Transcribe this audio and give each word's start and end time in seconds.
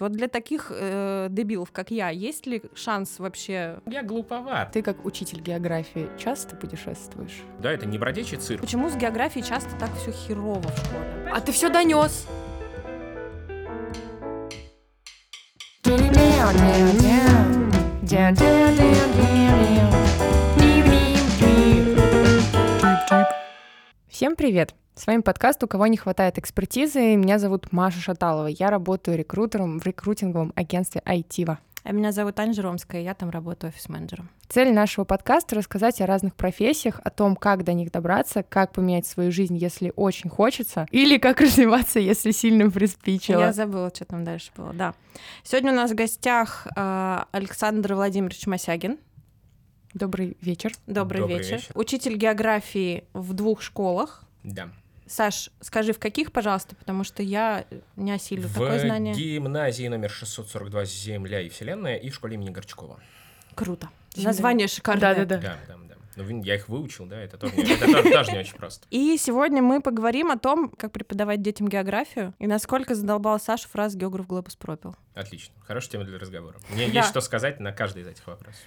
Вот 0.00 0.12
для 0.12 0.28
таких 0.28 0.72
э, 0.74 1.28
дебилов, 1.30 1.72
как 1.72 1.90
я, 1.90 2.08
есть 2.08 2.46
ли 2.46 2.62
шанс 2.74 3.18
вообще... 3.18 3.80
Я 3.84 4.02
глуповат. 4.02 4.72
Ты 4.72 4.80
как 4.82 5.04
учитель 5.04 5.42
географии 5.42 6.08
часто 6.18 6.56
путешествуешь? 6.56 7.42
Да, 7.60 7.70
это 7.70 7.84
не 7.84 7.98
бродячий 7.98 8.38
цирк. 8.38 8.62
Почему 8.62 8.88
с 8.88 8.96
географией 8.96 9.44
часто 9.44 9.78
так 9.78 9.90
все 9.96 10.10
херово 10.10 10.62
в 10.62 10.78
школе? 10.78 11.30
А 11.30 11.40
ты 11.42 11.52
все 11.52 11.68
донес. 11.68 12.26
Всем 24.08 24.34
привет! 24.34 24.74
С 25.00 25.06
вами 25.06 25.22
подкаст 25.22 25.64
«У 25.64 25.66
кого 25.66 25.86
не 25.86 25.96
хватает 25.96 26.36
экспертизы». 26.36 27.16
Меня 27.16 27.38
зовут 27.38 27.72
Маша 27.72 27.98
Шаталова. 28.00 28.48
Я 28.48 28.68
работаю 28.68 29.16
рекрутером 29.16 29.80
в 29.80 29.86
рекрутинговом 29.86 30.52
агентстве 30.56 31.00
Айтива. 31.06 31.58
А 31.84 31.92
меня 31.92 32.12
зовут 32.12 32.38
Аня 32.38 32.52
Жеромская, 32.52 33.00
я 33.00 33.14
там 33.14 33.30
работаю 33.30 33.70
офис-менеджером. 33.70 34.28
Цель 34.50 34.74
нашего 34.74 35.06
подкаста— 35.06 35.54
рассказать 35.56 36.02
о 36.02 36.06
разных 36.06 36.34
профессиях, 36.34 37.00
о 37.02 37.08
том, 37.08 37.34
как 37.34 37.64
до 37.64 37.72
них 37.72 37.90
добраться, 37.90 38.42
как 38.42 38.72
поменять 38.72 39.06
свою 39.06 39.32
жизнь, 39.32 39.56
если 39.56 39.90
очень 39.96 40.28
хочется, 40.28 40.86
или 40.90 41.16
как 41.16 41.40
развиваться, 41.40 41.98
если 41.98 42.30
сильно 42.30 42.70
приспичило. 42.70 43.40
Я 43.40 43.52
забыла, 43.54 43.90
что 43.94 44.04
там 44.04 44.22
дальше 44.22 44.50
было, 44.54 44.74
да. 44.74 44.92
Сегодня 45.44 45.72
у 45.72 45.76
нас 45.76 45.92
в 45.92 45.94
гостях 45.94 46.66
э, 46.76 47.20
Александр 47.32 47.94
Владимирович 47.94 48.46
Масягин. 48.46 48.98
Добрый 49.94 50.36
вечер. 50.42 50.72
Добрый, 50.86 51.22
Добрый 51.22 51.38
вечер. 51.38 51.56
вечер. 51.56 51.70
Учитель 51.74 52.16
географии 52.18 53.04
в 53.14 53.32
двух 53.32 53.62
школах. 53.62 54.24
Да. 54.42 54.68
Саш, 55.10 55.50
скажи, 55.60 55.92
в 55.92 55.98
каких, 55.98 56.30
пожалуйста, 56.30 56.76
потому 56.76 57.02
что 57.02 57.22
я 57.24 57.64
не 57.96 58.12
осилю 58.12 58.46
в 58.46 58.52
такое 58.52 58.78
знание. 58.78 59.12
гимназии 59.12 59.88
номер 59.88 60.08
642 60.08 60.84
«Земля 60.84 61.40
и 61.40 61.48
Вселенная» 61.48 61.96
и 61.96 62.10
в 62.10 62.14
школе 62.14 62.34
имени 62.34 62.50
Горчакова. 62.50 63.00
Круто. 63.56 63.88
Земля. 64.14 64.28
Название 64.28 64.68
шикарное. 64.68 65.14
Да-да-да. 65.16 65.38
Да, 65.38 65.56
да, 65.66 65.74
да. 65.88 65.94
Ну, 66.14 66.24
вы- 66.24 66.42
я 66.44 66.54
их 66.54 66.68
выучил, 66.68 67.06
да, 67.06 67.20
это 67.20 67.38
тоже, 67.38 67.56
не- 67.56 67.64
это 67.72 67.86
тоже- 67.86 68.10
тоже 68.10 68.32
не 68.32 68.38
очень 68.38 68.54
просто. 68.56 68.86
И 68.90 69.16
сегодня 69.18 69.62
мы 69.62 69.80
поговорим 69.82 70.30
о 70.30 70.38
том, 70.38 70.70
как 70.70 70.92
преподавать 70.92 71.42
детям 71.42 71.66
географию 71.68 72.32
и 72.38 72.46
насколько 72.46 72.94
задолбал 72.94 73.40
Сашу 73.40 73.68
фраз 73.68 73.96
«географ 73.96 74.28
глобус 74.28 74.54
пропил». 74.54 74.94
Отлично. 75.14 75.52
Хорошая 75.66 75.90
тема 75.92 76.04
для 76.04 76.18
разговора. 76.20 76.58
Мне 76.70 76.86
Да. 76.86 76.92
есть 76.92 77.08
что 77.08 77.20
сказать 77.20 77.58
на 77.58 77.72
каждый 77.72 78.02
из 78.02 78.06
этих 78.06 78.26
вопросов. 78.28 78.60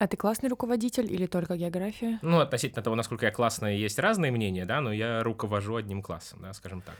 А 0.00 0.06
ты 0.06 0.16
классный 0.16 0.48
руководитель 0.48 1.12
или 1.12 1.26
только 1.26 1.58
география? 1.58 2.18
Ну, 2.22 2.40
относительно 2.40 2.82
того, 2.82 2.96
насколько 2.96 3.26
я 3.26 3.32
классная, 3.32 3.74
есть 3.74 3.98
разные 3.98 4.32
мнения, 4.32 4.64
да, 4.64 4.80
но 4.80 4.94
я 4.94 5.22
руковожу 5.22 5.76
одним 5.76 6.00
классом, 6.00 6.38
да, 6.40 6.54
скажем 6.54 6.80
так. 6.80 6.96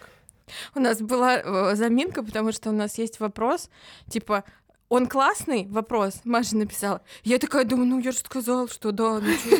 У 0.75 0.81
нас 0.81 1.01
была 1.01 1.39
э, 1.39 1.75
заминка, 1.77 2.23
потому 2.23 2.53
что 2.53 2.69
у 2.69 2.73
нас 2.73 2.98
есть 2.98 3.19
вопрос, 3.19 3.71
типа, 4.11 4.45
он 4.91 5.06
классный? 5.06 5.67
Вопрос. 5.69 6.21
Маша 6.25 6.59
написала. 6.59 7.01
Я 7.25 7.39
такая 7.39 7.65
думаю, 7.65 7.87
ну 7.89 8.01
я 8.01 8.12
же 8.12 8.19
сказала, 8.19 8.69
что 8.69 8.93
да. 8.93 9.19
Ну, 9.21 9.33
чё?» 9.33 9.56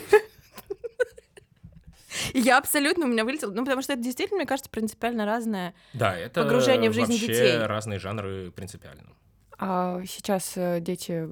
И 2.35 2.41
я 2.41 2.59
абсолютно 2.59 3.07
у 3.07 3.09
меня 3.09 3.25
вылетела. 3.25 3.53
Ну, 3.53 3.65
потому 3.65 3.81
что 3.81 3.95
это 3.95 4.03
действительно, 4.03 4.37
мне 4.39 4.47
кажется, 4.47 4.69
принципиально 4.71 5.25
разное. 5.25 5.73
Да, 5.95 6.15
это 6.15 6.43
Погружение 6.43 6.91
в 6.91 6.93
жизнь 6.93 7.13
вообще 7.13 7.27
детей. 7.29 7.59
разные 7.65 7.99
жанры 7.99 8.51
принципиально. 8.51 9.15
А 9.57 10.03
сейчас 10.07 10.53
э, 10.57 10.81
дети 10.81 11.27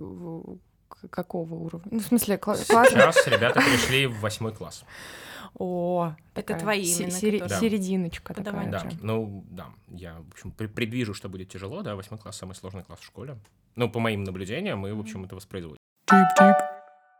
какого 1.10 1.54
уровня? 1.54 1.88
Ну, 1.90 1.98
в 2.00 2.02
смысле, 2.02 2.34
кла- 2.36 2.66
класс... 2.66 2.88
Сейчас 2.88 3.26
ребята 3.26 3.60
пришли 3.60 4.06
в 4.06 4.20
восьмой 4.20 4.52
класс. 4.52 4.84
О, 5.54 6.14
Это 6.34 6.54
твои 6.56 6.82
именно, 6.82 7.10
сери- 7.10 7.48
Серединочка 7.60 8.34
Подавай. 8.34 8.70
такая. 8.70 8.90
Да, 8.90 8.96
ну 9.00 9.44
да, 9.50 9.66
я, 9.88 10.14
в 10.20 10.32
общем, 10.32 10.50
предвижу, 10.52 11.14
что 11.14 11.28
будет 11.28 11.48
тяжело, 11.48 11.82
да, 11.82 11.96
восьмой 11.96 12.20
класс 12.20 12.36
самый 12.36 12.54
сложный 12.54 12.84
класс 12.84 13.00
в 13.00 13.04
школе. 13.04 13.38
Ну, 13.76 13.90
по 13.90 13.98
моим 14.00 14.24
наблюдениям, 14.24 14.80
мы, 14.80 14.94
в 14.94 15.00
общем, 15.00 15.24
это 15.24 15.36
воспроизводим. 15.36 15.78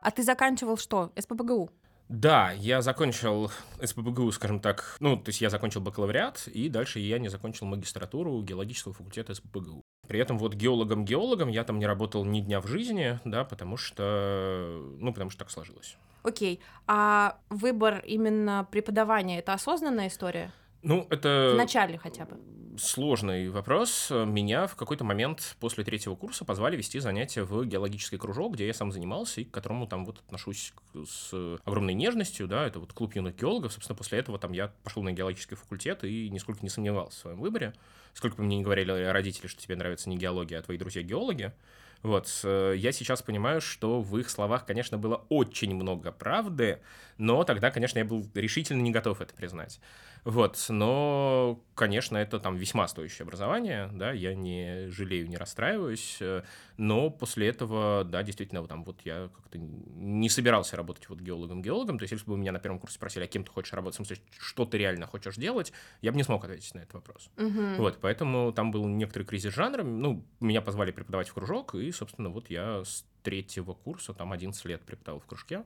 А 0.01 0.11
ты 0.11 0.23
заканчивал 0.23 0.77
что? 0.77 1.13
СПБГУ? 1.19 1.71
Да, 2.09 2.53
я 2.53 2.81
закончил 2.81 3.51
СПБГУ, 3.83 4.33
скажем 4.33 4.61
так, 4.61 4.97
ну, 5.01 5.17
то 5.17 5.29
есть 5.29 5.43
я 5.43 5.51
закончил 5.51 5.83
бакалавриат, 5.83 6.47
и 6.49 6.71
дальше 6.71 7.01
я 7.01 7.19
не 7.19 7.29
закончил 7.29 7.67
магистратуру 7.67 8.41
геологического 8.43 8.95
факультета 8.95 9.35
СПБГУ. 9.35 9.83
При 10.09 10.19
этом 10.19 10.39
вот 10.39 10.55
геологом-геологом 10.55 11.49
я 11.49 11.65
там 11.65 11.79
не 11.79 11.87
работал 11.87 12.25
ни 12.25 12.41
дня 12.41 12.61
в 12.61 12.67
жизни, 12.67 13.21
да, 13.25 13.45
потому 13.45 13.77
что, 13.77 14.83
ну, 14.99 15.13
потому 15.13 15.31
что 15.31 15.41
так 15.41 15.51
сложилось. 15.51 15.97
Окей. 16.23 16.61
А 16.87 17.39
выбор 17.51 18.03
именно 18.07 18.67
преподавания— 18.71 19.39
это 19.41 19.53
осознанная 19.53 20.09
история? 20.09 20.51
Ну, 20.83 21.07
это... 21.11 21.53
В 21.55 21.57
начале 21.57 21.99
хотя 21.99 22.25
бы. 22.25 22.39
Сложный 22.79 23.49
вопрос. 23.49 24.09
Меня 24.11 24.69
в 24.69 24.77
какой-то 24.77 25.03
момент 25.03 25.57
после 25.59 25.83
третьего 25.83 26.15
курса 26.15 26.45
позвали 26.45 26.77
вести 26.77 27.01
занятия 27.01 27.43
в 27.43 27.65
геологический 27.65 28.19
кружок, 28.19 28.55
где 28.55 28.69
я 28.69 28.73
сам 28.73 28.93
занимался 28.93 29.41
и 29.41 29.45
к 29.45 29.51
которому 29.51 29.89
там 29.89 30.07
вот 30.07 30.21
отношусь 30.21 30.73
с 30.95 31.59
огромной 31.65 31.95
нежностью, 31.95 32.47
да, 32.47 32.65
это 32.65 32.79
вот 32.79 32.93
клуб 32.93 33.17
юных 33.17 33.35
геологов. 33.35 33.73
Собственно, 33.73 33.97
после 33.97 34.21
этого 34.21 34.39
там 34.39 34.53
я 34.53 34.73
пошел 34.85 35.03
на 35.03 35.11
геологический 35.11 35.57
факультет 35.57 36.05
и 36.05 36.31
нисколько 36.31 36.61
не 36.63 36.69
сомневался 36.69 37.19
в 37.19 37.21
своем 37.21 37.41
выборе. 37.41 37.75
Сколько 38.15 38.37
бы 38.37 38.45
мне 38.45 38.59
не 38.59 38.63
говорили 38.63 38.93
родители, 39.07 39.49
что 39.49 39.61
тебе 39.61 39.75
нравится 39.75 40.09
не 40.09 40.17
геология, 40.17 40.61
а 40.61 40.63
твои 40.63 40.79
друзья 40.79 41.03
геологи. 41.03 41.53
Вот, 42.03 42.29
э, 42.45 42.75
я 42.77 42.93
сейчас 42.93 43.23
понимаю, 43.23 43.61
что 43.61 44.01
в 44.01 44.17
их 44.19 44.31
словах, 44.31 44.65
конечно, 44.65 44.99
было 44.99 45.25
очень 45.29 45.75
много 45.75 46.13
правды, 46.13 46.81
но 47.17 47.43
тогда, 47.45 47.71
конечно, 47.71 47.99
я 47.99 48.05
был 48.05 48.29
решительно 48.35 48.81
не 48.83 48.93
готов 48.93 49.21
это 49.21 49.35
признать. 49.35 49.81
Вот, 50.25 50.67
но, 50.69 51.61
конечно, 51.75 52.17
это 52.17 52.39
там 52.39 52.57
весьма 52.57 52.87
стоящее 52.89 53.25
образование, 53.25 53.89
да, 53.93 54.13
я 54.13 54.35
не 54.35 54.89
жалею, 54.89 55.29
не 55.29 55.37
расстраиваюсь, 55.37 56.19
э, 56.21 56.43
но 56.77 57.11
после 57.11 57.49
этого, 57.49 58.05
да, 58.05 58.23
действительно, 58.23 58.61
вот 58.61 58.69
там 58.69 58.85
вот 58.85 59.01
я 59.05 59.31
как-то 59.35 59.59
не 59.59 60.29
собирался 60.29 60.77
работать 60.77 61.09
вот 61.09 61.21
геологом-геологом, 61.21 61.99
то 61.99 62.03
есть 62.03 62.13
если 62.13 62.27
бы 62.27 62.37
меня 62.37 62.53
на 62.53 62.59
первом 62.59 62.79
курсе 62.79 62.97
спросили, 62.97 63.25
а 63.25 63.27
кем 63.27 63.45
ты 63.45 63.51
хочешь 63.51 63.73
работать, 63.73 63.95
в 63.95 64.05
смысле, 64.05 64.19
что 64.39 64.65
ты 64.65 64.79
реально 64.79 65.07
хочешь 65.07 65.37
делать, 65.37 65.73
я 66.03 66.13
бы 66.13 66.17
не 66.17 66.25
смог 66.25 66.45
ответить 66.45 66.75
на 66.75 66.81
этот 66.81 66.95
вопрос. 66.95 67.31
Мгм. 67.37 67.77
Вот, 67.77 67.99
поэтому 68.01 68.53
там 68.53 68.71
был 68.71 68.87
некоторый 68.87 69.25
кризис 69.25 69.55
жанра. 69.55 69.83
Ну, 69.83 70.25
меня 70.41 70.61
позвали 70.61 70.91
преподавать 70.91 71.29
в 71.29 71.35
кружок, 71.35 71.75
и, 71.75 71.88
собственно, 71.93 72.29
вот 72.29 72.51
я 72.51 72.85
с 72.85 73.05
третьего 73.23 73.75
курса, 73.75 74.15
там 74.15 74.33
11 74.33 74.65
лет 74.67 74.83
преподавал 74.83 75.21
в 75.21 75.27
кружке. 75.27 75.65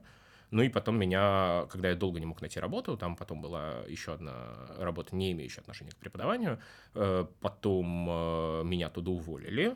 Ну 0.51 0.61
и 0.61 0.69
потом 0.69 0.99
меня, 0.99 1.65
когда 1.71 1.89
я 1.89 1.95
долго 1.95 2.19
не 2.19 2.27
мог 2.27 2.39
найти 2.41 2.59
работу, 2.59 2.95
там 2.95 3.15
потом 3.15 3.41
была 3.41 3.79
еще 3.87 4.13
одна 4.13 4.67
работа, 4.77 5.15
не 5.15 5.31
имеющая 5.31 5.61
отношения 5.61 5.91
к 5.91 5.95
преподаванию, 5.95 6.59
э, 6.93 7.25
потом 7.41 8.07
э, 8.07 8.63
меня 8.63 8.89
туда 8.89 9.11
уволили. 9.11 9.75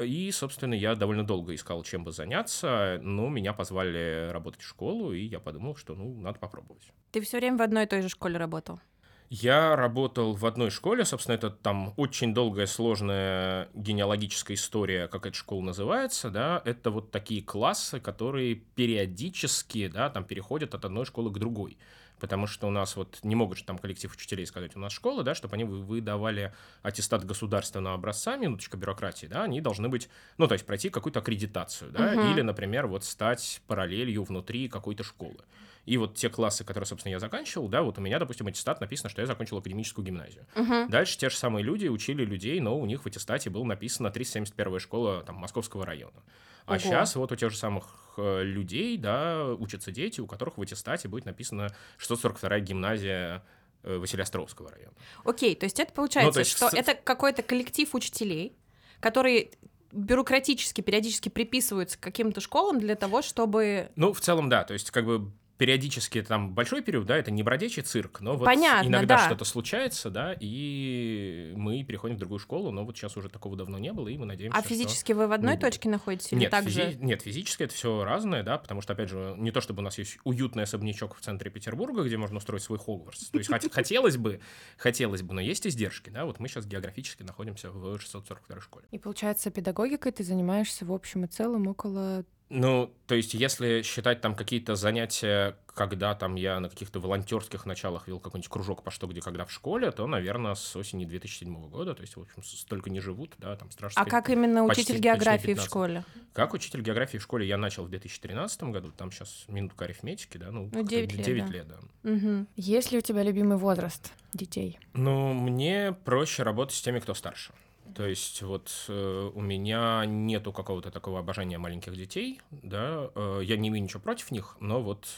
И, 0.00 0.30
собственно, 0.30 0.74
я 0.74 0.94
довольно 0.94 1.24
долго 1.24 1.54
искал, 1.54 1.82
чем 1.82 2.04
бы 2.04 2.12
заняться, 2.12 2.98
но 3.02 3.28
меня 3.28 3.52
позвали 3.52 4.30
работать 4.30 4.62
в 4.62 4.66
школу, 4.66 5.12
и 5.12 5.20
я 5.20 5.40
подумал, 5.40 5.76
что, 5.76 5.94
ну, 5.94 6.14
надо 6.20 6.38
попробовать. 6.38 6.92
Ты 7.12 7.20
все 7.20 7.38
время 7.38 7.56
в 7.56 7.62
одной 7.62 7.84
и 7.84 7.86
той 7.86 8.02
же 8.02 8.08
школе 8.08 8.36
работал? 8.38 8.80
Я 9.28 9.74
работал 9.74 10.34
в 10.34 10.46
одной 10.46 10.70
школе, 10.70 11.04
собственно, 11.04 11.34
это 11.34 11.50
там 11.50 11.92
очень 11.96 12.32
долгая, 12.32 12.66
сложная 12.66 13.68
генеалогическая 13.74 14.56
история, 14.56 15.08
как 15.08 15.26
эта 15.26 15.36
школа 15.36 15.62
называется, 15.62 16.30
да, 16.30 16.62
это 16.64 16.90
вот 16.92 17.10
такие 17.10 17.42
классы, 17.42 17.98
которые 17.98 18.54
периодически, 18.54 19.88
да, 19.88 20.10
там 20.10 20.24
переходят 20.24 20.74
от 20.74 20.84
одной 20.84 21.06
школы 21.06 21.32
к 21.32 21.38
другой. 21.38 21.76
Потому 22.20 22.46
что 22.46 22.66
у 22.66 22.70
нас 22.70 22.96
вот 22.96 23.18
не 23.24 23.34
могут 23.34 23.58
же 23.58 23.64
там 23.64 23.76
коллектив 23.76 24.10
учителей 24.10 24.46
сказать, 24.46 24.74
у 24.74 24.78
нас 24.78 24.92
школа, 24.92 25.22
да, 25.22 25.34
чтобы 25.34 25.54
они 25.56 25.64
вы- 25.64 25.82
выдавали 25.82 26.54
аттестат 26.82 27.26
государственного 27.26 27.96
образца, 27.96 28.36
минуточка 28.36 28.78
бюрократии, 28.78 29.26
да, 29.26 29.42
они 29.42 29.60
должны 29.60 29.88
быть, 29.88 30.08
ну, 30.38 30.46
то 30.46 30.54
есть 30.54 30.64
пройти 30.64 30.88
какую-то 30.88 31.18
аккредитацию, 31.18 31.90
да, 31.90 32.14
Мгм. 32.14 32.32
или, 32.32 32.40
например, 32.42 32.86
вот 32.86 33.04
стать 33.04 33.60
параллелью 33.66 34.22
внутри 34.22 34.68
какой-то 34.68 35.02
школы. 35.02 35.36
И 35.86 35.96
вот 35.98 36.16
те 36.16 36.28
классы, 36.28 36.64
которые, 36.64 36.86
собственно, 36.86 37.12
я 37.12 37.20
заканчивал, 37.20 37.68
да, 37.68 37.82
вот 37.82 37.96
у 37.96 38.00
меня, 38.00 38.18
допустим, 38.18 38.48
аттестат 38.48 38.80
написано, 38.80 39.08
что 39.08 39.22
я 39.22 39.26
закончил 39.26 39.58
академическую 39.58 40.04
гимназию. 40.04 40.44
Мгм. 40.56 40.90
Дальше 40.90 41.16
те 41.16 41.30
же 41.30 41.36
самые 41.36 41.62
люди 41.62 41.86
учили 41.86 42.24
людей, 42.24 42.58
но 42.60 42.76
у 42.76 42.84
них 42.86 43.04
в 43.04 43.06
аттестате 43.06 43.50
было 43.50 43.64
написано 43.64 44.10
371 44.10 44.80
школа 44.80 45.22
там, 45.22 45.36
Московского 45.36 45.86
района. 45.86 46.22
А 46.66 46.72
Ого. 46.72 46.80
сейчас 46.80 47.14
вот 47.14 47.30
у 47.30 47.36
тех 47.36 47.52
же 47.52 47.56
самых 47.56 48.14
э, 48.16 48.42
людей, 48.42 48.96
да, 48.96 49.54
учатся 49.54 49.92
дети, 49.92 50.20
у 50.20 50.26
которых 50.26 50.58
в 50.58 50.62
аттестате 50.62 51.06
будет 51.06 51.24
написано 51.24 51.72
642 51.98 52.58
гимназия 52.60 53.44
э, 53.84 53.96
Василия-Островского 53.96 54.72
района. 54.72 54.94
Окей, 55.24 55.54
то 55.54 55.64
есть 55.64 55.78
это 55.78 55.92
получается, 55.92 56.26
Ну, 56.26 56.32
то 56.32 56.40
есть 56.40 56.50
что 56.50 56.68
это 56.72 56.94
какой-то 56.94 57.44
коллектив 57.44 57.94
учителей, 57.94 58.56
которые 58.98 59.50
бюрократически 59.92 60.80
периодически 60.80 61.28
приписываются 61.28 61.96
к 61.96 62.00
каким-то 62.00 62.40
школам 62.40 62.80
для 62.80 62.96
того, 62.96 63.22
чтобы... 63.22 63.92
Ну, 63.94 64.12
в 64.12 64.20
целом, 64.20 64.48
да, 64.48 64.64
то 64.64 64.72
есть 64.74 64.90
как 64.90 65.06
бы 65.06 65.30
периодически 65.58 66.22
там 66.22 66.54
большой 66.54 66.82
период, 66.82 67.06
да, 67.06 67.16
это 67.16 67.30
не 67.30 67.42
бродячий 67.42 67.82
цирк, 67.82 68.20
но 68.20 68.36
вот 68.36 68.44
Понятно, 68.44 68.88
иногда 68.88 69.16
да. 69.16 69.26
что-то 69.26 69.44
случается, 69.44 70.10
да, 70.10 70.34
и 70.38 71.52
мы 71.56 71.82
переходим 71.84 72.16
в 72.16 72.18
другую 72.18 72.38
школу, 72.38 72.70
но 72.70 72.84
вот 72.84 72.96
сейчас 72.96 73.16
уже 73.16 73.28
такого 73.28 73.56
давно 73.56 73.78
не 73.78 73.92
было, 73.92 74.08
и 74.08 74.16
мы 74.18 74.26
надеемся, 74.26 74.58
А 74.58 74.62
физически 74.62 75.12
вы 75.12 75.26
в 75.26 75.32
одной 75.32 75.54
будет. 75.54 75.62
точке 75.62 75.88
находитесь 75.88 76.32
или 76.32 76.40
Нет, 76.40 76.50
так 76.50 76.64
физи- 76.64 76.92
же? 76.92 76.98
нет, 77.00 77.22
физически 77.22 77.62
это 77.62 77.74
все 77.74 78.04
разное, 78.04 78.42
да, 78.42 78.58
потому 78.58 78.80
что, 78.82 78.92
опять 78.92 79.08
же, 79.08 79.34
не 79.38 79.50
то 79.50 79.60
чтобы 79.60 79.80
у 79.80 79.84
нас 79.84 79.98
есть 79.98 80.18
уютный 80.24 80.64
особнячок 80.64 81.14
в 81.16 81.20
центре 81.20 81.50
Петербурга, 81.50 82.02
где 82.02 82.16
можно 82.16 82.36
устроить 82.38 82.62
свой 82.62 82.78
Хогвартс. 82.78 83.30
То 83.30 83.38
есть 83.38 83.50
хот- 83.50 83.70
хотелось 83.72 84.16
бы, 84.16 84.40
хотелось 84.76 85.22
бы, 85.22 85.34
но 85.34 85.40
есть 85.40 85.66
издержки, 85.66 86.10
да, 86.10 86.24
вот 86.26 86.38
мы 86.40 86.48
сейчас 86.48 86.66
географически 86.66 87.22
находимся 87.22 87.70
в 87.70 87.98
642 87.98 88.60
школе. 88.60 88.86
И 88.90 88.98
получается, 88.98 89.50
педагогикой 89.50 90.12
ты 90.12 90.22
занимаешься 90.24 90.84
в 90.84 90.92
общем 90.92 91.24
и 91.24 91.28
целом 91.28 91.66
около... 91.66 92.24
Ну, 92.48 92.94
то 93.08 93.16
есть, 93.16 93.34
если 93.34 93.82
считать 93.82 94.20
там 94.20 94.36
какие-то 94.36 94.76
занятия, 94.76 95.56
когда 95.74 96.14
там 96.14 96.36
я 96.36 96.60
на 96.60 96.68
каких-то 96.68 97.00
волонтерских 97.00 97.66
началах 97.66 98.06
вел 98.06 98.20
какой-нибудь 98.20 98.48
кружок 98.48 98.84
по 98.84 98.92
что, 98.92 99.08
где, 99.08 99.20
когда 99.20 99.44
в 99.44 99.50
школе, 99.52 99.90
то, 99.90 100.06
наверное, 100.06 100.54
с 100.54 100.76
осени 100.76 101.04
2007 101.06 101.68
года, 101.68 101.94
то 101.94 102.02
есть, 102.02 102.16
в 102.16 102.20
общем, 102.20 102.44
столько 102.44 102.88
не 102.88 103.00
живут, 103.00 103.34
да, 103.38 103.56
там 103.56 103.70
страшно. 103.72 104.00
А 104.00 104.04
сказать. 104.04 104.24
как 104.24 104.32
именно 104.32 104.64
почти- 104.66 104.82
учитель 104.82 104.94
почти 104.94 105.04
географии 105.08 105.42
в 105.42 105.46
15. 105.56 105.66
школе? 105.66 106.04
Как 106.32 106.54
учитель 106.54 106.82
географии 106.82 107.18
в 107.18 107.22
школе 107.22 107.46
я 107.48 107.56
начал 107.58 107.84
в 107.84 107.88
2013 107.90 108.70
году, 108.70 108.92
там 108.96 109.10
сейчас 109.10 109.44
минутка 109.48 109.86
арифметики, 109.86 110.36
да, 110.38 110.52
ну, 110.52 110.70
Ну, 110.72 110.84
9 110.84 111.12
лет, 111.14 111.26
9 111.26 111.46
да. 111.46 111.52
лет, 111.52 111.66
да. 111.68 111.78
Мгм. 112.04 112.46
Есть 112.54 112.92
ли 112.92 112.98
у 112.98 113.00
тебя 113.00 113.24
любимый 113.24 113.58
возраст 113.58 114.12
детей? 114.32 114.78
Ну, 114.94 115.32
мне 115.34 115.92
проще 116.04 116.44
работать 116.44 116.76
с 116.76 116.80
теми, 116.82 117.00
кто 117.00 117.12
старше. 117.14 117.52
То 117.96 118.06
есть 118.06 118.42
вот 118.42 118.70
э, 118.88 119.30
у 119.34 119.40
меня 119.40 120.04
нету 120.04 120.52
какого-то 120.52 120.90
такого 120.90 121.18
обожания 121.18 121.56
маленьких 121.56 121.96
детей, 121.96 122.42
да, 122.50 123.10
э, 123.14 123.40
я 123.42 123.56
не 123.56 123.68
имею 123.70 123.82
ничего 123.82 124.00
против 124.00 124.30
них, 124.30 124.54
но 124.60 124.82
вот 124.82 125.08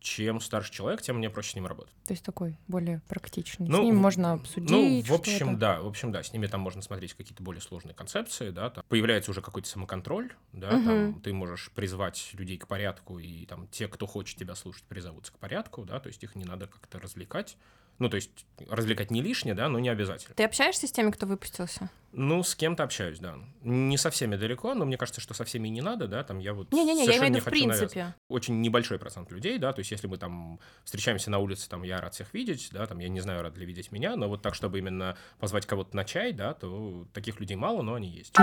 чем 0.00 0.38
старше 0.40 0.70
человек, 0.70 1.00
тем 1.00 1.16
мне 1.16 1.30
проще 1.30 1.52
с 1.52 1.54
ним 1.54 1.66
работать. 1.66 1.94
То 2.04 2.12
есть 2.12 2.22
такой 2.22 2.58
более 2.68 3.00
практичный. 3.08 3.66
Ну, 3.66 3.80
С 3.80 3.82
ним 3.82 3.96
можно 3.96 4.34
обсудить 4.34 4.70
Ну, 4.70 5.00
в 5.02 5.12
общем, 5.14 5.58
да, 5.58 5.80
в 5.80 5.86
общем, 5.86 6.12
да, 6.12 6.22
с 6.22 6.34
ними 6.34 6.46
там 6.48 6.60
можно 6.60 6.82
смотреть 6.82 7.14
какие-то 7.14 7.42
более 7.42 7.62
сложные 7.62 7.94
концепции, 7.94 8.50
да, 8.50 8.68
там 8.68 8.84
появляется 8.90 9.30
уже 9.30 9.40
какой-то 9.40 9.68
самоконтроль, 9.68 10.30
да, 10.52 10.72
Мгм. 10.72 10.84
там 10.84 11.20
ты 11.22 11.32
можешь 11.32 11.70
призвать 11.70 12.30
людей 12.34 12.58
к 12.58 12.66
порядку, 12.68 13.18
и 13.18 13.46
там 13.46 13.68
те, 13.68 13.88
кто 13.88 14.06
хочет 14.06 14.38
тебя 14.38 14.54
слушать, 14.54 14.84
призовутся 14.84 15.32
к 15.32 15.38
порядку, 15.38 15.86
да, 15.86 15.98
то 15.98 16.08
есть 16.08 16.22
их 16.22 16.34
не 16.34 16.44
надо 16.44 16.66
как-то 16.66 17.00
развлекать. 17.00 17.56
Ну, 17.98 18.08
то 18.08 18.16
есть 18.16 18.30
развлекать 18.68 19.10
не 19.10 19.22
лишнее, 19.22 19.54
да, 19.54 19.68
но 19.68 19.78
не 19.78 19.88
обязательно. 19.88 20.34
Ты 20.34 20.44
общаешься 20.44 20.86
с 20.86 20.92
теми, 20.92 21.10
кто 21.10 21.26
выпустился? 21.26 21.90
Ну, 22.12 22.42
с 22.42 22.54
кем-то 22.54 22.84
общаюсь, 22.84 23.18
да. 23.18 23.36
Не 23.62 23.98
со 23.98 24.10
всеми 24.10 24.36
далеко, 24.36 24.74
но 24.74 24.84
мне 24.84 24.96
кажется, 24.96 25.20
что 25.20 25.34
со 25.34 25.44
всеми 25.44 25.68
не 25.68 25.82
надо, 25.82 26.08
да, 26.08 26.22
там 26.24 26.38
я 26.38 26.54
вот 26.54 26.72
Не-не-не, 26.72 27.00
я 27.00 27.04
совершенно 27.04 27.28
имею 27.28 27.42
в 27.42 27.52
не 27.52 27.60
виду 27.60 27.74
в 27.74 27.78
принципе. 27.78 28.14
Очень 28.28 28.60
небольшой 28.60 28.98
процент 28.98 29.30
людей, 29.30 29.58
да, 29.58 29.72
то 29.72 29.80
есть 29.80 29.90
если 29.90 30.06
мы 30.06 30.16
там 30.16 30.58
встречаемся 30.84 31.30
на 31.30 31.38
улице, 31.38 31.68
там 31.68 31.82
я 31.82 32.00
рад 32.00 32.14
всех 32.14 32.32
видеть, 32.32 32.70
да, 32.72 32.86
там 32.86 32.98
я 32.98 33.08
не 33.08 33.20
знаю, 33.20 33.42
рад 33.42 33.56
ли 33.58 33.66
видеть 33.66 33.92
меня, 33.92 34.16
но 34.16 34.28
вот 34.28 34.42
так, 34.42 34.54
чтобы 34.54 34.78
именно 34.78 35.16
позвать 35.38 35.66
кого-то 35.66 35.94
на 35.96 36.04
чай, 36.04 36.32
да, 36.32 36.54
то 36.54 37.06
таких 37.12 37.40
людей 37.40 37.56
мало, 37.56 37.82
но 37.82 37.94
они 37.94 38.08
есть. 38.08 38.34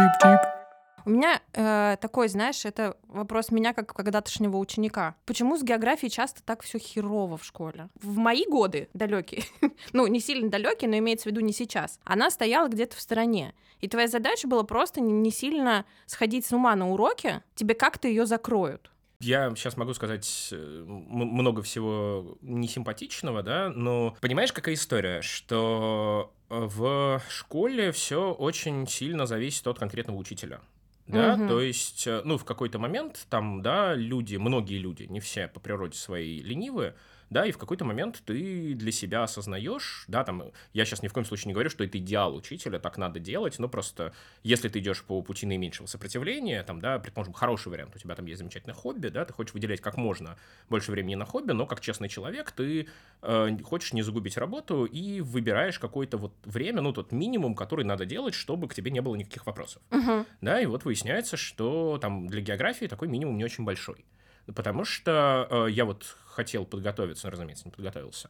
У 1.05 1.09
меня 1.09 1.41
э, 1.53 1.97
такой, 2.01 2.27
знаешь, 2.29 2.65
это 2.65 2.97
вопрос 3.07 3.51
меня 3.51 3.73
как 3.73 3.93
когда-тошнего 3.93 4.57
ученика. 4.57 5.15
Почему 5.25 5.57
с 5.57 5.63
географией 5.63 6.09
часто 6.09 6.41
так 6.43 6.63
все 6.63 6.79
херово 6.79 7.37
в 7.37 7.45
школе? 7.45 7.89
В 8.01 8.17
мои 8.17 8.45
годы 8.45 8.89
далекие, 8.93 9.43
ну 9.93 10.07
не 10.07 10.19
сильно 10.19 10.49
далекие, 10.49 10.89
но 10.89 10.97
имеется 10.97 11.29
в 11.29 11.31
виду 11.31 11.41
не 11.41 11.53
сейчас, 11.53 11.99
она 12.03 12.31
стояла 12.31 12.67
где-то 12.67 12.95
в 12.95 13.01
стороне. 13.01 13.53
И 13.81 13.87
твоя 13.87 14.07
задача 14.07 14.47
была 14.47 14.63
просто 14.63 15.01
не, 15.01 15.31
сильно 15.31 15.85
сходить 16.05 16.45
с 16.45 16.51
ума 16.51 16.75
на 16.75 16.89
уроке, 16.89 17.43
тебе 17.55 17.75
как-то 17.75 18.07
ее 18.07 18.25
закроют. 18.25 18.91
Я 19.19 19.49
сейчас 19.55 19.77
могу 19.77 19.93
сказать 19.93 20.49
э, 20.51 20.83
много 20.87 21.61
всего 21.61 22.37
несимпатичного, 22.41 23.43
да, 23.43 23.69
но 23.69 24.15
понимаешь, 24.21 24.51
какая 24.51 24.75
история, 24.75 25.21
что 25.21 26.33
э, 26.49 26.59
в 26.59 27.21
школе 27.29 27.91
все 27.91 28.33
очень 28.33 28.87
сильно 28.87 29.25
зависит 29.25 29.65
от 29.67 29.79
конкретного 29.79 30.17
учителя. 30.17 30.61
Да, 31.07 31.35
Мгм. 31.37 31.47
то 31.47 31.61
есть, 31.61 32.07
э, 32.07 32.21
ну, 32.25 32.37
в 32.37 32.45
какой-то 32.45 32.79
момент 32.79 33.27
там, 33.29 33.61
да, 33.61 33.93
люди, 33.93 34.37
многие 34.37 34.79
люди, 34.79 35.03
не 35.03 35.19
все 35.19 35.47
по 35.47 35.59
природе 35.59 35.97
своей 35.97 36.41
ленивые, 36.41 36.95
да, 37.29 37.45
и 37.45 37.51
в 37.51 37.57
какой-то 37.57 37.85
момент 37.85 38.21
ты 38.25 38.73
для 38.73 38.91
себя 38.91 39.23
осознаешь, 39.23 40.05
да, 40.07 40.23
там, 40.23 40.43
я 40.73 40.85
сейчас 40.85 41.01
ни 41.03 41.07
в 41.07 41.13
коем 41.13 41.25
случае 41.25 41.47
не 41.47 41.53
говорю, 41.53 41.69
что 41.69 41.83
это 41.83 41.97
идеал 41.97 42.35
учителя, 42.35 42.79
так 42.79 42.97
надо 42.97 43.19
делать, 43.19 43.59
но 43.59 43.67
просто, 43.67 44.13
если 44.43 44.69
ты 44.69 44.79
идешь 44.79 45.03
по 45.03 45.21
пути 45.21 45.45
наименьшего 45.45 45.87
сопротивления, 45.87 46.63
там, 46.63 46.79
да, 46.79 46.99
предположим, 46.99 47.33
хороший 47.33 47.69
вариант, 47.69 47.95
у 47.95 47.99
тебя 47.99 48.15
там 48.15 48.25
есть 48.25 48.39
замечательное 48.39 48.75
хобби, 48.75 49.09
да, 49.09 49.25
ты 49.25 49.33
хочешь 49.33 49.53
выделять 49.53 49.81
как 49.81 49.97
можно 49.97 50.37
больше 50.69 50.91
времени 50.91 51.15
на 51.15 51.25
хобби, 51.25 51.51
но 51.51 51.65
как 51.65 51.81
честный 51.81 52.09
человек 52.09 52.51
ты 52.51 52.87
э, 53.21 53.57
хочешь 53.63 53.93
не 53.93 54.01
загубить 54.01 54.37
работу 54.37 54.85
и 54.85 55.21
выбираешь 55.21 55.79
какое-то 55.79 56.17
вот 56.17 56.33
время, 56.45 56.81
ну, 56.81 56.93
тот 56.93 57.11
минимум, 57.11 57.55
который 57.55 57.85
надо 57.85 58.05
делать, 58.05 58.33
чтобы 58.33 58.67
к 58.67 58.73
тебе 58.73 58.91
не 58.91 59.01
было 59.01 59.15
никаких 59.15 59.45
вопросов. 59.45 59.81
Мгм. 59.91 60.25
Да, 60.41 60.59
и 60.59 60.65
вот 60.65 60.85
выясняется, 60.85 61.37
что 61.37 61.97
там 62.01 62.27
для 62.27 62.41
географии 62.41 62.85
такой 62.85 63.07
минимум 63.07 63.37
не 63.37 63.43
очень 63.43 63.63
большой. 63.63 64.05
Потому 64.53 64.85
что 64.85 65.47
э, 65.49 65.71
я 65.71 65.85
вот 65.85 66.17
хотел 66.27 66.65
подготовиться, 66.65 67.27
ну, 67.27 67.31
разумеется, 67.31 67.65
не 67.65 67.71
подготовился 67.71 68.29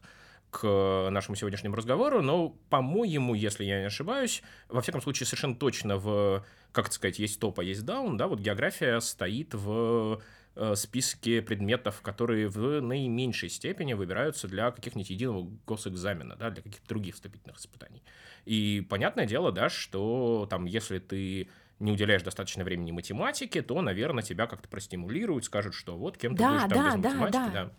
к 0.52 1.10
нашему 1.12 1.36
сегодняшнему 1.36 1.76
разговору, 1.76 2.22
но, 2.22 2.50
по-моему, 2.70 3.34
если 3.34 3.66
я 3.66 3.82
не 3.82 3.88
ошибаюсь, 3.88 4.42
во 4.70 4.82
всяком 4.82 5.02
случае, 5.02 5.28
совершенно 5.28 5.56
точно 5.56 5.98
в, 5.98 6.46
как 6.72 6.86
это 6.86 6.96
сказать, 6.96 7.20
есть 7.20 7.42
топ, 7.42 7.60
а 7.60 7.64
есть 7.64 7.84
даун, 7.84 8.16
да, 8.16 8.28
вот 8.28 8.40
география 8.40 9.02
стоит 9.02 9.54
в 9.54 10.22
э, 10.56 10.76
списке 10.76 11.42
предметов, 11.42 12.02
которые 12.02 12.48
в 12.48 12.80
наименьшей 12.80 13.50
степени 13.50 13.94
выбираются 13.94 14.48
для 14.48 14.72
каких-нибудь 14.72 15.10
единого 15.10 15.52
госэкзамена, 15.68 16.38
да, 16.38 16.52
для 16.52 16.64
каких-то 16.64 16.88
других 16.88 17.16
вступительных 17.16 17.58
испытаний. 17.58 18.02
И 18.46 18.86
понятное 18.90 19.26
дело, 19.26 19.52
да, 19.52 19.68
что 19.68 20.48
там, 20.50 20.66
если 20.66 21.00
ты 21.00 21.50
не 21.80 21.92
уделяешь 21.92 22.24
достаточно 22.24 22.64
времени 22.64 22.92
математике, 22.92 23.62
то, 23.62 23.82
наверное, 23.82 24.24
тебя 24.24 24.48
как-то 24.48 24.70
простимулируют, 24.70 25.46
скажут, 25.46 25.74
что 25.74 25.98
вот 25.98 26.18
кем 26.18 26.36
ты 26.36 26.40
Да, 26.44 26.50
будешь 26.50 26.62
там 26.62 26.70
да, 26.70 26.84
без 26.84 27.04
да, 27.04 27.10
математики, 27.10 27.54
да. 27.54 27.66
да. 27.66 27.72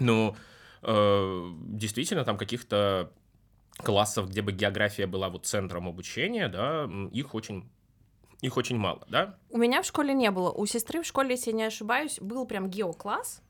Ну, 0.00 0.36
э, 0.82 1.50
действительно, 1.60 2.24
там 2.24 2.36
каких-то 2.36 3.12
классов, 3.78 4.28
где 4.28 4.42
бы 4.42 4.52
география 4.52 5.06
была 5.06 5.28
вот 5.28 5.46
центром 5.46 5.88
обучения, 5.88 6.48
да, 6.48 6.88
их 7.12 7.34
очень, 7.34 7.68
их 8.40 8.56
очень 8.56 8.76
мало, 8.76 9.06
да. 9.08 9.36
У 9.50 9.58
меня 9.58 9.82
в 9.82 9.86
школе 9.86 10.14
не 10.14 10.30
было. 10.30 10.50
У 10.50 10.66
сестры 10.66 11.02
в 11.02 11.06
школе, 11.06 11.30
если 11.30 11.50
я 11.50 11.56
не 11.56 11.64
ошибаюсь, 11.64 12.18
был 12.20 12.44
прям 12.46 12.68
геокласс. 12.68 13.42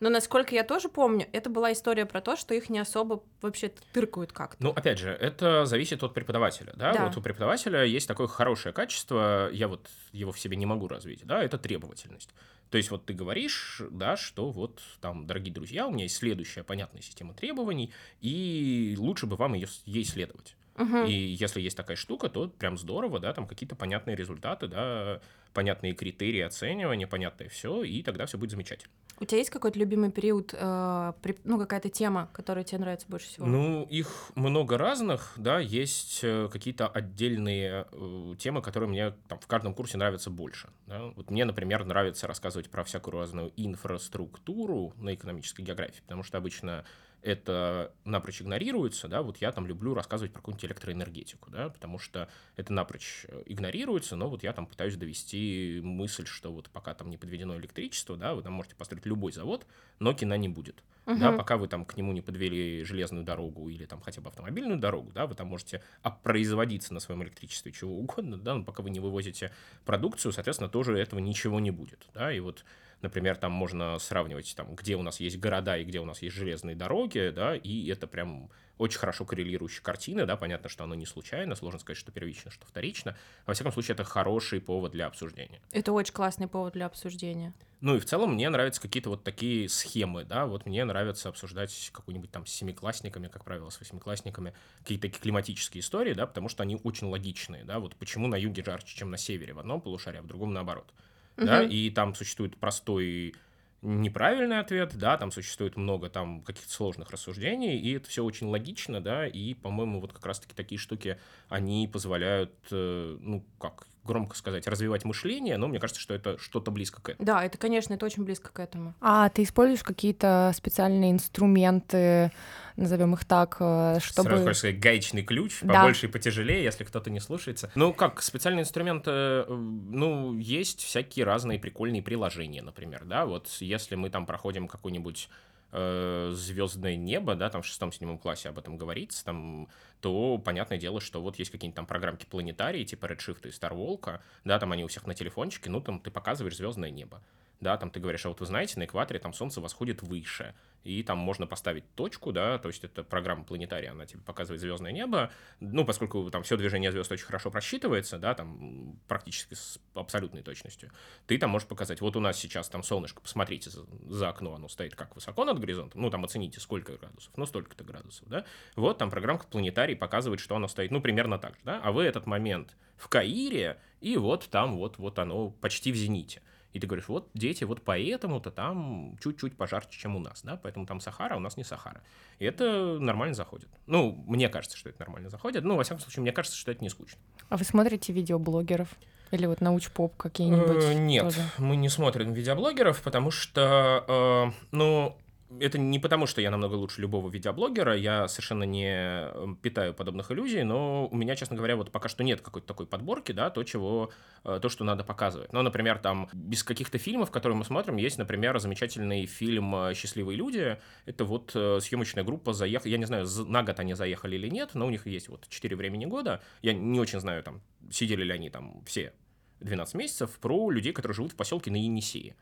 Но, 0.00 0.10
насколько 0.10 0.54
я 0.54 0.62
тоже 0.62 0.88
помню, 0.88 1.26
это 1.32 1.48
была 1.48 1.72
история 1.72 2.06
про 2.06 2.20
то, 2.20 2.36
что 2.36 2.54
их 2.54 2.68
не 2.68 2.78
особо 2.78 3.22
вообще 3.40 3.72
тыркают 3.92 4.32
как-то. 4.32 4.62
Ну, 4.62 4.70
опять 4.70 4.98
же, 4.98 5.10
это 5.10 5.64
зависит 5.64 6.02
от 6.02 6.12
преподавателя, 6.12 6.72
да? 6.76 6.92
Да. 6.92 7.06
Вот 7.06 7.16
у 7.16 7.22
преподавателя 7.22 7.84
есть 7.84 8.06
такое 8.06 8.26
хорошее 8.26 8.72
качество, 8.72 9.50
я 9.52 9.68
вот 9.68 9.88
его 10.12 10.32
в 10.32 10.38
себе 10.38 10.56
не 10.56 10.66
могу 10.66 10.88
развить, 10.88 11.24
да, 11.24 11.42
это 11.42 11.58
требовательность. 11.58 12.30
То 12.70 12.78
есть 12.78 12.90
вот 12.90 13.06
ты 13.06 13.14
говоришь, 13.14 13.80
да, 13.90 14.16
что 14.16 14.50
вот 14.50 14.82
там, 15.00 15.26
дорогие 15.26 15.54
друзья, 15.54 15.86
у 15.86 15.90
меня 15.90 16.04
есть 16.04 16.16
следующая 16.16 16.64
понятная 16.64 17.00
система 17.00 17.32
требований, 17.32 17.92
и 18.20 18.96
лучше 18.98 19.26
бы 19.26 19.36
вам 19.36 19.54
ее, 19.54 19.68
ей 19.84 20.04
следовать. 20.04 20.56
Мгм. 20.76 21.06
И 21.06 21.12
если 21.12 21.60
есть 21.60 21.76
такая 21.76 21.96
штука, 21.96 22.28
то 22.28 22.48
прям 22.48 22.76
здорово, 22.76 23.18
да, 23.18 23.32
там 23.32 23.46
какие-то 23.46 23.76
понятные 23.76 24.14
результаты, 24.14 24.66
да, 24.66 25.20
понятные 25.54 25.94
критерии 25.94 26.40
оценивания, 26.40 27.06
понятное 27.06 27.48
все, 27.48 27.82
и 27.82 28.02
тогда 28.02 28.26
все 28.26 28.36
будет 28.36 28.50
замечательно. 28.50 28.92
У 29.18 29.24
тебя 29.24 29.38
есть 29.38 29.50
какой-то 29.50 29.78
любимый 29.78 30.10
период, 30.10 30.52
э, 30.52 31.12
ну, 31.44 31.58
какая-то 31.58 31.88
тема, 31.88 32.28
которая 32.32 32.64
тебе 32.64 32.80
нравится 32.80 33.06
больше 33.08 33.28
всего? 33.28 33.46
Ну, 33.46 33.84
их 33.84 34.30
много 34.34 34.76
разных, 34.76 35.32
да, 35.36 35.58
есть 35.58 36.20
э, 36.22 36.48
какие-то 36.52 36.86
отдельные 36.86 37.86
э, 37.90 38.34
темы, 38.38 38.60
которые 38.60 38.90
мне 38.90 39.14
там, 39.28 39.38
в 39.38 39.46
каждом 39.46 39.74
курсе 39.74 39.96
нравятся 39.96 40.30
больше. 40.30 40.68
да. 40.86 41.12
Вот 41.16 41.30
мне, 41.30 41.44
например, 41.46 41.84
нравится 41.84 42.26
рассказывать 42.26 42.68
про 42.68 42.84
всякую 42.84 43.14
разную 43.14 43.52
инфраструктуру 43.56 44.92
на 44.96 45.14
экономической 45.14 45.62
географии, 45.62 46.02
потому 46.02 46.22
что 46.22 46.36
обычно 46.36 46.84
это 47.26 47.92
напрочь 48.04 48.40
игнорируется, 48.40 49.08
да, 49.08 49.22
вот 49.22 49.38
я 49.38 49.50
там 49.52 49.66
люблю 49.66 49.94
рассказывать 49.94 50.32
про 50.32 50.40
какую-нибудь 50.40 50.64
электроэнергетику, 50.66 51.50
да, 51.50 51.68
потому 51.68 51.98
что 51.98 52.28
это 52.56 52.72
напрочь 52.72 53.26
э, 53.28 53.42
игнорируется, 53.46 54.14
но 54.16 54.28
вот 54.30 54.42
я 54.44 54.52
там 54.52 54.66
пытаюсь 54.66 54.96
довести 54.96 55.80
мысль, 55.82 56.26
что 56.26 56.52
вот 56.52 56.70
пока 56.70 56.94
там 56.94 57.10
не 57.10 57.16
подведено 57.18 57.56
электричество, 57.58 58.16
да, 58.16 58.34
вы 58.34 58.42
там 58.42 58.52
можете 58.52 58.76
построить 58.76 59.06
любой 59.06 59.32
завод, 59.32 59.66
но 59.98 60.12
кино 60.14 60.36
не 60.36 60.48
будет. 60.48 60.84
Да, 61.14 61.32
Мгм. 61.32 61.32
пока 61.32 61.56
вы 61.56 61.66
там 61.66 61.86
к 61.86 61.96
нему 61.96 62.12
не 62.12 62.20
подвели 62.20 62.84
железную 62.84 63.24
дорогу 63.24 63.70
или 63.70 63.86
там 63.86 64.02
хотя 64.02 64.20
бы 64.20 64.28
автомобильную 64.28 64.78
дорогу, 64.78 65.12
да, 65.12 65.26
вы 65.26 65.34
там 65.34 65.46
можете 65.46 65.82
производиться 66.22 66.92
на 66.92 67.00
своем 67.00 67.22
электричестве 67.24 67.72
чего 67.72 67.98
угодно, 67.98 68.36
да, 68.36 68.54
но 68.54 68.64
пока 68.64 68.82
вы 68.82 68.90
не 68.90 69.00
вывозите 69.00 69.52
продукцию, 69.84 70.32
соответственно, 70.32 70.68
тоже 70.68 70.98
этого 70.98 71.18
ничего 71.18 71.58
не 71.58 71.70
будет, 71.70 72.06
да, 72.12 72.30
и 72.32 72.40
вот 72.40 72.64
Например, 73.02 73.36
там 73.36 73.52
можно 73.52 73.98
сравнивать, 73.98 74.54
там, 74.56 74.74
где 74.74 74.96
у 74.96 75.02
нас 75.02 75.20
есть 75.20 75.38
города 75.38 75.76
и 75.76 75.84
где 75.84 76.00
у 76.00 76.04
нас 76.04 76.22
есть 76.22 76.34
железные 76.34 76.74
дороги, 76.74 77.30
да, 77.34 77.54
и 77.54 77.88
это 77.88 78.06
прям 78.06 78.50
очень 78.78 78.98
хорошо 78.98 79.24
коррелирующие 79.24 79.82
картины, 79.82 80.26
да, 80.26 80.36
понятно, 80.36 80.68
что 80.68 80.84
оно 80.84 80.94
не 80.94 81.06
случайно, 81.06 81.54
сложно 81.54 81.78
сказать, 81.78 81.98
что 81.98 82.12
первично, 82.12 82.50
что 82.50 82.66
вторично. 82.66 83.16
Во 83.46 83.54
всяком 83.54 83.72
случае, 83.72 83.94
это 83.94 84.04
хороший 84.04 84.60
повод 84.60 84.92
для 84.92 85.06
обсуждения. 85.06 85.60
Это 85.72 85.92
очень 85.92 86.12
классный 86.12 86.48
повод 86.48 86.74
для 86.74 86.86
обсуждения. 86.86 87.54
Ну 87.80 87.96
и 87.96 87.98
в 87.98 88.06
целом 88.06 88.34
мне 88.34 88.48
нравятся 88.48 88.80
какие-то 88.80 89.10
вот 89.10 89.24
такие 89.24 89.68
схемы, 89.68 90.24
да, 90.24 90.46
вот 90.46 90.64
мне 90.66 90.84
нравится 90.84 91.28
обсуждать 91.28 91.90
какую-нибудь 91.92 92.30
там 92.30 92.46
с 92.46 92.50
семиклассниками, 92.50 93.28
как 93.28 93.44
правило, 93.44 93.68
с 93.68 93.78
восьмиклассниками, 93.78 94.54
какие-то 94.80 95.02
такие 95.02 95.20
климатические 95.20 95.80
истории, 95.80 96.14
да, 96.14 96.26
потому 96.26 96.48
что 96.48 96.62
они 96.62 96.80
очень 96.84 97.08
логичные, 97.08 97.64
да, 97.64 97.78
вот 97.78 97.94
почему 97.96 98.28
на 98.28 98.36
юге 98.36 98.64
жарче, 98.64 98.96
чем 98.96 99.10
на 99.10 99.18
севере 99.18 99.52
в 99.52 99.58
одном 99.58 99.82
полушарии, 99.82 100.18
а 100.18 100.22
в 100.22 100.26
другом 100.26 100.54
наоборот, 100.54 100.92
угу. 101.36 101.46
да, 101.46 101.62
и 101.62 101.90
там 101.90 102.14
существует 102.14 102.56
простой 102.56 103.34
неправильный 103.82 104.58
ответ, 104.58 104.96
да, 104.96 105.16
там 105.16 105.30
существует 105.30 105.76
много 105.76 106.08
там 106.08 106.42
каких-то 106.42 106.72
сложных 106.72 107.10
рассуждений, 107.10 107.78
и 107.78 107.92
это 107.92 108.08
все 108.08 108.24
очень 108.24 108.48
логично, 108.48 109.00
да, 109.00 109.26
и, 109.26 109.54
по-моему, 109.54 110.00
вот 110.00 110.12
как 110.12 110.26
раз-таки 110.26 110.54
такие 110.54 110.78
штуки, 110.78 111.18
они 111.48 111.88
позволяют, 111.92 112.52
э, 112.70 113.16
ну, 113.20 113.44
как 113.60 113.86
громко 114.06 114.36
сказать, 114.36 114.66
развивать 114.66 115.04
мышление, 115.04 115.56
но 115.56 115.68
мне 115.68 115.78
кажется, 115.78 116.00
что 116.00 116.14
это 116.14 116.38
что-то 116.38 116.70
близко 116.70 117.02
к 117.02 117.10
этому. 117.10 117.26
Да, 117.26 117.44
это, 117.44 117.58
конечно, 117.58 117.94
это 117.94 118.06
очень 118.06 118.24
близко 118.24 118.50
к 118.50 118.60
этому. 118.60 118.94
А 119.00 119.28
ты 119.28 119.42
используешь 119.42 119.82
какие-то 119.82 120.52
специальные 120.54 121.12
инструменты, 121.12 122.32
назовем 122.76 123.14
их 123.14 123.24
так, 123.24 123.56
э, 123.60 123.98
чтобы... 124.00 124.28
Сразу 124.30 124.44
хочешь 124.44 124.58
сказать, 124.58 124.80
гаечный 124.80 125.22
ключ, 125.22 125.58
да. 125.62 125.74
побольше 125.74 126.06
и 126.06 126.08
потяжелее, 126.08 126.62
если 126.62 126.84
кто-то 126.84 127.10
не 127.10 127.20
слушается. 127.20 127.70
Ну, 127.74 127.92
как, 127.92 128.22
специальные 128.22 128.62
инструменты, 128.62 129.10
э, 129.10 129.44
ну, 129.48 130.34
есть 130.38 130.82
всякие 130.82 131.24
разные 131.24 131.58
прикольные 131.58 132.02
приложения, 132.02 132.62
например, 132.62 133.04
да, 133.04 133.26
вот 133.26 133.48
если 133.60 133.96
мы 133.96 134.10
там 134.10 134.26
проходим 134.26 134.68
какой-нибудь 134.68 135.28
звездное 135.72 136.96
небо, 136.96 137.34
да, 137.34 137.50
там 137.50 137.62
в 137.62 137.66
шестом-седьмом 137.66 138.18
классе 138.18 138.48
об 138.48 138.58
этом 138.58 138.76
говорится, 138.76 139.24
там, 139.24 139.68
то 140.00 140.38
понятное 140.38 140.78
дело, 140.78 141.00
что 141.00 141.20
вот 141.20 141.38
есть 141.38 141.50
какие-нибудь 141.50 141.76
там 141.76 141.86
программки 141.86 142.24
планетарии, 142.24 142.84
типа 142.84 143.06
Redshift 143.06 143.46
и 143.46 143.50
Starwalk, 143.50 144.20
да, 144.44 144.58
там 144.58 144.72
они 144.72 144.84
у 144.84 144.88
всех 144.88 145.06
на 145.06 145.14
телефончике, 145.14 145.70
ну, 145.70 145.80
там 145.80 146.00
ты 146.00 146.10
показываешь 146.10 146.56
звездное 146.56 146.90
небо. 146.90 147.22
Да, 147.60 147.76
там 147.78 147.90
ты 147.90 148.00
говоришь, 148.00 148.26
а 148.26 148.28
вот 148.28 148.40
вы 148.40 148.46
знаете, 148.46 148.78
на 148.78 148.84
экваторе 148.84 149.18
там 149.18 149.32
Солнце 149.32 149.62
восходит 149.62 150.02
выше, 150.02 150.54
и 150.86 151.02
там 151.02 151.18
можно 151.18 151.46
поставить 151.46 151.84
точку, 151.94 152.32
да, 152.32 152.58
то 152.58 152.68
есть 152.68 152.84
это 152.84 153.02
программа 153.02 153.42
планетария, 153.44 153.90
она 153.90 154.06
тебе 154.06 154.20
показывает 154.22 154.60
звездное 154.60 154.92
небо, 154.92 155.32
ну, 155.58 155.84
поскольку 155.84 156.30
там 156.30 156.44
все 156.44 156.56
движение 156.56 156.92
звезд 156.92 157.10
очень 157.10 157.26
хорошо 157.26 157.50
просчитывается, 157.50 158.18
да, 158.18 158.34
там 158.34 158.96
практически 159.08 159.54
с 159.54 159.80
абсолютной 159.94 160.42
точностью, 160.42 160.92
ты 161.26 161.38
там 161.38 161.50
можешь 161.50 161.66
показать, 161.66 162.00
вот 162.00 162.14
у 162.14 162.20
нас 162.20 162.38
сейчас 162.38 162.68
там 162.68 162.84
солнышко, 162.84 163.20
посмотрите 163.20 163.68
за, 163.68 163.84
за 164.08 164.28
окно, 164.28 164.54
оно 164.54 164.68
стоит 164.68 164.94
как 164.94 165.16
высоко 165.16 165.44
над 165.44 165.58
горизонтом, 165.58 166.00
ну, 166.00 166.08
там 166.08 166.24
оцените, 166.24 166.60
сколько 166.60 166.96
градусов, 166.96 167.32
ну, 167.36 167.46
столько-то 167.46 167.82
градусов, 167.82 168.28
да, 168.28 168.44
вот 168.76 168.98
там 168.98 169.10
программка 169.10 169.46
планетарий 169.48 169.96
показывает, 169.96 170.38
что 170.38 170.54
оно 170.54 170.68
стоит, 170.68 170.92
ну, 170.92 171.00
примерно 171.00 171.38
так 171.38 171.56
же, 171.56 171.60
да, 171.64 171.80
а 171.82 171.90
вы 171.90 172.04
этот 172.04 172.26
момент 172.26 172.76
в 172.96 173.08
Каире, 173.08 173.80
и 174.00 174.16
вот 174.16 174.48
там 174.50 174.76
вот, 174.76 174.98
вот 174.98 175.18
оно 175.18 175.50
почти 175.50 175.90
в 175.90 175.96
зените. 175.96 176.42
И 176.76 176.78
ты 176.78 176.86
говоришь, 176.86 177.08
вот 177.08 177.30
дети, 177.32 177.64
вот 177.64 177.80
поэтому-то 177.80 178.50
там 178.50 179.16
чуть-чуть 179.22 179.56
пожарче, 179.56 179.98
чем 179.98 180.14
у 180.14 180.18
нас, 180.18 180.42
да, 180.42 180.60
поэтому 180.62 180.84
там 180.84 181.00
Сахара, 181.00 181.32
а 181.32 181.36
у 181.38 181.40
нас 181.40 181.56
не 181.56 181.64
Сахара. 181.64 182.02
И 182.38 182.44
это 182.44 182.98
нормально 183.00 183.34
заходит. 183.34 183.70
Ну, 183.86 184.22
мне 184.26 184.50
кажется, 184.50 184.76
что 184.76 184.90
это 184.90 185.00
нормально 185.00 185.30
заходит. 185.30 185.64
Ну, 185.64 185.76
во 185.76 185.84
всяком 185.84 186.02
случае, 186.02 186.20
мне 186.20 186.32
кажется, 186.32 186.58
что 186.58 186.70
это 186.72 186.84
не 186.84 186.90
скучно. 186.90 187.18
А 187.48 187.56
вы 187.56 187.64
смотрите 187.64 188.12
видеоблогеров? 188.12 188.90
Или 189.30 189.46
вот 189.46 189.62
научпоп 189.62 190.18
какие-нибудь? 190.18 190.84
Э, 190.84 190.92
нет, 190.92 191.24
тоже? 191.24 191.40
мы 191.56 191.76
не 191.76 191.88
смотрим 191.88 192.34
видеоблогеров, 192.34 193.00
потому 193.00 193.30
что, 193.30 194.04
э, 194.06 194.66
ну, 194.72 195.16
это 195.60 195.78
не 195.78 195.98
потому, 195.98 196.26
что 196.26 196.40
я 196.40 196.50
намного 196.50 196.74
лучше 196.74 197.00
любого 197.00 197.30
видеоблогера, 197.30 197.96
я 197.96 198.28
совершенно 198.28 198.64
не 198.64 198.88
эм, 198.88 199.56
питаю 199.56 199.94
подобных 199.94 200.30
иллюзий, 200.30 200.62
но 200.62 201.06
у 201.06 201.16
меня, 201.16 201.36
честно 201.36 201.56
говоря, 201.56 201.76
вот 201.76 201.92
пока 201.92 202.08
что 202.08 202.24
нет 202.24 202.40
какой-то 202.40 202.66
такой 202.66 202.86
подборки, 202.86 203.32
да, 203.32 203.50
то, 203.50 203.62
чего, 203.62 204.10
э, 204.44 204.58
то, 204.60 204.68
что 204.68 204.84
надо 204.84 205.04
показывать. 205.04 205.52
Ну, 205.52 205.62
например, 205.62 205.98
там, 205.98 206.28
без 206.32 206.64
каких-то 206.64 206.98
фильмов, 206.98 207.30
которые 207.30 207.56
мы 207.56 207.64
смотрим, 207.64 207.96
есть, 207.96 208.18
например, 208.18 208.58
замечательный 208.58 209.26
фильм 209.26 209.74
э, 209.74 209.94
«Счастливые 209.94 210.36
люди». 210.36 210.78
Это 211.04 211.24
вот 211.24 211.52
э, 211.54 211.78
съемочная 211.80 212.24
группа 212.24 212.52
заехала, 212.52 212.90
я 212.90 212.98
не 212.98 213.04
знаю, 213.06 213.26
на 213.46 213.62
год 213.62 213.78
они 213.80 213.94
заехали 213.94 214.36
или 214.36 214.48
нет, 214.48 214.70
но 214.74 214.86
у 214.86 214.90
них 214.90 215.06
есть 215.06 215.28
вот 215.28 215.48
4 215.48 215.76
времени 215.76 216.06
года. 216.06 216.42
Я 216.62 216.74
не 216.74 217.00
очень 217.00 217.20
знаю, 217.20 217.42
там, 217.42 217.62
сидели 217.90 218.24
ли 218.24 218.32
они 218.32 218.50
там 218.50 218.82
все 218.84 219.12
12 219.60 219.94
месяцев, 219.94 220.38
про 220.40 220.70
людей, 220.70 220.92
которые 220.92 221.14
живут 221.14 221.32
в 221.32 221.36
поселке 221.36 221.70
на 221.70 221.76
Енисее. 221.76 222.36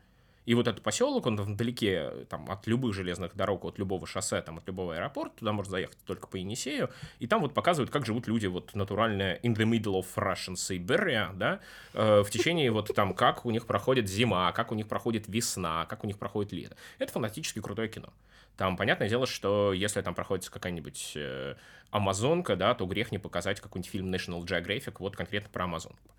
И 0.45 0.53
вот 0.53 0.67
этот 0.67 0.83
поселок, 0.83 1.25
он 1.25 1.37
вдалеке 1.37 2.25
там, 2.29 2.49
от 2.49 2.67
любых 2.67 2.93
железных 2.93 3.35
дорог, 3.35 3.65
от 3.65 3.79
любого 3.79 4.05
шоссе, 4.05 4.41
там, 4.41 4.57
от 4.59 4.67
любого 4.67 4.95
аэропорта, 4.95 5.39
туда 5.39 5.53
можно 5.53 5.71
заехать 5.71 5.97
только 6.05 6.27
по 6.27 6.35
Енисею, 6.35 6.89
и 7.19 7.27
там 7.27 7.41
вот 7.41 7.53
показывают, 7.53 7.91
как 7.91 8.05
живут 8.05 8.27
люди 8.27 8.45
вот 8.47 8.75
натурально 8.75 9.35
in 9.43 9.55
the 9.55 9.65
middle 9.65 9.99
of 9.99 10.05
Russian 10.15 10.53
Siberia, 10.53 11.35
да, 11.35 11.59
э, 11.93 12.21
в 12.21 12.29
течение 12.29 12.71
вот 12.71 12.93
там, 12.93 13.13
как 13.13 13.45
у 13.45 13.51
них 13.51 13.65
проходит 13.65 14.07
зима, 14.07 14.51
как 14.51 14.71
у 14.71 14.75
них 14.75 14.87
проходит 14.87 15.27
весна, 15.27 15.85
как 15.85 16.03
у 16.03 16.07
них 16.07 16.19
проходит 16.19 16.53
лето. 16.53 16.75
Это 16.99 17.11
фантастически 17.11 17.59
крутое 17.59 17.89
кино. 17.89 18.13
Там, 18.57 18.77
понятное 18.77 19.09
дело, 19.09 19.25
что 19.27 19.73
если 19.73 20.01
там 20.01 20.15
проходит 20.15 20.49
какая-нибудь 20.49 21.13
э, 21.15 21.55
Амазонка, 21.89 22.55
да, 22.55 22.73
то 22.73 22.85
грех 22.85 23.11
не 23.11 23.17
показать 23.17 23.59
какой-нибудь 23.59 23.91
фильм 23.91 24.13
National 24.13 24.43
Geographic 24.45 24.95
вот 24.99 25.15
конкретно 25.15 25.49
про 25.49 25.65
Амазонку 25.65 26.11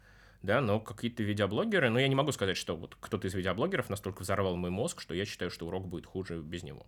да, 0.47 0.61
но 0.61 0.81
какие-то 0.81 1.23
видеоблогеры, 1.23 1.91
но 1.91 1.99
я 1.99 2.09
не 2.09 2.15
могу 2.15 2.33
сказать, 2.33 2.57
что 2.57 2.77
вот 2.77 2.97
кто-то 2.99 3.29
из 3.29 3.35
видеоблогеров 3.35 3.91
настолько 3.91 4.23
взорвал 4.23 4.57
мой 4.57 4.71
мозг, 4.71 5.03
что 5.03 5.15
я 5.15 5.27
считаю, 5.27 5.51
что 5.51 5.67
урок 5.67 5.87
будет 5.87 6.07
хуже 6.07 6.39
без 6.39 6.63
него. 6.63 6.87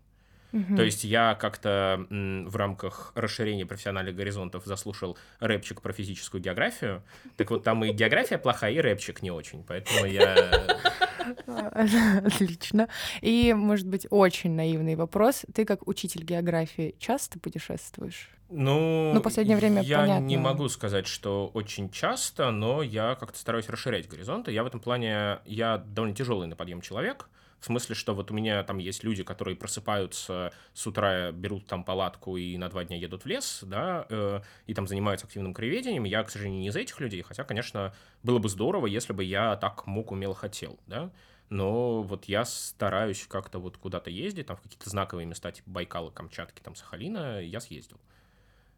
Угу. 0.53 0.77
То 0.77 0.83
есть 0.83 1.05
я 1.05 1.35
как-то 1.35 2.07
в 2.09 2.57
рамках 2.57 3.13
расширения 3.15 3.67
профессиональных 3.67 4.17
горизонтов 4.17 4.65
заслушал 4.65 5.19
рэпчик 5.41 5.83
про 5.83 5.93
физическую 5.93 6.41
географию. 6.41 7.03
Так 7.37 7.51
вот, 7.51 7.65
там 7.65 7.85
и 7.85 7.93
география 7.93 8.39
плохая, 8.39 8.73
и 8.73 8.79
рэпчик 8.79 9.21
не 9.21 9.31
очень. 9.31 9.63
Поэтому 9.65 10.07
я... 10.07 10.79
Отлично. 12.25 12.89
И, 13.21 13.55
может 13.55 13.87
быть, 13.87 14.07
очень 14.11 14.53
наивный 14.53 14.95
вопрос. 14.95 15.45
Ты 15.55 15.65
как 15.65 15.87
учитель 15.87 16.25
географии 16.25 16.95
часто 16.99 17.39
путешествуешь? 17.39 18.31
Ну, 18.51 19.13
ну 19.13 19.21
последнее 19.21 19.59
время 19.59 19.83
я 19.83 19.99
понятно. 19.99 20.25
не 20.25 20.39
могу 20.39 20.69
сказать, 20.69 21.07
что 21.07 21.51
очень 21.53 21.91
часто, 21.91 22.51
но 22.51 22.83
я 22.83 23.15
как-то 23.15 23.39
стараюсь 23.39 23.69
расширять 23.69 24.09
горизонты. 24.09 24.53
Я 24.53 24.65
в 24.65 24.67
этом 24.67 24.81
плане, 24.81 25.41
я 25.45 25.79
довольно 25.79 26.15
тяжелый 26.15 26.47
на 26.49 26.57
подъем 26.57 26.81
человек. 26.81 27.29
В 27.61 27.67
смысле, 27.67 27.95
что 27.95 28.15
вот 28.15 28.31
у 28.31 28.35
меня 28.35 28.63
там 28.63 28.79
есть 28.79 29.03
люди, 29.03 29.25
которые 29.25 29.57
просыпаются 29.57 30.53
с 30.75 30.87
утра, 30.87 31.33
берут 31.33 31.67
там 31.67 31.83
палатку 31.83 32.37
и 32.37 32.57
на 32.57 32.69
два 32.69 32.85
дня 32.85 32.97
едут 32.97 33.25
в 33.25 33.27
лес, 33.27 33.61
да, 33.63 34.07
э, 34.09 34.41
и 34.67 34.75
там 34.75 34.87
занимаются 34.87 35.27
активным 35.27 35.55
краеведением. 35.55 36.05
Я, 36.05 36.23
к 36.23 36.31
сожалению, 36.31 36.61
не 36.61 36.69
из 36.69 36.77
этих 36.77 37.01
людей, 37.01 37.23
хотя, 37.23 37.43
конечно, 37.43 37.93
было 38.23 38.39
бы 38.39 38.49
здорово, 38.49 38.87
если 38.87 39.13
бы 39.13 39.25
я 39.25 39.57
так 39.57 39.87
мог, 39.87 40.13
умел, 40.13 40.35
хотел, 40.35 40.79
да. 40.87 41.11
Но 41.51 42.03
вот 42.03 42.27
я 42.27 42.45
стараюсь 42.45 43.27
как-то 43.27 43.59
вот 43.59 43.77
куда-то 43.79 44.11
ездить, 44.11 44.47
там 44.47 44.57
в 44.57 44.61
какие-то 44.61 44.91
знаковые 44.91 45.27
места, 45.27 45.51
типа 45.51 45.71
Байкала, 45.71 46.11
Камчатки, 46.11 46.61
там 46.61 46.77
Сахалина, 46.77 47.41
я 47.41 47.61
съездил. 47.61 47.99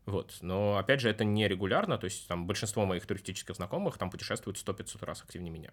Вот. 0.07 0.39
Но, 0.41 0.77
опять 0.77 1.01
же, 1.01 1.11
это 1.11 1.25
не 1.25 1.47
регулярно, 1.47 1.99
то 1.99 2.07
есть 2.07 2.27
там 2.27 2.47
большинство 2.47 2.87
моих 2.87 3.07
туристических 3.07 3.55
знакомых 3.55 3.99
там 3.99 4.11
путешествуют 4.11 4.57
100-500 4.57 5.05
раз 5.05 5.23
активнее 5.23 5.53
меня. 5.53 5.71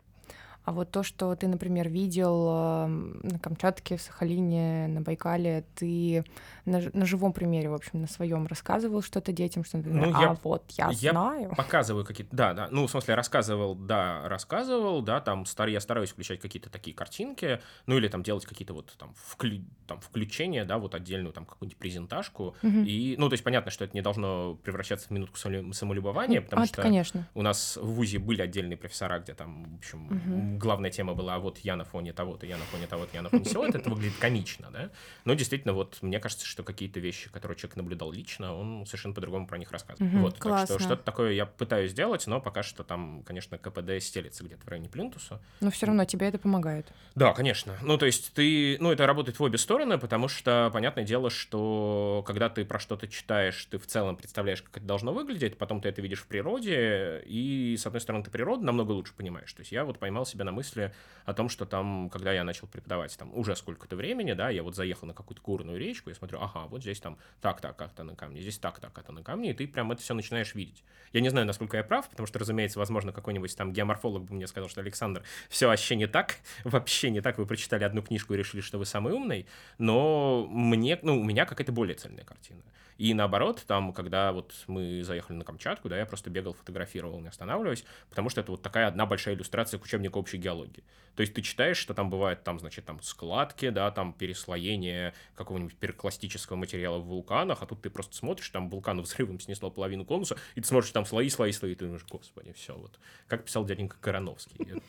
А 0.68 0.74
вот 0.74 0.92
то, 0.92 1.02
что 1.02 1.34
ты, 1.38 1.48
например, 1.48 1.88
видел 1.88 2.50
эм, 2.50 3.22
на 3.24 3.40
Камчатке, 3.40 3.96
в 3.96 4.02
Сахалине, 4.02 4.88
на 4.90 5.00
Байкале, 5.00 5.64
ты 5.76 6.26
на, 6.66 6.82
на 6.92 7.06
живом 7.06 7.32
примере, 7.32 7.70
в 7.70 7.74
общем, 7.74 8.02
на 8.02 8.08
своем 8.08 8.46
рассказывал 8.48 9.02
что-то 9.02 9.32
детям, 9.32 9.64
что, 9.64 9.78
например, 9.78 10.10
ну, 10.10 10.18
а 10.18 10.22
я, 10.22 10.38
вот 10.44 10.66
я, 10.72 10.90
я 10.92 11.12
знаю. 11.12 11.54
показываю 11.56 12.04
какие-то, 12.04 12.36
да, 12.36 12.54
да, 12.54 12.68
ну, 12.70 12.86
в 12.86 12.92
смысле, 12.92 13.16
рассказывал, 13.16 13.76
да, 13.76 14.28
рассказывал, 14.28 15.02
да, 15.02 15.22
там 15.22 15.46
стар, 15.46 15.70
я 15.70 15.80
стараюсь 15.80 16.10
включать 16.10 16.42
какие-то 16.42 16.70
такие 16.70 16.94
картинки, 16.94 17.62
ну, 17.86 17.98
или 17.98 18.10
там 18.10 18.22
делать 18.22 18.46
какие-то 18.46 18.74
вот 18.74 18.94
там, 18.98 19.14
вклю, 19.16 19.64
там 19.88 20.02
включения, 20.02 20.66
да, 20.66 20.80
вот 20.80 20.96
отдельную 20.96 21.32
там 21.32 21.46
какую-нибудь 21.46 21.78
презентажку, 21.78 22.58
угу. 22.62 22.80
и, 22.82 23.16
ну, 23.18 23.30
то 23.30 23.36
есть 23.36 23.44
понятно, 23.46 23.72
что 23.72 23.86
это 23.86 23.96
не 23.96 24.02
должно 24.02 24.56
превращаться 24.56 25.08
в 25.08 25.12
минутку 25.12 25.38
самолюбования, 25.38 26.42
потому 26.42 26.64
а, 26.64 26.66
что 26.66 26.82
конечно. 26.82 27.26
у 27.36 27.42
нас 27.42 27.78
в 27.78 27.88
ВУЗе 27.88 28.20
были 28.20 28.42
отдельные 28.42 28.76
профессора, 28.76 29.20
где 29.20 29.34
там, 29.34 29.64
в 29.64 29.78
общем, 29.78 30.08
угу 30.08 30.57
главная 30.58 30.90
тема 30.90 31.14
была, 31.14 31.36
а 31.36 31.40
вот 31.40 31.60
я 31.60 31.76
на 31.76 31.86
фоне 31.86 32.14
того-то, 32.14 32.46
я 32.46 32.58
на 32.58 32.66
фоне 32.66 32.88
того-то, 32.88 33.12
я 33.14 33.22
на 33.22 33.30
фоне 33.30 33.44
всего, 33.44 33.66
это 33.66 33.90
выглядит 33.90 34.18
комично, 34.18 34.70
да? 34.72 34.90
Но 35.26 35.34
действительно, 35.36 35.74
вот 35.74 36.00
мне 36.02 36.20
кажется, 36.20 36.46
что 36.46 36.64
какие-то 36.64 37.00
вещи, 37.00 37.30
которые 37.30 37.58
человек 37.58 37.78
наблюдал 37.78 38.12
лично, 38.12 38.56
он 38.56 38.86
совершенно 38.86 39.14
по-другому 39.14 39.48
про 39.48 39.58
них 39.58 39.72
рассказывает. 39.72 40.14
Угу, 40.14 40.22
вот, 40.22 40.40
классно. 40.40 40.68
так 40.68 40.80
что 40.80 40.84
что-то 40.84 41.04
такое 41.04 41.34
я 41.34 41.46
пытаюсь 41.46 41.92
сделать, 41.92 42.26
но 42.28 42.42
пока 42.42 42.64
что 42.64 42.84
там, 42.84 43.24
конечно, 43.24 43.58
КПД 43.58 44.02
стелится 44.02 44.44
где-то 44.44 44.66
в 44.66 44.68
районе 44.68 44.90
Плинтуса. 44.90 45.40
Но 45.62 45.70
все 45.72 45.86
равно 45.86 46.06
тебе 46.06 46.28
это 46.28 46.40
помогает. 46.40 46.88
Да, 47.16 47.34
конечно. 47.34 47.78
Ну, 47.82 47.98
то 47.98 48.06
есть 48.06 48.34
ты, 48.34 48.78
ну, 48.80 48.92
это 48.92 49.06
работает 49.06 49.40
в 49.40 49.44
обе 49.44 49.58
стороны, 49.58 49.98
потому 49.98 50.28
что, 50.28 50.70
понятное 50.74 51.04
дело, 51.04 51.30
что 51.30 52.24
когда 52.26 52.50
ты 52.50 52.66
про 52.66 52.80
что-то 52.80 53.08
читаешь, 53.08 53.66
ты 53.66 53.78
в 53.78 53.86
целом 53.86 54.08
целом 54.08 54.16
представляешь, 54.16 54.62
как 54.62 54.78
это 54.78 54.86
должно 54.86 55.14
выглядеть, 55.14 55.58
потом 55.58 55.82
ты 55.82 55.90
это 55.90 56.02
видишь 56.02 56.22
в 56.22 56.28
природе, 56.28 57.24
и, 57.26 57.76
с 57.78 57.86
одной 57.86 58.02
стороны, 58.02 58.24
ты 58.24 58.32
природу 58.32 58.64
намного 58.64 58.92
лучше 58.92 59.14
понимаешь. 59.14 59.52
То 59.54 59.62
есть 59.62 59.72
я 59.72 59.84
вот 59.86 60.00
поймал 60.00 60.26
себя 60.26 60.46
на 60.48 60.52
мысли 60.52 60.94
о 61.26 61.34
том, 61.34 61.50
что 61.50 61.66
там, 61.66 62.10
когда 62.10 62.32
я 62.32 62.44
начал 62.44 62.68
преподавать 62.68 63.16
там 63.18 63.36
уже 63.38 63.56
сколько-то 63.56 63.96
времени, 63.96 64.34
да, 64.34 64.50
я 64.50 64.64
вот 64.64 64.76
заехал 64.76 65.08
на 65.08 65.14
какую-то 65.14 65.42
горную 65.42 65.78
речку, 65.78 66.10
я 66.10 66.16
смотрю, 66.16 66.40
ага, 66.40 66.68
вот 66.68 66.82
здесь 66.82 67.00
там 67.00 67.18
так-так 67.42 67.76
как-то 67.76 68.04
на 68.04 68.16
камне, 68.16 68.42
здесь 68.42 68.58
так-так 68.58 68.94
как-то 68.94 69.12
на 69.12 69.24
камне, 69.24 69.52
и 69.52 69.54
ты 69.54 69.68
прям 69.68 69.92
это 69.92 70.02
все 70.02 70.14
начинаешь 70.14 70.56
видеть. 70.56 70.84
Я 71.12 71.20
не 71.20 71.30
знаю, 71.30 71.46
насколько 71.46 71.78
я 71.78 71.84
прав, 71.84 72.10
потому 72.10 72.28
что, 72.28 72.40
разумеется, 72.40 72.80
возможно, 72.80 73.12
какой-нибудь 73.12 73.56
там 73.56 73.74
геоморфолог 73.74 74.24
бы 74.24 74.36
мне 74.36 74.48
сказал, 74.48 74.70
что 74.70 74.82
Александр, 74.82 75.22
все 75.50 75.68
вообще 75.68 75.96
не 75.96 76.08
так, 76.08 76.38
вообще 76.64 77.10
не 77.10 77.22
так, 77.22 77.38
вы 77.38 77.46
прочитали 77.46 77.84
одну 77.84 78.02
книжку 78.02 78.34
и 78.34 78.38
решили, 78.38 78.62
что 78.62 78.78
вы 78.78 78.86
самый 78.86 79.14
умный, 79.14 79.48
но 79.78 80.48
мне, 80.50 80.98
ну, 81.02 81.20
у 81.20 81.24
меня 81.24 81.46
какая-то 81.46 81.74
более 81.74 81.96
цельная 81.96 82.24
картина. 82.24 82.62
И 82.98 83.14
наоборот, 83.14 83.64
там, 83.68 83.94
когда 83.94 84.32
вот 84.32 84.54
мы 84.68 85.04
заехали 85.04 85.38
на 85.38 85.46
Камчатку, 85.46 85.90
да, 85.90 85.98
я 85.98 86.06
просто 86.06 86.30
бегал, 86.30 86.54
фотографировал, 86.54 87.20
не 87.20 87.28
останавливаясь, 87.28 87.86
потому 88.10 88.30
что 88.30 88.42
это 88.42 88.52
вот 88.52 88.62
такая 88.62 88.88
одна 88.88 89.06
большая 89.06 89.36
иллюстрация 89.36 89.80
к 89.80 89.84
учебнику 89.84 90.20
общей 90.20 90.38
геологии. 90.38 90.84
То 91.16 91.22
есть 91.22 91.34
ты 91.34 91.42
читаешь, 91.42 91.78
что 91.78 91.94
там 91.94 92.10
бывает, 92.10 92.44
там, 92.44 92.60
значит, 92.60 92.86
там 92.86 93.02
складки, 93.02 93.70
да, 93.70 93.90
там 93.90 94.14
переслоение 94.14 95.14
какого-нибудь 95.36 95.76
перикластического 95.76 96.58
материала 96.58 97.00
в 97.00 97.06
вулканах, 97.06 97.62
а 97.62 97.66
тут 97.66 97.82
ты 97.82 97.90
просто 97.90 98.16
смотришь, 98.16 98.50
там 98.50 98.70
вулкан 98.70 99.02
взрывом 99.02 99.40
снесло 99.40 99.72
половину 99.72 100.06
конуса, 100.06 100.38
и 100.56 100.62
ты 100.62 100.68
смотришь, 100.68 100.92
там 100.92 101.06
слои, 101.06 101.30
слои, 101.30 101.52
слои, 101.52 101.72
и 101.72 101.76
ты 101.76 101.86
думаешь, 101.86 102.06
господи, 102.08 102.54
все, 102.54 102.76
вот. 102.76 103.00
Как 103.28 103.46
писал 103.46 103.66
дяденька 103.66 103.98
Короновский. 104.00 104.82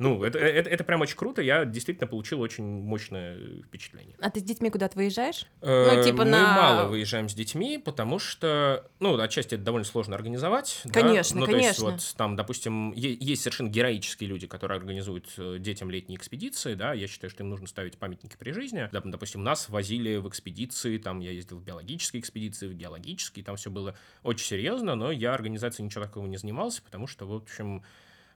Ну, 0.00 0.24
это, 0.24 0.38
это, 0.38 0.70
это 0.70 0.82
прям 0.82 1.02
очень 1.02 1.16
круто. 1.16 1.42
Я 1.42 1.66
действительно 1.66 2.06
получил 2.06 2.40
очень 2.40 2.64
мощное 2.64 3.36
впечатление. 3.66 4.16
А 4.18 4.30
ты 4.30 4.40
с 4.40 4.42
детьми 4.42 4.70
куда-то 4.70 4.96
выезжаешь? 4.96 5.44
Э, 5.60 5.94
ну, 5.94 6.02
типа 6.02 6.24
Мы 6.24 6.30
на... 6.30 6.54
мало 6.54 6.88
выезжаем 6.88 7.28
с 7.28 7.34
детьми, 7.34 7.49
потому 7.78 8.18
что, 8.18 8.88
ну, 9.00 9.18
отчасти 9.18 9.54
это 9.54 9.64
довольно 9.64 9.84
сложно 9.84 10.14
организовать. 10.14 10.82
Конечно, 10.92 11.40
да? 11.40 11.40
ну, 11.40 11.46
конечно. 11.46 11.86
То 11.86 11.92
есть, 11.92 12.10
вот 12.12 12.16
там, 12.16 12.36
допустим, 12.36 12.92
есть 12.92 13.42
совершенно 13.42 13.68
героические 13.68 14.28
люди, 14.28 14.46
которые 14.46 14.76
организуют 14.76 15.28
э, 15.36 15.56
детям 15.58 15.90
летние 15.90 16.16
экспедиции, 16.16 16.74
да, 16.74 16.92
я 16.92 17.06
считаю, 17.06 17.30
что 17.30 17.42
им 17.42 17.50
нужно 17.50 17.66
ставить 17.66 17.98
памятники 17.98 18.36
при 18.38 18.52
жизни. 18.52 18.88
Допустим, 18.92 19.42
нас 19.42 19.68
возили 19.68 20.16
в 20.16 20.28
экспедиции, 20.28 20.98
там 20.98 21.20
я 21.20 21.30
ездил 21.30 21.58
в 21.58 21.62
биологические 21.62 22.20
экспедиции, 22.20 22.68
в 22.68 22.74
геологические, 22.74 23.44
там 23.44 23.56
все 23.56 23.70
было 23.70 23.96
очень 24.22 24.46
серьезно, 24.46 24.94
но 24.94 25.10
я 25.10 25.34
организацией 25.34 25.86
ничего 25.86 26.04
такого 26.04 26.26
не 26.26 26.36
занимался, 26.36 26.82
потому 26.82 27.06
что, 27.06 27.26
в 27.26 27.34
общем, 27.34 27.82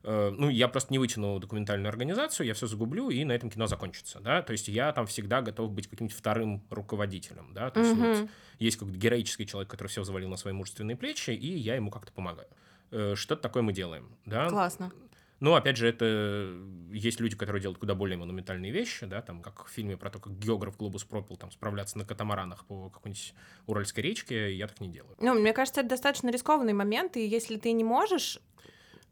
ну, 0.05 0.49
я 0.51 0.69
просто 0.69 0.93
не 0.93 0.99
вытяну 0.99 1.39
документальную 1.39 1.89
организацию, 1.89 2.47
я 2.47 2.55
все 2.55 2.67
загублю, 2.67 3.11
и 3.11 3.25
на 3.25 3.33
этом 3.33 3.51
кино 3.51 3.67
закончится, 3.67 4.21
да, 4.21 4.43
то 4.43 4.53
есть 4.53 4.69
я 4.69 4.93
там 4.93 5.07
всегда 5.07 5.41
готов 5.41 5.73
быть 5.73 5.89
каким-нибудь 5.89 6.17
вторым 6.17 6.63
руководителем, 6.71 7.53
да, 7.55 7.71
то 7.71 7.81
есть 7.81 7.95
вот 7.95 8.29
есть 8.59 8.77
какой-то 8.77 8.99
героический 8.99 9.47
человек, 9.47 9.71
который 9.71 9.89
все 9.89 10.05
завалил 10.05 10.29
на 10.29 10.37
свои 10.37 10.53
мужественные 10.53 10.97
плечи, 10.97 11.31
и 11.31 11.57
я 11.57 11.77
ему 11.77 11.91
как-то 11.91 12.13
помогаю. 12.13 12.49
Э, 12.91 13.15
что-то 13.17 13.43
такое 13.43 13.63
мы 13.63 13.73
делаем, 13.73 14.17
да. 14.25 14.49
Классно. 14.49 14.93
Ну, 15.41 15.55
опять 15.55 15.77
же, 15.77 15.89
это 15.89 16.57
есть 16.93 17.21
люди, 17.21 17.37
которые 17.37 17.61
делают 17.61 17.79
куда 17.79 17.95
более 17.95 18.17
монументальные 18.17 18.71
вещи, 18.71 19.05
да, 19.05 19.21
там, 19.21 19.43
как 19.43 19.67
в 19.67 19.69
фильме 19.69 19.97
про 19.97 20.09
то, 20.09 20.19
как 20.19 20.39
географ 20.39 20.77
глобус 20.77 21.05
пропил, 21.05 21.37
там, 21.37 21.51
справляться 21.51 21.99
на 21.99 22.05
катамаранах 22.05 22.65
по 22.65 22.89
какой-нибудь 22.89 23.35
Уральской 23.67 24.05
речке, 24.05 24.55
я 24.55 24.69
так 24.69 24.81
не 24.81 24.89
делаю. 24.89 25.17
Ну, 25.21 25.35
мне 25.35 25.53
кажется, 25.53 25.81
это 25.81 25.91
достаточно 25.91 26.31
рискованный 26.31 26.73
момент, 26.73 27.17
и 27.17 27.27
если 27.27 27.57
ты 27.57 27.73
не 27.73 27.85
можешь 27.85 28.41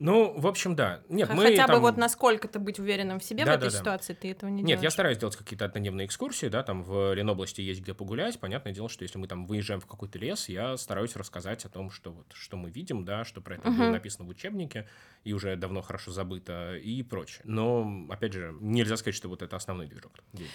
ну, 0.02 0.34
в 0.36 0.46
общем, 0.48 0.74
да. 0.74 1.00
Нет, 1.08 1.30
мы 1.32 1.44
Хотя 1.44 1.66
там... 1.66 1.76
бы 1.76 1.80
вот 1.80 1.96
насколько-то 1.96 2.58
быть 2.58 2.78
уверенным 2.80 3.20
в 3.20 3.24
себе 3.24 3.44
да, 3.44 3.52
в 3.52 3.54
этой 3.56 3.70
да, 3.70 3.78
ситуации, 3.78 4.14
да. 4.14 4.18
ты 4.20 4.30
этого 4.32 4.50
не 4.50 4.56
Нет, 4.56 4.66
делаешь. 4.66 4.82
я 4.82 4.90
стараюсь 4.90 5.18
делать 5.18 5.36
какие-то 5.36 5.64
однодневные 5.64 6.06
экскурсии, 6.06 6.46
да, 6.46 6.62
там 6.64 6.82
в 6.82 7.14
Ленобласти 7.14 7.60
есть 7.60 7.80
где 7.80 7.94
погулять. 7.94 8.40
Понятное 8.40 8.72
дело, 8.72 8.88
что 8.88 9.04
если 9.04 9.18
мы 9.18 9.28
там 9.28 9.46
выезжаем 9.46 9.80
в 9.80 9.86
какой-то 9.86 10.18
лес, 10.18 10.48
я 10.48 10.76
стараюсь 10.76 11.14
рассказать 11.14 11.64
о 11.64 11.68
том, 11.68 11.90
что 11.90 12.10
вот, 12.10 12.26
что 12.34 12.56
мы 12.56 12.70
видим, 12.70 13.04
да, 13.04 13.24
что 13.24 13.40
про 13.40 13.54
это 13.54 13.68
uh-huh. 13.68 13.78
было 13.78 13.90
написано 13.90 14.26
в 14.26 14.28
учебнике, 14.28 14.88
и 15.24 15.32
уже 15.32 15.54
давно 15.56 15.82
хорошо 15.82 16.10
забыто, 16.10 16.76
и 16.76 17.02
прочее. 17.02 17.42
Но, 17.44 18.06
опять 18.10 18.32
же, 18.32 18.54
нельзя 18.60 18.96
сказать, 18.96 19.14
что 19.14 19.28
вот 19.28 19.42
это 19.42 19.54
основной 19.54 19.86
движок 19.86 20.12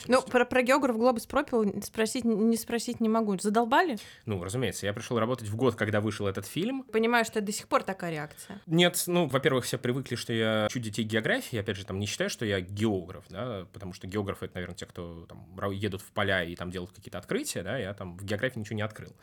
Ну, 0.07 0.21
про, 0.21 0.45
про 0.45 0.61
географ 0.61 0.97
Глобус 0.97 1.25
пропил 1.25 1.81
спросить, 1.83 2.25
не 2.25 2.57
спросить 2.57 2.99
не 2.99 3.07
могу. 3.07 3.37
Задолбали? 3.39 3.97
Ну, 4.25 4.43
разумеется. 4.43 4.85
Я 4.85 4.93
пришел 4.93 5.17
работать 5.19 5.47
в 5.47 5.55
год, 5.55 5.75
когда 5.75 6.01
вышел 6.01 6.27
этот 6.27 6.45
фильм. 6.45 6.83
Понимаю, 6.83 7.23
что 7.23 7.39
это 7.39 7.47
до 7.47 7.51
сих 7.51 7.67
пор 7.67 7.83
такая 7.83 8.11
реакция. 8.11 8.61
Нет, 8.65 9.01
ну, 9.07 9.29
во-первых, 9.37 9.65
все 9.65 9.77
привыкли, 9.77 10.15
что 10.15 10.33
я 10.33 10.65
учу 10.67 10.79
детей 10.79 11.03
географии. 11.03 11.57
Опять 11.59 11.77
же, 11.77 11.85
там 11.85 11.99
не 11.99 12.05
считаю, 12.05 12.29
что 12.29 12.45
я 12.45 12.59
географ, 12.59 13.25
да, 13.29 13.67
потому 13.71 13.93
что 13.93 14.07
географы— 14.07 14.45
это, 14.47 14.55
наверное, 14.55 14.75
те, 14.75 14.85
кто 14.85 15.25
там 15.27 15.71
едут 15.71 16.01
в 16.01 16.11
поля 16.11 16.43
и 16.43 16.55
там 16.55 16.71
делают 16.71 16.91
какие-то 16.91 17.17
открытия, 17.17 17.63
да, 17.63 17.77
я 17.77 17.93
там 17.93 18.17
в 18.17 18.25
географии 18.25 18.59
ничего 18.59 18.75
не 18.75 18.81
открыл. 18.81 19.15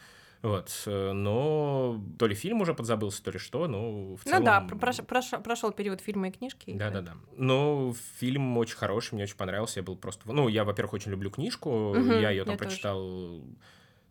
Вот, 0.43 0.71
э, 0.85 1.13
но 1.13 2.03
то 2.19 2.27
ли 2.27 2.35
фильм 2.35 2.61
уже 2.61 2.75
подзабылся, 2.75 3.25
то 3.25 3.31
ли 3.31 3.39
что, 3.39 3.67
но 3.67 4.15
в 4.17 4.25
целом... 4.25 4.41
Ну 4.41 4.45
да, 4.45 4.61
прош, 4.61 4.99
прош, 4.99 5.31
прошел 5.43 5.73
период 5.73 6.03
фильма 6.03 6.29
и 6.29 6.31
книжки. 6.31 6.75
Да-да-да. 6.75 7.15
Но 7.37 7.95
фильм 8.19 8.59
очень 8.59 8.77
хороший, 8.77 9.15
мне 9.15 9.23
очень 9.23 9.37
понравился, 9.37 9.81
я 9.81 9.85
был 9.85 9.97
просто... 9.97 10.31
Ну, 10.31 10.49
я, 10.49 10.65
во-первых, 10.65 10.93
очень 10.93 11.13
люблю 11.13 11.31
книжку, 11.31 11.71
угу, 11.71 11.99
я 11.99 12.31
ее 12.31 12.45
там 12.45 12.53
я 12.53 12.59
прочитал... 12.59 13.01
Тоже 13.01 13.43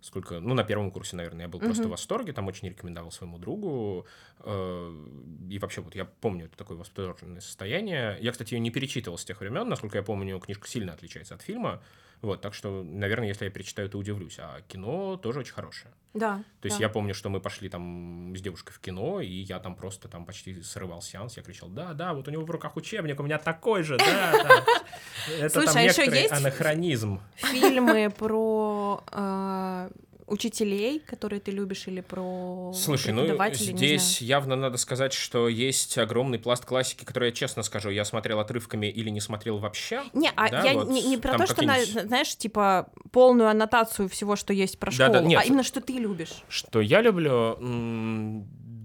сколько, 0.03 0.41
ну, 0.41 0.53
на 0.53 0.63
первом 0.65 0.91
курсе, 0.91 1.15
наверное, 1.15 1.43
я 1.43 1.47
был 1.47 1.59
uh-huh. 1.59 1.65
просто 1.65 1.87
в 1.87 1.91
восторге, 1.91 2.33
там 2.33 2.47
очень 2.47 2.67
рекомендовал 2.67 3.09
своему 3.09 3.37
другу, 3.37 4.05
э, 4.39 5.05
и 5.49 5.59
вообще 5.59 5.81
вот 5.81 5.95
я 5.95 6.03
помню 6.03 6.45
это 6.45 6.57
такое 6.57 6.77
восторженное 6.77 7.39
состояние. 7.39 8.17
Я, 8.19 8.33
кстати, 8.33 8.53
ее 8.53 8.59
не 8.59 8.69
перечитывал 8.69 9.17
с 9.17 9.23
тех 9.23 9.39
времен, 9.39 9.67
насколько 9.69 9.97
я 9.97 10.03
помню, 10.03 10.39
книжка 10.39 10.67
сильно 10.67 10.91
отличается 10.91 11.35
от 11.35 11.41
фильма, 11.41 11.81
вот, 12.23 12.41
так 12.41 12.53
что, 12.53 12.83
наверное, 12.83 13.27
если 13.27 13.45
я 13.45 13.51
перечитаю, 13.51 13.89
то 13.89 13.97
удивлюсь. 13.97 14.37
А 14.39 14.61
кино 14.67 15.17
тоже 15.17 15.39
очень 15.39 15.53
хорошее. 15.53 15.93
Да. 16.13 16.43
То 16.61 16.67
есть 16.67 16.77
да. 16.77 16.85
я 16.85 16.89
помню, 16.89 17.13
что 17.13 17.29
мы 17.29 17.39
пошли 17.39 17.69
там 17.69 18.33
с 18.35 18.41
девушкой 18.41 18.71
в 18.71 18.79
кино, 18.79 19.19
и 19.19 19.27
я 19.27 19.59
там 19.59 19.75
просто 19.75 20.07
там 20.07 20.25
почти 20.25 20.61
срывал 20.61 21.01
сеанс. 21.01 21.37
Я 21.37 21.43
кричал, 21.43 21.69
да, 21.69 21.93
да, 21.93 22.13
вот 22.13 22.27
у 22.27 22.31
него 22.31 22.45
в 22.45 22.49
руках 22.51 22.75
учебник, 22.77 23.19
у 23.19 23.23
меня 23.23 23.39
такой 23.39 23.83
же, 23.83 23.97
да, 23.97 24.31
да. 24.43 24.65
Это 25.39 25.65
там 25.65 25.75
а 25.75 25.83
некоторый 25.83 26.25
анахронизм. 26.27 27.19
Фильмы 27.35 28.09
про 28.09 29.03
э, 29.11 29.89
учителей, 30.27 30.99
которые 30.99 31.39
ты 31.39 31.51
любишь, 31.51 31.87
или 31.87 32.01
про 32.01 32.71
Слушай, 32.73 33.13
ну 33.13 33.25
здесь 33.53 34.21
явно 34.21 34.55
надо 34.55 34.77
сказать, 34.77 35.13
что 35.13 35.47
есть 35.47 35.97
огромный 35.97 36.39
пласт 36.39 36.65
классики, 36.65 37.05
который, 37.05 37.29
я 37.29 37.31
честно 37.31 37.63
скажу, 37.63 37.89
я 37.89 38.05
смотрел 38.05 38.39
отрывками 38.39 38.87
или 38.87 39.09
не 39.09 39.21
смотрел 39.21 39.57
вообще. 39.57 40.03
Не, 40.13 40.31
а 40.35 40.49
да, 40.49 40.63
я 40.63 40.73
вот, 40.73 40.89
не, 40.89 41.03
не 41.03 41.17
про 41.17 41.37
то, 41.37 41.47
что, 41.47 41.63
на, 41.63 41.83
знаешь, 41.83 42.35
типа 42.35 42.89
полную 43.11 43.49
аннотацию 43.49 44.09
всего, 44.09 44.35
что 44.35 44.53
есть 44.53 44.79
про 44.79 44.91
школу, 44.91 45.13
да, 45.13 45.19
да, 45.19 45.25
нет, 45.25 45.41
а 45.43 45.45
именно 45.45 45.63
что 45.63 45.81
ты 45.81 45.93
любишь. 45.93 46.43
Что 46.47 46.81
я 46.81 47.01
люблю... 47.01 47.57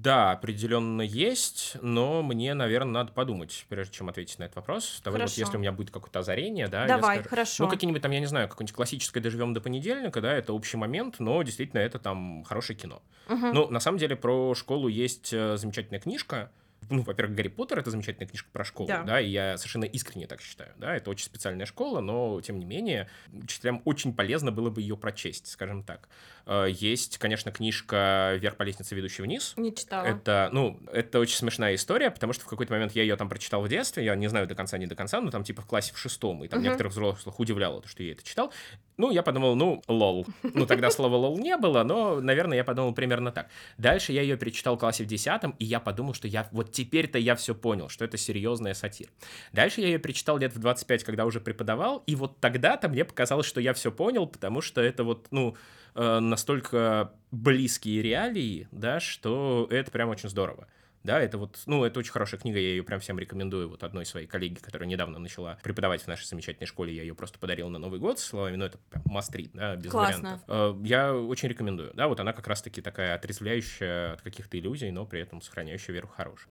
Да, 0.09 0.33
определенно 0.33 1.03
есть, 1.03 1.77
но 1.83 2.23
мне, 2.23 2.55
наверное, 2.55 2.93
надо 2.93 3.13
подумать, 3.13 3.67
прежде 3.69 3.93
чем 3.93 4.09
ответить 4.09 4.39
на 4.39 4.45
этот 4.45 4.57
вопрос. 4.57 5.03
Давай 5.05 5.21
вот 5.21 5.31
если 5.33 5.59
у 5.59 5.61
меня 5.61 5.71
будет 5.71 5.91
какое-то 5.91 6.21
озарение, 6.21 6.67
да, 6.67 6.87
Давай, 6.87 7.17
я 7.17 7.21
скажу, 7.21 7.29
хорошо. 7.29 7.65
Ну, 7.65 7.69
какие-нибудь 7.69 8.01
там, 8.01 8.11
я 8.13 8.21
не 8.21 8.25
знаю, 8.25 8.49
какое-нибудь 8.49 8.75
классическое 8.75 9.23
«Доживем 9.23 9.53
до 9.53 9.61
понедельника», 9.61 10.23
да, 10.23 10.33
это 10.33 10.55
общий 10.55 10.79
момент, 10.79 11.17
но 11.19 11.43
действительно 11.43 11.81
это 11.81 11.99
там 11.99 12.43
хорошее 12.45 12.79
кино. 12.79 13.03
Угу. 13.29 13.47
Ну, 13.53 13.69
на 13.69 13.81
самом 13.81 13.99
деле, 13.99 14.17
про 14.17 14.55
школу 14.55 14.89
есть 14.89 15.35
э, 15.35 15.59
замечательная 15.59 16.01
книжка, 16.01 16.51
ну, 16.91 17.03
во-первых, 17.03 17.37
Гарри 17.37 17.49
Поттер— 17.49 17.79
это 17.81 17.91
замечательная 17.91 18.29
книжка 18.29 18.49
про 18.53 18.65
школу, 18.65 18.89
да. 18.89 19.03
да, 19.03 19.21
и 19.21 19.29
я 19.29 19.57
совершенно 19.57 19.85
искренне 19.85 20.27
так 20.27 20.41
считаю, 20.41 20.73
да, 20.77 20.97
это 20.97 21.11
очень 21.11 21.25
специальная 21.25 21.67
школа, 21.67 22.01
но, 22.01 22.41
тем 22.41 22.59
не 22.59 22.65
менее, 22.65 23.09
учителям 23.33 23.83
очень 23.85 24.15
полезно 24.15 24.53
было 24.53 24.71
бы 24.71 24.81
ее 24.81 24.97
прочесть, 24.97 25.49
скажем 25.49 25.83
так. 25.83 26.09
Э, 26.47 26.67
есть, 26.69 27.19
конечно, 27.19 27.53
книжка 27.53 28.35
«Вверх 28.39 28.57
по 28.57 28.63
лестнице, 28.63 28.95
ведущей 28.95 29.23
вниз». 29.23 29.55
Не 29.57 29.75
читала. 29.75 30.07
Это, 30.07 30.49
ну, 30.53 30.81
это 30.93 31.19
очень 31.19 31.37
смешная 31.37 31.75
история, 31.75 32.11
потому 32.11 32.33
что 32.33 32.45
в 32.45 32.49
какой-то 32.49 32.73
момент 32.73 32.93
я 32.93 33.03
ее 33.03 33.17
там 33.17 33.29
прочитал 33.29 33.63
в 33.63 33.69
детстве, 33.69 34.05
я 34.05 34.15
не 34.17 34.29
знаю 34.29 34.47
до 34.47 34.55
конца, 34.55 34.79
не 34.79 34.87
до 34.87 34.95
конца, 34.95 35.21
но 35.21 35.31
там 35.31 35.45
типа 35.45 35.63
в 35.63 35.67
классе 35.67 35.93
в 35.95 35.99
шестом, 35.99 36.45
и 36.45 36.49
там 36.49 36.61
uh-huh. 36.61 36.65
некоторых 36.65 36.93
взрослых 36.93 37.39
удивляло, 37.39 37.83
что 37.87 38.03
я 38.03 38.13
это 38.13 38.23
читал. 38.23 38.53
Ну, 38.99 39.13
я 39.13 39.23
подумал, 39.23 39.55
ну, 39.55 39.83
лол. 39.87 40.27
Ну, 40.43 40.67
тогда 40.67 40.91
слова 40.91 41.17
лол 41.17 41.39
не 41.39 41.57
было, 41.57 41.85
но, 41.85 42.21
наверное, 42.21 42.57
я 42.57 42.65
подумал 42.65 42.93
примерно 42.93 43.31
так. 43.31 43.49
Дальше 43.79 44.13
я 44.13 44.23
ее 44.23 44.37
перечитал 44.37 44.75
в 44.75 44.81
классе 44.81 45.05
в 45.05 45.07
десятом, 45.07 45.55
и 45.61 45.65
я 45.65 45.79
подумал, 45.79 46.15
что 46.15 46.27
я 46.27 46.49
вот 46.51 46.73
теперь-то 46.73 47.17
я 47.17 47.37
все 47.37 47.55
понял, 47.55 47.89
что 47.89 48.05
это 48.05 48.17
серьезная 48.17 48.75
сатира. 48.75 49.11
Дальше 49.53 49.81
я 49.81 49.87
ее 49.87 49.99
перечитал 49.99 50.37
лет 50.39 50.53
в 50.53 50.59
25, 50.59 51.05
когда 51.05 51.27
уже 51.27 51.41
преподавал, 51.41 52.03
и 52.07 52.17
вот 52.17 52.41
тогда-то 52.41 52.89
мне 52.89 53.05
показалось, 53.05 53.47
что 53.47 53.61
я 53.61 53.73
все 53.73 53.93
понял, 53.93 54.27
потому 54.27 54.61
что 54.61 54.81
это 54.81 55.05
вот, 55.05 55.29
ну, 55.31 55.57
э, 55.95 56.19
настолько 56.19 57.13
близкие 57.31 58.03
реалии, 58.03 58.67
да, 58.73 58.99
что 58.99 59.69
это 59.71 59.93
прям 59.93 60.09
очень 60.09 60.29
здорово. 60.29 60.67
Да, 61.05 61.21
это 61.21 61.39
вот, 61.39 61.61
ну, 61.67 61.85
это 61.85 62.01
очень 62.01 62.13
хорошая 62.13 62.41
книга, 62.41 62.59
я 62.59 62.71
ее 62.71 62.83
прям 62.83 63.01
всем 63.01 63.19
рекомендую. 63.19 63.69
Вот 63.69 63.83
одной 63.85 64.05
своей 64.05 64.27
коллеге, 64.27 64.61
которая 64.61 64.89
недавно 64.89 65.19
начала 65.19 65.59
преподавать 65.63 66.03
в 66.03 66.09
нашей 66.09 66.27
замечательной 66.27 66.67
школе, 66.67 66.95
я 66.95 67.03
ее 67.03 67.15
просто 67.15 67.39
подарил 67.39 67.69
на 67.69 67.79
Новый 67.79 68.01
год 68.01 68.19
словами, 68.19 68.57
ну, 68.57 68.65
это 68.65 68.79
прям 68.91 69.03
мастрит, 69.07 69.51
да, 69.53 69.77
без 69.77 69.91
Классно. 69.91 70.23
вариантов. 70.23 70.45
Э, 70.49 70.75
я 70.85 71.15
очень 71.15 71.49
рекомендую, 71.49 71.93
да, 71.95 72.09
вот 72.09 72.21
она 72.21 72.33
как 72.33 72.47
раз-таки 72.47 72.81
такая 72.81 73.15
отрезвляющая 73.15 74.15
от 74.15 74.23
каких-то 74.23 74.59
иллюзий, 74.59 74.91
но 74.91 75.07
при 75.07 75.21
этом 75.21 75.41
сохраняющая 75.41 75.95
веру 75.95 76.09
в 76.09 76.11
хорошее. 76.11 76.53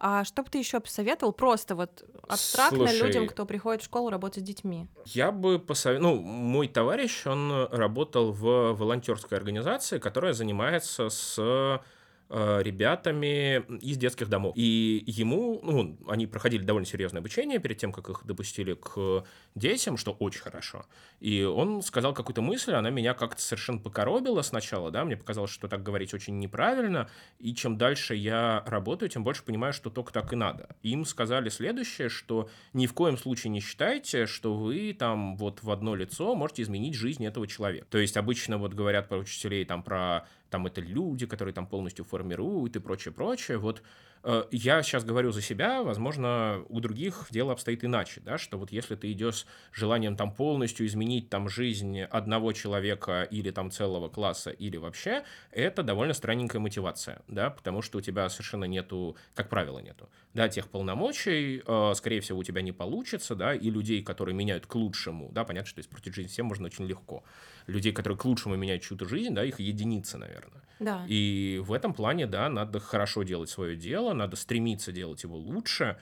А 0.00 0.24
что 0.24 0.42
бы 0.42 0.50
ты 0.50 0.58
еще 0.58 0.80
посоветовал 0.80 1.32
просто 1.32 1.74
вот 1.74 2.04
абстрактно 2.28 2.86
Слушай, 2.88 3.06
людям, 3.06 3.26
кто 3.26 3.46
приходит 3.46 3.80
в 3.80 3.84
школу 3.86 4.10
работать 4.10 4.42
с 4.42 4.46
детьми? 4.46 4.86
Я 5.06 5.32
бы 5.32 5.58
посоветовал... 5.58 6.16
Ну, 6.16 6.20
мой 6.20 6.68
товарищ, 6.68 7.26
он 7.26 7.68
работал 7.70 8.32
в 8.32 8.74
волонтерской 8.74 9.38
организации, 9.38 9.98
которая 9.98 10.34
занимается 10.34 11.08
с 11.08 11.80
ребятами 12.30 13.58
из 13.78 13.96
детских 13.96 14.28
домов. 14.28 14.54
И 14.56 15.04
ему, 15.06 15.60
ну, 15.62 15.98
они 16.08 16.26
проходили 16.26 16.62
довольно 16.62 16.86
серьезное 16.86 17.20
обучение 17.20 17.58
перед 17.58 17.76
тем, 17.76 17.92
как 17.92 18.08
их 18.08 18.22
допустили 18.24 18.74
к 18.74 19.24
детям, 19.54 19.96
что 19.96 20.12
очень 20.12 20.40
хорошо. 20.40 20.86
И 21.20 21.42
он 21.42 21.82
сказал 21.82 22.14
какую-то 22.14 22.42
мысль, 22.42 22.72
она 22.72 22.90
меня 22.90 23.14
как-то 23.14 23.40
совершенно 23.40 23.78
покоробила 23.78 24.42
сначала, 24.42 24.90
да, 24.90 25.04
мне 25.04 25.16
показалось, 25.16 25.50
что 25.50 25.68
так 25.68 25.82
говорить 25.82 26.14
очень 26.14 26.38
неправильно, 26.38 27.08
и 27.38 27.54
чем 27.54 27.76
дальше 27.76 28.14
я 28.14 28.62
работаю, 28.66 29.08
тем 29.08 29.22
больше 29.22 29.44
понимаю, 29.44 29.72
что 29.72 29.90
только 29.90 30.12
так 30.12 30.32
и 30.32 30.36
надо. 30.36 30.74
Им 30.82 31.04
сказали 31.04 31.48
следующее, 31.50 32.08
что 32.08 32.48
ни 32.72 32.86
в 32.86 32.94
коем 32.94 33.16
случае 33.16 33.50
не 33.50 33.60
считайте, 33.60 34.26
что 34.26 34.54
вы 34.54 34.94
там 34.98 35.36
вот 35.36 35.62
в 35.62 35.70
одно 35.70 35.94
лицо 35.94 36.34
можете 36.34 36.62
изменить 36.62 36.94
жизнь 36.94 37.24
этого 37.24 37.46
человека. 37.46 37.86
То 37.90 37.98
есть 37.98 38.16
обычно 38.16 38.58
вот 38.58 38.74
говорят 38.74 39.08
про 39.08 39.18
учителей 39.18 39.64
там 39.64 39.82
про 39.82 40.26
там 40.54 40.68
это 40.68 40.80
люди, 40.80 41.26
которые 41.26 41.52
там 41.52 41.66
полностью 41.66 42.04
формируют 42.04 42.76
и 42.76 42.78
прочее, 42.78 43.12
прочее. 43.12 43.58
Вот 43.58 43.82
Э, 44.24 44.44
я 44.50 44.82
сейчас 44.82 45.04
говорю 45.04 45.32
за 45.32 45.42
себя, 45.42 45.82
возможно, 45.82 46.64
у 46.68 46.80
других 46.80 47.26
дело 47.30 47.52
обстоит 47.52 47.84
иначе, 47.84 48.22
да, 48.24 48.38
что 48.38 48.56
вот 48.58 48.72
если 48.72 48.94
ты 48.96 49.12
идешь 49.12 49.46
желанием 49.70 50.16
там 50.16 50.34
полностью 50.34 50.86
изменить 50.86 51.28
там 51.28 51.48
жизнь 51.48 52.00
одного 52.00 52.52
человека 52.52 53.22
или 53.24 53.50
там 53.50 53.70
целого 53.70 54.08
класса 54.08 54.50
или 54.50 54.78
вообще, 54.78 55.24
это 55.50 55.82
довольно 55.82 56.14
странненькая 56.14 56.60
мотивация, 56.60 57.22
да, 57.28 57.50
потому 57.50 57.82
что 57.82 57.98
у 57.98 58.00
тебя 58.00 58.28
совершенно 58.30 58.64
нету, 58.64 59.16
как 59.34 59.50
правило, 59.50 59.78
нету, 59.78 60.08
да, 60.32 60.48
тех 60.48 60.68
полномочий, 60.68 61.62
э, 61.64 61.92
скорее 61.94 62.20
всего, 62.20 62.38
у 62.38 62.44
тебя 62.44 62.62
не 62.62 62.72
получится, 62.72 63.34
да, 63.34 63.54
и 63.54 63.68
людей, 63.68 64.02
которые 64.02 64.34
меняют 64.34 64.66
к 64.66 64.74
лучшему, 64.74 65.30
да, 65.32 65.44
понятно, 65.44 65.68
что 65.68 65.82
испортить 65.82 66.14
жизнь 66.14 66.30
всем 66.30 66.46
можно 66.46 66.66
очень 66.66 66.86
легко. 66.86 67.24
Людей, 67.66 67.92
которые 67.92 68.18
к 68.18 68.24
лучшему 68.24 68.56
меняют 68.56 68.82
чью-то 68.82 69.06
жизнь, 69.06 69.34
да, 69.34 69.44
их 69.44 69.60
единицы, 69.60 70.18
наверное. 70.18 70.62
Да. 70.80 71.04
И 71.08 71.60
в 71.64 71.72
этом 71.72 71.94
плане, 71.94 72.26
да, 72.26 72.48
надо 72.48 72.80
хорошо 72.80 73.22
делать 73.22 73.48
свое 73.48 73.76
дело, 73.76 74.12
надо 74.12 74.36
стремиться 74.36 74.92
делать 74.92 75.22
его 75.22 75.36
лучше, 75.36 75.98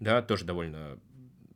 да, 0.00 0.22
тоже 0.22 0.44
довольно 0.44 0.98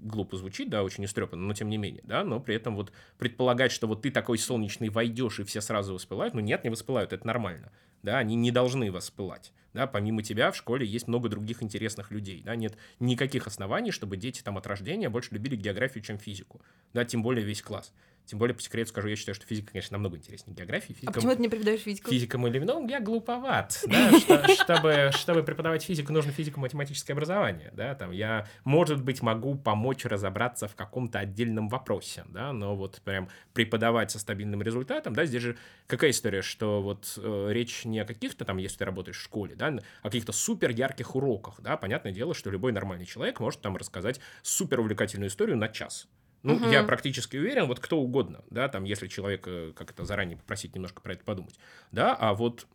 глупо 0.02 0.36
звучит, 0.36 0.68
да, 0.68 0.82
очень 0.82 1.04
истрепанно, 1.04 1.42
но 1.42 1.54
тем 1.54 1.68
не 1.68 1.78
менее, 1.78 2.02
да, 2.04 2.24
но 2.24 2.40
при 2.40 2.54
этом 2.54 2.74
вот 2.74 2.92
предполагать, 3.18 3.72
что 3.72 3.86
вот 3.86 4.02
ты 4.02 4.10
такой 4.10 4.36
солнечный 4.36 4.88
войдешь 4.88 5.38
и 5.38 5.44
все 5.44 5.60
сразу 5.60 5.94
воспылают, 5.94 6.34
ну 6.34 6.40
нет, 6.40 6.64
не 6.64 6.70
воспылают, 6.70 7.12
это 7.12 7.26
нормально, 7.26 7.70
да, 8.02 8.18
они 8.18 8.34
не 8.34 8.50
должны 8.50 8.90
воспылать, 8.90 9.52
да, 9.72 9.86
помимо 9.86 10.22
тебя 10.22 10.50
в 10.50 10.56
школе 10.56 10.84
есть 10.86 11.06
много 11.06 11.28
других 11.28 11.62
интересных 11.62 12.10
людей, 12.10 12.42
да, 12.44 12.56
нет 12.56 12.76
никаких 12.98 13.46
оснований, 13.46 13.92
чтобы 13.92 14.16
дети 14.16 14.42
там 14.42 14.58
от 14.58 14.66
рождения 14.66 15.08
больше 15.08 15.34
любили 15.34 15.56
географию, 15.56 16.02
чем 16.02 16.18
физику, 16.18 16.60
да, 16.92 17.04
тем 17.04 17.22
более 17.22 17.44
весь 17.44 17.62
класс. 17.62 17.92
Тем 18.26 18.38
более, 18.38 18.54
по 18.54 18.62
секрету 18.62 18.90
скажу, 18.90 19.08
я 19.08 19.16
считаю, 19.16 19.34
что 19.34 19.46
физика, 19.46 19.72
конечно, 19.72 19.94
намного 19.94 20.16
интереснее 20.16 20.56
географии. 20.56 20.92
Физика, 20.92 21.10
а 21.10 21.12
почему 21.12 21.34
ты 21.34 21.42
не 21.42 21.48
преподаешь 21.48 21.80
физику? 21.80 22.10
Физика 22.10 22.38
мы 22.38 22.50
любим. 22.50 22.66
Ну, 22.66 22.88
я 22.88 23.00
глуповат, 23.00 23.84
да, 23.86 24.48
чтобы, 24.54 25.10
чтобы 25.14 25.42
преподавать 25.42 25.82
физику, 25.82 26.12
нужно 26.12 26.32
физико-математическое 26.32 27.12
образование, 27.12 27.70
да, 27.74 27.94
там 27.94 28.12
я, 28.12 28.46
может 28.64 29.02
быть, 29.02 29.22
могу 29.22 29.56
помочь 29.56 30.04
разобраться 30.04 30.68
в 30.68 30.74
каком-то 30.74 31.18
отдельном 31.18 31.68
вопросе, 31.68 32.24
да, 32.28 32.52
но 32.52 32.76
вот 32.76 33.00
прям 33.04 33.28
преподавать 33.52 34.10
со 34.10 34.18
стабильным 34.18 34.62
результатом, 34.62 35.14
да, 35.14 35.24
здесь 35.24 35.42
же 35.42 35.56
какая 35.86 36.10
история, 36.10 36.42
что 36.42 36.80
вот 36.80 37.18
э, 37.18 37.48
речь 37.50 37.84
не 37.84 38.00
о 38.00 38.04
каких-то 38.04 38.44
там, 38.44 38.58
если 38.58 38.78
ты 38.78 38.84
работаешь 38.84 39.18
в 39.18 39.22
школе, 39.22 39.54
да, 39.56 39.78
о 40.02 40.08
каких-то 40.08 40.32
супер 40.32 40.70
ярких 40.70 41.14
уроках, 41.16 41.60
да, 41.60 41.76
понятное 41.76 42.12
дело, 42.12 42.34
что 42.34 42.50
любой 42.50 42.72
нормальный 42.72 43.06
человек 43.06 43.40
может 43.40 43.60
там 43.60 43.76
рассказать 43.76 44.20
супер 44.42 44.80
увлекательную 44.80 45.28
историю 45.28 45.56
на 45.56 45.68
час, 45.68 46.08
ну, 46.42 46.54
угу. 46.54 46.68
я 46.68 46.82
практически 46.82 47.36
уверен, 47.36 47.66
вот 47.66 47.80
кто 47.80 48.00
угодно, 48.00 48.44
да, 48.50 48.68
там, 48.68 48.84
если 48.84 49.06
человека 49.06 49.72
как-то 49.74 50.04
заранее 50.04 50.36
попросить 50.36 50.74
немножко 50.74 51.00
про 51.00 51.12
это 51.12 51.24
подумать, 51.24 51.58
да, 51.92 52.14
а 52.14 52.34
вот 52.34 52.66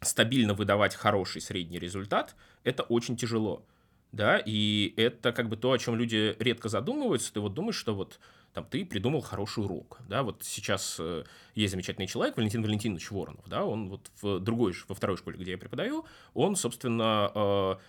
стабильно 0.00 0.54
выдавать 0.54 0.94
хороший 0.94 1.40
средний 1.40 1.78
результат, 1.78 2.34
это 2.64 2.82
очень 2.82 3.16
тяжело, 3.16 3.66
да, 4.12 4.42
и 4.44 4.94
это 4.96 5.32
как 5.32 5.48
бы 5.48 5.56
то, 5.56 5.72
о 5.72 5.78
чем 5.78 5.94
люди 5.96 6.34
редко 6.38 6.68
задумываются, 6.68 7.32
ты 7.32 7.40
вот 7.40 7.54
думаешь, 7.54 7.76
что 7.76 7.94
вот 7.94 8.18
там 8.52 8.64
ты 8.64 8.84
придумал 8.84 9.22
хороший 9.22 9.64
урок, 9.64 9.98
да, 10.08 10.22
вот 10.22 10.42
сейчас 10.44 10.96
э, 10.98 11.24
есть 11.54 11.70
замечательный 11.70 12.06
человек, 12.06 12.36
Валентин 12.36 12.62
Валентинович 12.62 13.10
Воронов, 13.10 13.48
да, 13.48 13.64
он 13.64 13.88
вот 13.88 14.10
в 14.20 14.40
другой, 14.40 14.74
во 14.88 14.94
второй 14.94 15.16
школе, 15.16 15.38
где 15.38 15.52
я 15.52 15.58
преподаю, 15.58 16.04
он, 16.34 16.54
собственно, 16.56 17.30
э, 17.34 17.38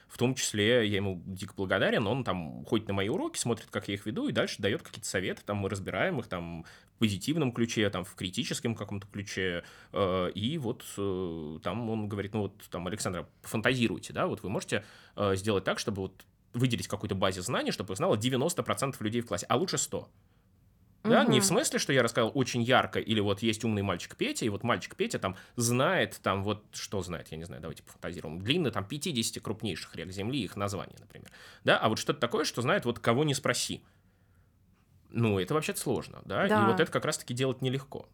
в 0.07 0.17
том 0.17 0.35
числе, 0.35 0.87
я 0.87 0.97
ему 0.97 1.21
дико 1.25 1.53
благодарен, 1.55 2.07
он 2.07 2.23
там 2.23 2.63
ходит 2.65 2.87
на 2.87 2.93
мои 2.93 3.09
уроки, 3.09 3.37
смотрит, 3.37 3.67
как 3.71 3.89
я 3.89 3.95
их 3.95 4.05
веду, 4.05 4.29
и 4.29 4.31
дальше 4.31 4.61
дает 4.61 4.83
какие-то 4.83 5.07
советы, 5.07 5.41
там 5.45 5.57
мы 5.57 5.69
разбираем 5.69 6.19
их, 6.19 6.27
там, 6.27 6.63
в 6.95 6.99
позитивном 6.99 7.51
ключе, 7.51 7.89
там, 7.89 8.05
в 8.05 8.15
критическом 8.15 8.75
каком-то 8.75 9.05
ключе, 9.07 9.63
э, 9.91 10.31
и 10.33 10.57
вот 10.57 10.85
там 11.61 11.89
он 11.89 12.07
говорит, 12.07 12.33
ну 12.33 12.43
вот, 12.43 12.53
там, 12.69 12.87
Александра, 12.87 13.27
фантазируйте, 13.41 14.13
да, 14.13 14.27
вот 14.27 14.43
вы 14.43 14.49
можете 14.49 14.85
сделать 15.35 15.65
так, 15.65 15.79
чтобы 15.79 16.03
вот 16.03 16.25
выделить 16.53 16.87
какую-то 16.87 17.15
базе 17.15 17.41
знаний, 17.41 17.71
чтобы 17.71 17.95
знало 17.95 18.15
90% 18.15 18.95
людей 19.01 19.21
в 19.21 19.25
классе, 19.25 19.45
а 19.49 19.57
лучше 19.57 19.77
100. 19.77 20.07
Да, 21.03 21.23
угу. 21.23 21.31
не 21.31 21.41
в 21.41 21.45
смысле, 21.45 21.79
что 21.79 21.91
я 21.91 22.01
рассказал 22.01 22.31
очень 22.33 22.61
ярко, 22.61 22.99
или 22.99 23.19
вот 23.19 23.41
есть 23.41 23.65
умный 23.65 23.81
мальчик 23.81 24.15
Петя, 24.15 24.45
и 24.45 24.49
вот 24.49 24.63
мальчик 24.63 24.95
Петя 24.95 25.19
там 25.19 25.35
знает, 25.57 26.19
там 26.23 26.43
вот, 26.43 26.63
что 26.71 27.01
знает, 27.01 27.27
я 27.29 27.37
не 27.37 27.43
знаю, 27.43 27.61
давайте 27.61 27.83
пофантазируем, 27.83 28.39
длинно 28.39 28.71
там 28.71 28.85
50 28.85 29.43
крупнейших 29.43 29.95
рек 29.95 30.11
Земли, 30.11 30.41
их 30.41 30.55
названия, 30.55 30.95
например. 30.99 31.29
Да, 31.65 31.77
а 31.77 31.89
вот 31.89 31.99
что-то 31.99 32.19
такое, 32.19 32.45
что 32.45 32.61
знает 32.61 32.85
вот 32.85 32.99
кого 32.99 33.25
не 33.25 33.33
спроси. 33.33 33.83
Ну, 35.09 35.39
это 35.39 35.53
вообще-то 35.53 35.79
сложно, 35.79 36.21
да? 36.25 36.47
да, 36.47 36.63
и 36.63 36.71
вот 36.71 36.79
это 36.79 36.91
как 36.91 37.05
раз-таки 37.05 37.33
делать 37.33 37.61
нелегко. 37.61 38.07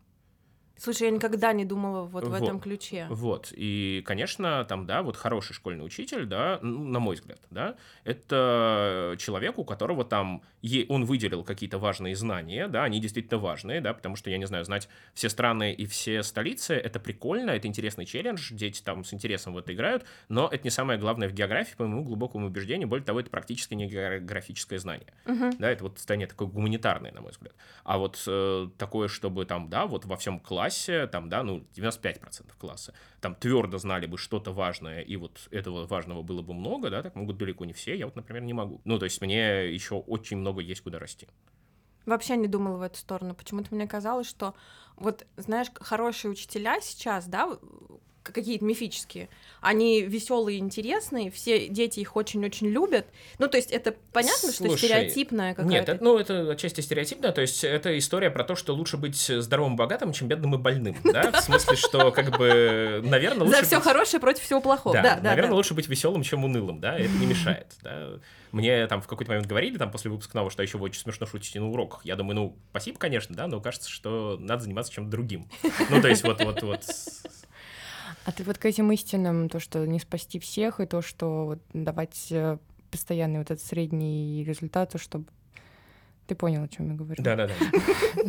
Слушай, 0.79 1.03
я 1.03 1.09
никогда 1.11 1.51
не 1.51 1.65
думала 1.65 2.03
вот, 2.03 2.23
вот 2.23 2.31
в 2.31 2.33
этом 2.33 2.59
ключе. 2.59 3.05
Вот, 3.09 3.51
и, 3.51 4.01
конечно, 4.05 4.63
там, 4.63 4.85
да, 4.85 5.03
вот 5.03 5.17
хороший 5.17 5.53
школьный 5.53 5.85
учитель, 5.85 6.25
да, 6.25 6.59
ну, 6.61 6.85
на 6.85 6.99
мой 6.99 7.15
взгляд, 7.15 7.39
да, 7.49 7.75
это 8.05 9.15
человек, 9.17 9.59
у 9.59 9.65
которого 9.65 10.05
там, 10.05 10.41
он 10.87 11.03
выделил 11.03 11.43
какие-то 11.43 11.79
важные 11.79 12.15
знания, 12.15 12.67
да, 12.69 12.85
они 12.85 13.01
действительно 13.01 13.39
важные, 13.39 13.81
да, 13.81 13.93
потому 13.93 14.15
что, 14.15 14.29
я 14.29 14.37
не 14.37 14.47
знаю, 14.47 14.63
знать 14.63 14.87
все 15.13 15.27
страны 15.27 15.73
и 15.73 15.85
все 15.85 16.23
столицы, 16.23 16.75
это 16.75 16.99
прикольно, 16.99 17.51
это 17.51 17.67
интересный 17.67 18.05
челлендж, 18.05 18.53
дети 18.53 18.81
там 18.81 19.03
с 19.03 19.13
интересом 19.13 19.53
в 19.53 19.57
это 19.57 19.73
играют, 19.73 20.05
но 20.29 20.47
это 20.47 20.63
не 20.63 20.69
самое 20.71 20.97
главное 20.97 21.27
в 21.27 21.33
географии, 21.33 21.75
по 21.75 21.85
моему 21.85 22.05
глубокому 22.05 22.47
убеждению, 22.47 22.87
более 22.87 23.05
того, 23.05 23.19
это 23.19 23.29
практически 23.29 23.73
не 23.73 23.87
географическое 23.87 24.79
знание, 24.79 25.07
угу. 25.25 25.51
да, 25.59 25.69
это 25.69 25.83
вот 25.83 25.97
состояние 25.97 26.27
такое 26.27 26.47
гуманитарное, 26.47 27.11
на 27.11 27.19
мой 27.19 27.31
взгляд. 27.31 27.53
А 27.83 27.97
вот 27.97 28.23
э, 28.27 28.69
такое, 28.77 29.09
чтобы 29.09 29.45
там, 29.45 29.69
да, 29.69 29.85
вот 29.85 30.05
во 30.05 30.15
всем 30.15 30.39
классе 30.39 30.68
классе, 30.69 31.07
там, 31.07 31.29
да, 31.29 31.43
ну, 31.43 31.65
95% 31.75 32.51
класса, 32.57 32.93
там 33.21 33.35
твердо 33.35 33.77
знали 33.77 34.05
бы 34.05 34.17
что-то 34.17 34.53
важное, 34.53 35.01
и 35.01 35.15
вот 35.17 35.47
этого 35.51 35.87
важного 35.87 36.21
было 36.21 36.41
бы 36.41 36.53
много, 36.53 36.89
да, 36.89 37.01
так 37.01 37.15
могут 37.15 37.37
далеко 37.37 37.65
не 37.65 37.73
все, 37.73 37.97
я 37.97 38.05
вот, 38.05 38.15
например, 38.15 38.43
не 38.43 38.53
могу. 38.53 38.81
Ну, 38.85 38.99
то 38.99 39.05
есть 39.05 39.21
мне 39.21 39.73
еще 39.73 39.95
очень 39.95 40.37
много 40.37 40.61
есть 40.61 40.81
куда 40.81 40.99
расти. 40.99 41.27
Вообще 42.05 42.37
не 42.37 42.47
думала 42.47 42.77
в 42.77 42.81
эту 42.81 42.97
сторону. 42.97 43.35
Почему-то 43.35 43.75
мне 43.75 43.87
казалось, 43.87 44.27
что 44.27 44.55
вот, 44.95 45.25
знаешь, 45.37 45.67
хорошие 45.75 46.31
учителя 46.31 46.81
сейчас, 46.81 47.27
да, 47.27 47.59
какие-то 48.33 48.65
мифические. 48.65 49.29
Они 49.61 50.01
веселые 50.01 50.59
интересные, 50.59 51.31
все 51.31 51.67
дети 51.67 51.99
их 51.99 52.15
очень-очень 52.15 52.67
любят. 52.67 53.05
Ну, 53.37 53.47
то 53.47 53.57
есть 53.57 53.71
это 53.71 53.95
понятно, 54.13 54.51
Слушай, 54.51 54.67
что 54.67 54.77
стереотипная 54.77 55.53
какая-то. 55.53 55.71
Нет, 55.71 55.89
это, 55.89 56.03
ну, 56.03 56.17
это 56.17 56.51
отчасти 56.51 56.81
стереотипно, 56.81 57.31
то 57.31 57.41
есть 57.41 57.63
это 57.63 57.97
история 57.97 58.29
про 58.29 58.43
то, 58.43 58.55
что 58.55 58.73
лучше 58.73 58.97
быть 58.97 59.17
здоровым 59.17 59.75
богатым, 59.75 60.13
чем 60.13 60.27
бедным 60.27 60.55
и 60.55 60.57
больным, 60.57 60.95
да? 61.03 61.31
В 61.31 61.41
смысле, 61.41 61.75
что 61.75 62.11
как 62.11 62.37
бы, 62.37 63.01
наверное, 63.03 63.45
лучше 63.45 63.61
За 63.61 63.65
все 63.65 63.79
хорошее 63.81 64.19
против 64.19 64.43
всего 64.43 64.61
плохого, 64.61 65.01
да, 65.01 65.19
Наверное, 65.21 65.55
лучше 65.55 65.73
быть 65.73 65.87
веселым, 65.87 66.23
чем 66.23 66.43
унылым, 66.45 66.79
да, 66.79 66.97
это 66.97 67.11
не 67.13 67.25
мешает, 67.25 67.67
да. 67.81 68.19
Мне 68.51 68.87
там 68.87 69.01
в 69.01 69.07
какой-то 69.07 69.31
момент 69.31 69.47
говорили, 69.47 69.77
там, 69.77 69.91
после 69.91 70.09
выпускного, 70.09 70.49
что 70.49 70.63
еще 70.63 70.77
очень 70.77 71.01
смешно 71.01 71.27
шутить 71.27 71.55
на 71.55 71.69
уроках. 71.69 72.01
Я 72.03 72.15
думаю, 72.15 72.35
ну, 72.35 72.57
спасибо, 72.71 72.97
конечно, 72.97 73.35
да, 73.35 73.47
но 73.47 73.61
кажется, 73.61 73.89
что 73.89 74.37
надо 74.39 74.63
заниматься 74.63 74.91
чем-то 74.91 75.11
другим. 75.11 75.47
Ну, 75.89 76.01
то 76.01 76.07
есть 76.07 76.23
вот, 76.23 76.43
вот, 76.43 76.63
вот 76.63 76.83
а 78.25 78.31
ты 78.31 78.43
вот 78.43 78.57
к 78.57 78.65
этим 78.65 78.91
истинам, 78.91 79.49
то, 79.49 79.59
что 79.59 79.85
не 79.85 79.99
спасти 79.99 80.39
всех, 80.39 80.79
и 80.79 80.85
то, 80.85 81.01
что 81.01 81.45
вот 81.45 81.59
давать 81.73 82.27
э, 82.31 82.57
постоянный 82.91 83.39
вот 83.39 83.51
этот 83.51 83.63
средний 83.63 84.43
результат, 84.43 84.93
чтобы 84.99 85.25
ты 86.29 86.35
понял, 86.35 86.63
о 86.63 86.67
чем 86.67 86.91
я 86.91 86.95
говорю. 86.95 87.21
Да, 87.23 87.35
да, 87.35 87.47
да. 87.47 87.53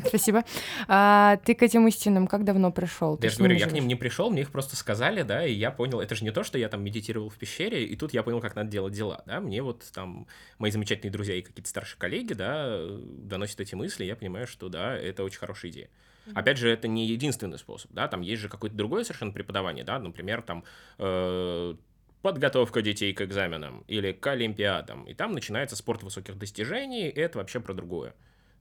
Спасибо. 0.06 0.42
А, 0.88 1.36
ты 1.44 1.54
к 1.54 1.62
этим 1.62 1.86
истинам 1.86 2.26
как 2.26 2.44
давно 2.44 2.72
пришел? 2.72 3.18
Я 3.22 3.28
же 3.28 3.36
говорю, 3.36 3.56
я 3.56 3.68
к 3.68 3.72
ним 3.72 3.86
не 3.86 3.94
пришел, 3.94 4.30
мне 4.30 4.42
их 4.42 4.50
просто 4.50 4.74
сказали, 4.74 5.22
да, 5.22 5.44
и 5.44 5.52
я 5.52 5.70
понял, 5.70 6.00
это 6.00 6.14
же 6.14 6.24
не 6.24 6.30
то, 6.30 6.42
что 6.42 6.58
я 6.58 6.68
там 6.68 6.82
медитировал 6.82 7.28
в 7.28 7.36
пещере, 7.36 7.84
и 7.84 7.96
тут 7.96 8.14
я 8.14 8.22
понял, 8.22 8.40
как 8.40 8.56
надо 8.56 8.70
делать 8.70 8.94
дела, 8.94 9.22
да. 9.26 9.40
Мне 9.40 9.62
вот 9.62 9.84
там 9.92 10.26
мои 10.58 10.70
замечательные 10.70 11.12
друзья 11.12 11.34
и 11.34 11.42
какие-то 11.42 11.68
старшие 11.68 11.98
коллеги, 11.98 12.32
да, 12.32 12.80
доносят 12.88 13.60
эти 13.60 13.74
мысли, 13.74 14.04
я 14.04 14.16
понимаю, 14.16 14.46
что 14.46 14.70
да, 14.70 14.96
это 14.96 15.22
очень 15.22 15.38
хорошая 15.38 15.70
идея. 15.70 15.88
Опять 16.34 16.58
же, 16.58 16.70
это 16.70 16.88
не 16.88 17.06
единственный 17.06 17.58
способ, 17.58 17.90
да, 17.92 18.08
там 18.08 18.22
есть 18.22 18.40
же 18.40 18.48
какое-то 18.48 18.76
другое 18.76 19.04
совершенно 19.04 19.32
преподавание, 19.32 19.84
да, 19.84 19.98
например, 19.98 20.42
там 20.42 20.64
э, 20.98 21.74
подготовка 22.22 22.82
детей 22.82 23.12
к 23.12 23.22
экзаменам 23.22 23.84
или 23.88 24.12
к 24.12 24.26
олимпиадам. 24.26 25.04
И 25.04 25.14
там 25.14 25.32
начинается 25.32 25.76
спорт 25.76 26.02
высоких 26.02 26.38
достижений, 26.38 27.08
и 27.08 27.18
это 27.18 27.38
вообще 27.38 27.60
про 27.60 27.74
другое. 27.74 28.14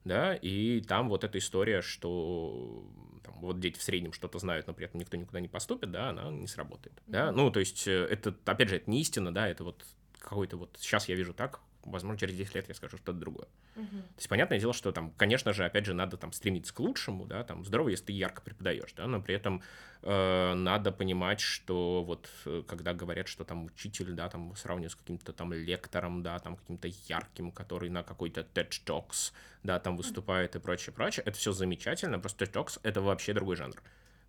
Да, 0.06 0.34
и 0.34 0.82
там 0.82 1.10
вот 1.10 1.26
эта 1.26 1.38
история, 1.38 1.82
что 1.82 2.86
там, 3.22 3.36
вот 3.42 3.60
дети 3.60 3.78
в 3.78 3.84
среднем 3.84 4.14
что-то 4.14 4.40
знают, 4.40 4.66
но 4.66 4.74
при 4.74 4.86
этом 4.86 5.00
никто 5.00 5.18
никуда 5.18 5.42
не 5.42 5.50
поступит, 5.50 5.92
да, 5.92 6.10
она 6.10 6.32
не 6.32 6.48
сработает. 6.48 6.96
Mm-hmm. 6.96 7.12
Да, 7.12 7.32
ну, 7.34 7.52
то 7.52 7.60
есть, 7.60 7.86
э, 7.86 8.08
это, 8.10 8.34
опять 8.46 8.70
же, 8.70 8.78
это 8.78 8.90
не 8.90 9.02
истина, 9.02 9.34
да, 9.34 9.48
это 9.50 9.66
вот 9.66 9.86
какой-то 10.18 10.56
вот, 10.56 10.78
сейчас 10.80 11.10
я 11.10 11.16
вижу 11.16 11.34
так, 11.34 11.60
возможно, 11.84 12.18
через 12.18 12.36
10 12.36 12.56
лет 12.56 12.68
я 12.68 12.76
скажу 12.76 12.98
что-то 12.98 13.14
другое. 13.14 13.48
Uh-huh. 13.76 14.02
То 14.02 14.18
есть, 14.18 14.30
понятное 14.30 14.60
дело, 14.60 14.74
что 14.74 14.92
там, 14.92 15.12
конечно 15.12 15.54
же, 15.54 15.66
опять 15.66 15.86
же, 15.86 15.94
надо 15.94 16.18
там 16.18 16.32
стремиться 16.32 16.74
к 16.74 16.80
лучшему, 16.80 17.26
да, 17.26 17.44
там 17.44 17.66
здорово, 17.66 17.90
если 17.90 18.06
ты 18.06 18.14
ярко 18.14 18.42
преподаешь, 18.42 18.94
да, 18.94 19.08
но 19.08 19.22
при 19.22 19.36
этом 19.36 19.62
э, 20.02 20.54
надо 20.54 20.92
понимать, 20.92 21.40
что 21.40 22.04
вот 22.04 22.30
э, 22.46 22.64
когда 22.68 22.94
говорят, 22.94 23.28
что 23.28 23.44
там 23.44 23.66
учитель, 23.66 24.12
да, 24.12 24.30
там 24.30 24.56
сравнивают 24.56 24.94
с 24.94 24.96
каким-то 24.96 25.34
там 25.34 25.54
лектором, 25.54 26.24
да, 26.24 26.40
там 26.40 26.56
каким-то 26.56 26.90
ярким, 27.08 27.52
который 27.52 27.90
на 27.90 28.04
какой-то 28.04 28.42
TED 28.42 28.70
Talks, 28.86 29.32
да, 29.64 29.80
там 29.80 29.98
выступает 29.98 30.56
и 30.56 30.60
прочее, 30.60 30.94
прочее, 30.94 31.24
это 31.26 31.38
все 31.38 31.52
замечательно, 31.52 32.20
просто 32.20 32.46
TED 32.46 32.52
Talks— 32.52 32.80
это 32.84 33.02
вообще 33.02 33.34
другой 33.34 33.56
жанр, 33.56 33.82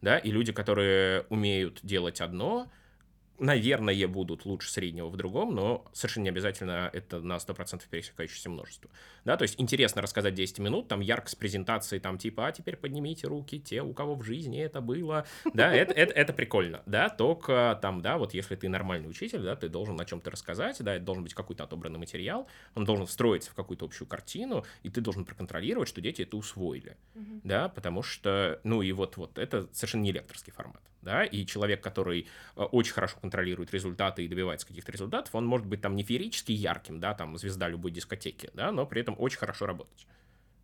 да, 0.02 0.18
и 0.18 0.30
люди, 0.30 0.52
которые 0.52 1.22
умеют 1.28 1.80
делать 1.82 2.20
одно, 2.20 2.70
наверное, 3.40 4.06
будут 4.06 4.44
лучше 4.44 4.70
среднего 4.70 5.08
в 5.08 5.16
другом, 5.16 5.54
но 5.54 5.84
совершенно 5.92 6.24
не 6.24 6.28
обязательно 6.30 6.90
это 6.92 7.20
на 7.20 7.36
100% 7.36 7.82
пересекающееся 7.90 8.50
множество. 8.50 8.90
Да, 9.24 9.36
то 9.36 9.42
есть 9.42 9.56
интересно 9.58 10.02
рассказать 10.02 10.34
10 10.34 10.58
минут, 10.58 10.88
там 10.88 11.00
яркость 11.00 11.38
презентации, 11.38 11.98
там 11.98 12.18
типа, 12.18 12.48
а 12.48 12.52
теперь 12.52 12.76
поднимите 12.76 13.26
руки 13.26 13.58
те, 13.58 13.82
у 13.82 13.92
кого 13.92 14.14
в 14.14 14.22
жизни 14.22 14.60
это 14.60 14.80
было. 14.80 15.26
Да, 15.54 15.72
это, 15.74 15.92
это, 15.92 16.12
это 16.12 16.32
прикольно, 16.32 16.82
да, 16.86 17.08
только 17.08 17.78
там, 17.82 18.02
да, 18.02 18.18
вот 18.18 18.34
если 18.34 18.56
ты 18.56 18.68
нормальный 18.68 19.08
учитель, 19.08 19.42
да, 19.42 19.56
ты 19.56 19.68
должен 19.68 20.00
о 20.00 20.04
чем-то 20.04 20.30
рассказать, 20.30 20.76
да, 20.80 20.94
это 20.94 21.04
должен 21.04 21.24
быть 21.24 21.34
какой-то 21.34 21.64
отобранный 21.64 21.98
материал, 21.98 22.46
он 22.74 22.84
должен 22.84 23.06
встроиться 23.06 23.50
в 23.50 23.54
какую-то 23.54 23.86
общую 23.86 24.06
картину, 24.06 24.64
и 24.82 24.90
ты 24.90 25.00
должен 25.00 25.24
проконтролировать, 25.24 25.88
что 25.88 26.00
дети 26.00 26.22
это 26.22 26.36
усвоили, 26.36 26.96
mm-hmm. 27.14 27.40
да, 27.44 27.68
потому 27.68 28.02
что, 28.02 28.60
ну 28.64 28.82
и 28.82 28.92
вот, 28.92 29.16
вот, 29.16 29.38
это 29.38 29.68
совершенно 29.72 30.02
не 30.02 30.12
лекторский 30.12 30.52
формат 30.52 30.82
да, 31.02 31.24
и 31.24 31.46
человек, 31.46 31.82
который 31.82 32.26
э, 32.56 32.62
очень 32.62 32.92
хорошо 32.92 33.16
контролирует 33.30 33.72
результаты 33.72 34.24
и 34.24 34.28
добивается 34.28 34.66
каких-то 34.66 34.90
результатов, 34.90 35.34
он 35.34 35.46
может 35.46 35.66
быть 35.66 35.80
там 35.80 35.94
не 35.94 36.02
феерически 36.02 36.50
ярким, 36.50 36.98
да, 36.98 37.14
там 37.14 37.36
звезда 37.38 37.68
любой 37.68 37.92
дискотеки, 37.92 38.50
да, 38.54 38.72
но 38.72 38.86
при 38.86 39.00
этом 39.00 39.14
очень 39.18 39.38
хорошо 39.38 39.66
работать. 39.66 40.06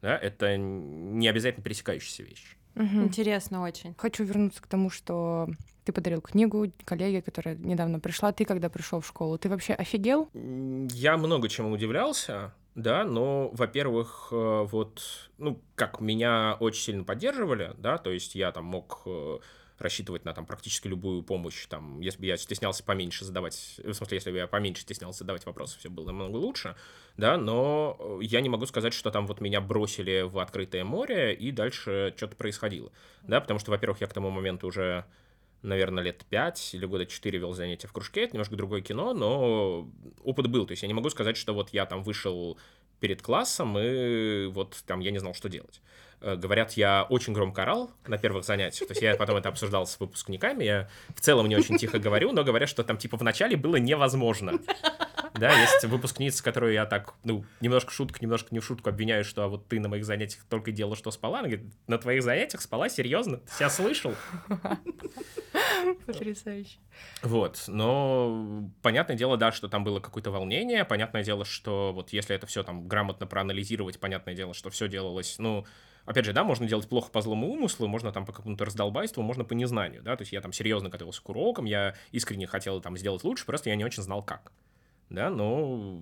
Да, 0.03 0.17
это 0.17 0.57
не 0.57 1.29
обязательно 1.29 1.65
пересекающаяся 1.65 2.25
вещь. 2.25 2.57
Угу. 2.75 3.05
Интересно 3.05 3.63
очень. 3.63 3.95
Хочу 3.97 4.25
вернуться 4.25 4.61
к 4.61 4.67
тому, 4.67 4.91
что 4.91 5.49
ты 5.85 5.93
подарил 5.93 6.21
книгу 6.21 6.71
коллеге, 6.85 7.23
которая 7.23 7.55
недавно 7.57 8.01
пришла. 8.01 8.33
Ты 8.33 8.45
когда 8.45 8.69
пришел 8.69 9.01
в 9.01 9.07
школу, 9.07 9.39
ты 9.39 9.49
вообще 9.49 9.73
офигел? 9.73 10.29
Я 10.35 11.17
много 11.17 11.49
чему 11.49 11.71
удивлялся, 11.71 12.53
да, 12.75 13.05
но, 13.05 13.49
во-первых, 13.53 14.29
э, 14.33 14.67
вот, 14.71 15.03
ну, 15.39 15.63
как 15.77 16.01
меня 16.01 16.57
очень 16.61 16.83
сильно 16.83 17.05
поддерживали, 17.05 17.73
да, 17.79 17.97
то 17.97 18.11
есть 18.11 18.35
я 18.35 18.53
там 18.53 18.67
мог 18.67 19.03
э, 19.07 19.39
рассчитывать 19.79 20.25
на 20.25 20.33
там 20.33 20.47
практически 20.47 20.89
любую 20.89 21.23
помощь, 21.23 21.67
там, 21.67 22.01
если 22.01 22.21
бы 22.21 22.27
я 22.27 22.37
стеснялся 22.37 22.83
поменьше 22.83 23.25
задавать, 23.25 23.79
в 23.79 23.93
смысле, 23.93 24.17
если 24.17 24.31
бы 24.31 24.39
я 24.39 24.47
поменьше 24.47 24.83
стеснялся 24.83 25.21
задавать 25.21 25.45
вопросы, 25.47 25.79
все 25.79 25.91
было 25.91 26.07
намного 26.07 26.37
лучше, 26.37 26.77
да, 27.17 27.37
но 27.37 27.97
э, 27.99 28.19
я 28.23 28.41
не 28.41 28.49
могу 28.49 28.67
сказать, 28.67 28.95
что 28.95 29.11
там 29.11 29.27
вот 29.27 29.41
меня 29.41 29.61
бросили 29.61 30.23
в 30.23 30.39
открытое 30.39 30.85
море, 30.85 31.35
и 31.35 31.51
дальше 31.51 32.15
что-то 32.17 32.37
происходило, 32.37 32.91
да, 33.23 33.41
потому 33.41 33.61
что, 33.61 33.71
во-первых, 33.71 34.01
я 34.01 34.07
к 34.07 34.13
тому 34.13 34.31
моменту 34.31 34.67
уже 34.67 35.05
наверное, 35.63 36.05
лет 36.05 36.25
пять 36.29 36.75
или 36.75 36.87
года 36.87 37.07
четыре 37.07 37.39
вел 37.39 37.53
занятия 37.53 37.89
в 37.89 37.93
кружке, 37.93 38.23
это 38.25 38.35
немножко 38.35 38.57
другое 38.57 38.83
кино, 38.83 39.13
но 39.13 39.91
опыт 40.23 40.47
был, 40.49 40.67
то 40.67 40.73
есть 40.73 40.83
я 40.83 40.89
не 40.89 40.95
могу 40.95 41.11
сказать, 41.11 41.37
что 41.37 41.55
вот 41.55 41.71
я 41.71 41.87
там 41.87 42.03
вышел 42.03 42.57
перед 43.01 43.21
классом, 43.21 43.77
и 43.79 44.47
вот 44.47 44.83
там 44.87 45.01
я 45.01 45.11
не 45.11 45.19
знал, 45.19 45.35
что 45.35 45.49
делать. 45.49 45.81
Э, 46.21 46.37
говорят, 46.37 46.73
я 46.73 47.07
очень 47.09 47.33
громко 47.33 47.63
орал 47.63 47.91
на 48.07 48.19
первых 48.19 48.45
занятиях. 48.45 48.89
То 48.89 48.93
есть 48.93 49.03
я 49.03 49.17
потом 49.17 49.37
это 49.37 49.49
обсуждал 49.49 49.87
с 49.87 49.99
выпускниками. 50.01 50.65
Я 50.65 50.89
в 51.15 51.21
целом 51.21 51.49
не 51.49 51.57
очень 51.57 51.77
тихо 51.79 51.99
говорю, 51.99 52.33
но 52.33 52.45
говорят, 52.45 52.69
что 52.69 52.85
там 52.85 52.97
типа 52.97 53.17
вначале 53.17 53.57
было 53.57 53.77
невозможно. 53.77 54.53
Да, 55.35 55.53
есть 55.53 55.85
выпускница, 55.85 56.43
которую 56.43 56.73
я 56.73 56.87
так, 56.87 57.13
ну, 57.23 57.45
немножко 57.61 57.93
шутка, 57.93 58.19
немножко 58.23 58.49
не 58.53 58.61
в 58.61 58.65
шутку 58.65 58.89
обвиняю, 58.89 59.23
что 59.23 59.43
а 59.43 59.49
вот 59.49 59.69
ты 59.69 59.79
на 59.81 59.89
моих 59.89 60.07
занятиях 60.07 60.45
только 60.49 60.73
делала, 60.73 60.97
что 60.97 61.11
спала. 61.11 61.41
Она 61.41 61.49
говорит, 61.49 61.67
на 61.87 61.99
твоих 61.99 62.23
занятиях 62.23 62.63
спала? 62.63 62.89
Серьезно? 62.89 63.39
Ты 63.39 63.53
себя 63.53 63.69
слышал? 63.69 64.15
Потрясающе. 66.07 66.79
Вот, 67.23 67.65
но 67.67 68.71
понятное 68.81 69.17
дело, 69.17 69.37
да, 69.37 69.53
что 69.53 69.69
там 69.69 69.85
было 69.85 70.01
какое-то 70.01 70.31
волнение, 70.31 70.87
понятное 70.87 71.23
дело, 71.23 71.45
что 71.45 71.93
вот 71.93 72.15
если 72.15 72.35
это 72.35 72.47
все 72.47 72.63
там 72.63 72.89
грамотно 72.89 73.27
проанализировать, 73.27 74.01
понятное 74.01 74.35
дело, 74.35 74.55
что 74.55 74.71
все 74.71 74.89
делалось, 74.89 75.39
ну, 75.39 75.67
опять 76.07 76.25
же, 76.25 76.33
да, 76.33 76.45
можно 76.45 76.67
делать 76.67 76.89
плохо 76.89 77.11
по 77.11 77.21
злому 77.21 77.49
умыслу, 77.49 77.87
можно 77.87 78.13
там 78.13 78.25
по 78.25 78.33
какому-то 78.33 78.65
раздолбайству, 78.65 79.23
можно 79.23 79.45
по 79.45 79.53
незнанию, 79.53 80.03
да, 80.03 80.17
то 80.17 80.23
есть 80.23 80.33
я 80.33 80.41
там 80.41 80.53
серьезно 80.53 80.89
готовился 80.89 81.23
к 81.23 81.29
урокам, 81.29 81.65
я 81.67 81.95
искренне 82.13 82.47
хотел 82.47 82.81
там 82.81 82.97
сделать 82.97 83.25
лучше, 83.25 83.45
просто 83.45 83.69
я 83.69 83.77
не 83.77 83.85
очень 83.85 84.03
знал 84.03 84.23
как, 84.23 84.53
да, 85.11 85.29
но 85.29 86.01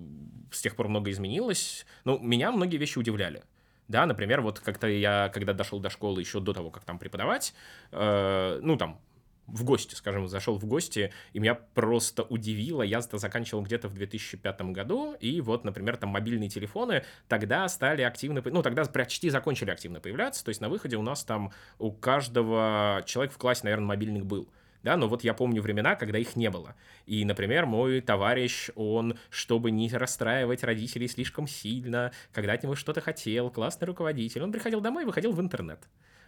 с 0.51 0.61
тех 0.61 0.75
пор 0.75 0.87
много 0.87 1.11
изменилось, 1.11 1.85
ну, 2.05 2.19
меня 2.19 2.51
многие 2.51 2.77
вещи 2.77 2.97
удивляли, 2.97 3.43
да, 3.87 4.05
например, 4.05 4.41
вот 4.41 4.59
как-то 4.59 4.87
я, 4.87 5.29
когда 5.33 5.53
дошел 5.53 5.79
до 5.79 5.89
школы 5.89 6.21
еще 6.21 6.39
до 6.39 6.53
того, 6.53 6.71
как 6.71 6.85
там 6.85 6.97
преподавать, 6.97 7.53
э, 7.91 8.59
ну, 8.61 8.77
там, 8.77 8.99
в 9.47 9.63
гости, 9.63 9.95
скажем, 9.95 10.27
зашел 10.27 10.57
в 10.57 10.65
гости, 10.65 11.11
и 11.33 11.39
меня 11.39 11.55
просто 11.55 12.23
удивило. 12.23 12.81
Я 12.81 12.99
это 12.99 13.17
заканчивал 13.17 13.63
где-то 13.63 13.87
в 13.87 13.93
2005 13.93 14.61
году, 14.71 15.15
и 15.19 15.41
вот, 15.41 15.63
например, 15.63 15.97
там 15.97 16.09
мобильные 16.09 16.49
телефоны 16.49 17.03
тогда 17.27 17.67
стали 17.67 18.01
активно, 18.01 18.41
ну, 18.45 18.61
тогда 18.63 18.85
почти 18.85 19.29
закончили 19.29 19.71
активно 19.71 19.99
появляться, 19.99 20.43
то 20.43 20.49
есть 20.49 20.61
на 20.61 20.69
выходе 20.69 20.97
у 20.97 21.01
нас 21.01 21.23
там 21.23 21.51
у 21.79 21.91
каждого 21.91 23.03
человека 23.05 23.35
в 23.35 23.37
классе, 23.37 23.61
наверное, 23.63 23.87
мобильник 23.87 24.25
был 24.25 24.49
да, 24.85 24.97
но 24.97 25.07
вот 25.07 25.23
я 25.23 25.33
помню 25.33 25.63
времена, 25.63 25.95
когда 25.95 26.19
их 26.19 26.35
не 26.35 26.47
было. 26.51 26.75
И, 27.07 27.25
например, 27.25 27.65
мой 27.65 28.01
товарищ, 28.01 28.69
он, 28.75 29.17
чтобы 29.31 29.71
не 29.71 29.89
расстраивать 29.89 30.63
родителей 30.63 31.07
слишком 31.07 31.47
сильно, 31.47 32.11
когда 32.31 32.53
от 32.53 32.61
него 32.61 32.75
что-то 32.75 33.01
хотел, 33.01 33.49
классный 33.49 33.87
руководитель, 33.87 34.43
он 34.43 34.51
приходил 34.51 34.81
домой 34.81 35.01
и 35.01 35.05
выходил 35.07 35.31
в 35.31 35.41
интернет. 35.41 35.79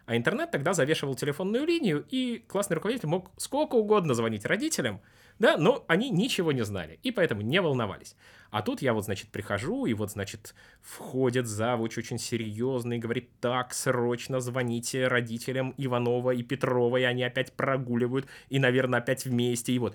А 0.08 0.16
интернет 0.16 0.52
тогда 0.52 0.72
завешивал 0.74 1.16
телефонную 1.16 1.66
линию, 1.66 2.06
и 2.10 2.42
классный 2.48 2.76
руководитель 2.76 3.10
мог 3.10 3.30
сколько 3.36 3.76
угодно 3.76 4.14
звонить 4.14 4.46
родителям, 4.46 5.02
да, 5.38 5.58
но 5.58 5.84
они 5.90 6.10
ничего 6.10 6.54
не 6.54 6.64
знали, 6.64 6.98
и 7.04 7.12
поэтому 7.12 7.42
не 7.42 7.60
волновались. 7.60 8.16
А 8.50 8.62
тут 8.62 8.82
я 8.82 8.94
вот, 8.94 9.04
значит, 9.04 9.30
прихожу, 9.32 9.86
и 9.86 9.94
вот, 9.94 10.10
значит, 10.10 10.56
входит 10.82 11.46
завуч 11.46 11.98
очень 11.98 12.20
серьезный 12.20 13.00
говорит, 13.00 13.30
так, 13.42 13.74
срочно 13.74 14.40
звоните 14.40 15.10
родителям 15.10 15.74
Иванова 15.78 16.32
и 16.32 16.42
Петрова, 16.42 16.96
и 16.96 17.04
они 17.04 17.24
опять 17.24 17.52
прогуливают, 17.52 18.28
и, 18.48 18.60
наверное, 18.60 19.00
опять 19.00 19.26
вместе, 19.26 19.74
и 19.74 19.80
вот. 19.80 19.94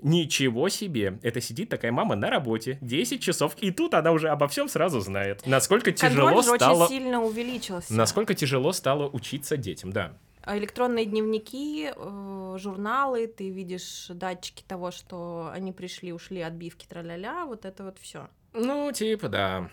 Ничего 0.00 0.68
себе! 0.68 1.18
Это 1.22 1.40
сидит 1.40 1.68
такая 1.68 1.92
мама 1.92 2.16
на 2.16 2.30
работе, 2.30 2.78
10 2.80 3.20
часов, 3.20 3.54
и 3.60 3.70
тут 3.70 3.94
она 3.94 4.12
уже 4.12 4.28
обо 4.28 4.48
всем 4.48 4.68
сразу 4.68 5.00
знает. 5.00 5.46
Насколько 5.46 5.92
тяжело 5.92 6.34
Контроль 6.36 6.56
стало... 6.56 6.84
очень 6.84 6.96
сильно 6.96 7.22
увеличился. 7.22 7.92
Насколько 7.92 8.34
тяжело 8.34 8.72
стало 8.72 9.08
учиться 9.08 9.56
детям, 9.56 9.92
да. 9.92 10.16
А 10.42 10.58
электронные 10.58 11.06
дневники, 11.06 11.90
э, 11.94 12.56
журналы, 12.58 13.26
ты 13.26 13.48
видишь 13.48 14.06
датчики 14.10 14.62
того, 14.66 14.90
что 14.90 15.50
они 15.54 15.72
пришли, 15.72 16.12
ушли, 16.12 16.40
отбивки, 16.40 16.86
тра-ля-ля, 16.86 17.46
вот 17.46 17.64
это 17.64 17.84
вот 17.84 17.98
все. 17.98 18.28
Ну, 18.52 18.92
типа, 18.92 19.28
да. 19.28 19.70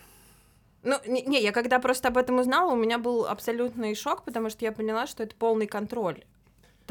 Ну, 0.84 0.96
не, 1.06 1.22
не, 1.24 1.42
я 1.42 1.52
когда 1.52 1.80
просто 1.80 2.08
об 2.08 2.18
этом 2.18 2.40
узнала, 2.40 2.72
у 2.72 2.76
меня 2.76 2.98
был 2.98 3.26
абсолютный 3.26 3.94
шок, 3.96 4.24
потому 4.24 4.50
что 4.50 4.66
я 4.66 4.72
поняла, 4.72 5.08
что 5.08 5.24
это 5.24 5.36
полный 5.36 5.68
контроль 5.68 6.24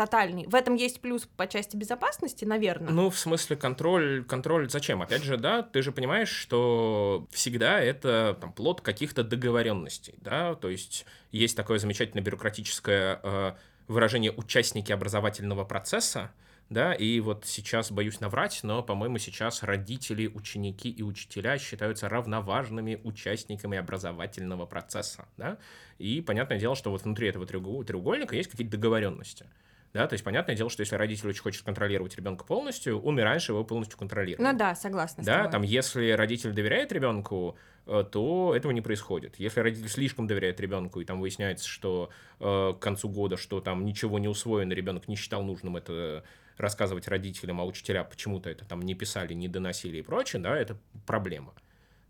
тотальный. 0.01 0.47
В 0.47 0.55
этом 0.55 0.77
есть 0.77 1.03
плюс 1.03 1.29
по 1.37 1.47
части 1.47 1.77
безопасности, 1.77 2.47
наверное. 2.47 2.91
Ну, 2.91 3.11
в 3.11 3.19
смысле, 3.19 3.57
контроль, 3.57 4.25
контроль 4.25 4.71
зачем? 4.71 5.03
Опять 5.03 5.23
же, 5.23 5.37
да, 5.37 5.63
ты 5.63 5.83
же 5.83 5.93
понимаешь, 5.93 6.31
что 6.31 7.27
всегда 7.31 7.79
это 7.79 8.39
там, 8.41 8.51
плод 8.55 8.81
каких-то 8.81 9.23
договоренностей, 9.23 10.15
да, 10.23 10.55
то 10.55 10.71
есть 10.71 11.05
есть 11.33 11.55
такое 11.55 11.79
замечательное 11.79 12.25
бюрократическое 12.25 13.21
э, 13.23 13.53
выражение 13.89 14.33
участники 14.33 14.91
образовательного 14.91 15.65
процесса, 15.65 16.31
да, 16.71 16.95
и 16.95 17.21
вот 17.21 17.45
сейчас 17.45 17.93
боюсь 17.93 18.21
наврать, 18.21 18.61
но, 18.63 18.83
по-моему, 18.83 19.19
сейчас 19.19 19.63
родители, 19.63 20.29
ученики 20.29 20.89
и 20.89 21.03
учителя 21.03 21.59
считаются 21.59 22.09
равноважными 22.09 23.01
участниками 23.05 23.77
образовательного 23.77 24.65
процесса, 24.65 25.29
да, 25.37 25.59
и 25.99 26.23
понятное 26.23 26.59
дело, 26.59 26.75
что 26.75 26.91
вот 26.91 27.03
внутри 27.03 27.29
этого 27.29 27.45
треугольника 27.45 28.35
есть 28.35 28.49
какие-то 28.49 28.73
договоренности. 28.73 29.45
Да, 29.92 30.07
то 30.07 30.14
есть 30.14 30.24
понятное 30.24 30.55
дело, 30.55 30.70
что 30.70 30.83
если 30.83 30.94
родитель 30.94 31.29
очень 31.29 31.42
хочет 31.42 31.64
контролировать 31.64 32.16
ребенка 32.16 32.44
полностью, 32.44 33.00
он 33.00 33.18
и 33.18 33.22
раньше 33.22 33.53
его 33.53 33.64
полностью 33.64 33.98
контролирует. 33.98 34.38
Ну 34.38 34.57
да, 34.57 34.74
согласна. 34.76 35.24
Да, 35.24 35.48
там 35.48 35.62
если 35.62 36.11
родитель 36.12 36.53
доверяет 36.53 36.92
ребенку, 36.92 37.57
э, 37.87 38.05
то 38.11 38.55
этого 38.55 38.70
не 38.70 38.83
происходит. 38.83 39.35
Если 39.38 39.59
родитель 39.59 39.88
слишком 39.88 40.29
доверяет 40.29 40.61
ребенку, 40.61 41.00
и 41.00 41.05
там 41.05 41.20
выясняется, 41.20 41.66
что 41.66 42.11
э, 42.38 42.72
к 42.74 42.79
концу 42.79 43.09
года, 43.09 43.37
что 43.37 43.61
там 43.61 43.85
ничего 43.85 44.20
не 44.20 44.29
усвоено, 44.29 44.72
ребенок 44.72 45.09
не 45.09 45.16
считал 45.16 45.42
нужным 45.42 45.76
это 45.76 46.22
рассказывать 46.57 47.09
родителям, 47.09 47.61
а 47.61 47.64
учителя 47.64 48.05
почему-то 48.05 48.48
это 48.48 48.64
там 48.64 48.83
не 48.83 48.94
писали, 48.94 49.33
не 49.33 49.48
доносили 49.48 49.98
и 49.98 50.03
прочее, 50.03 50.40
да, 50.40 50.57
это 50.57 50.76
проблема. 51.07 51.53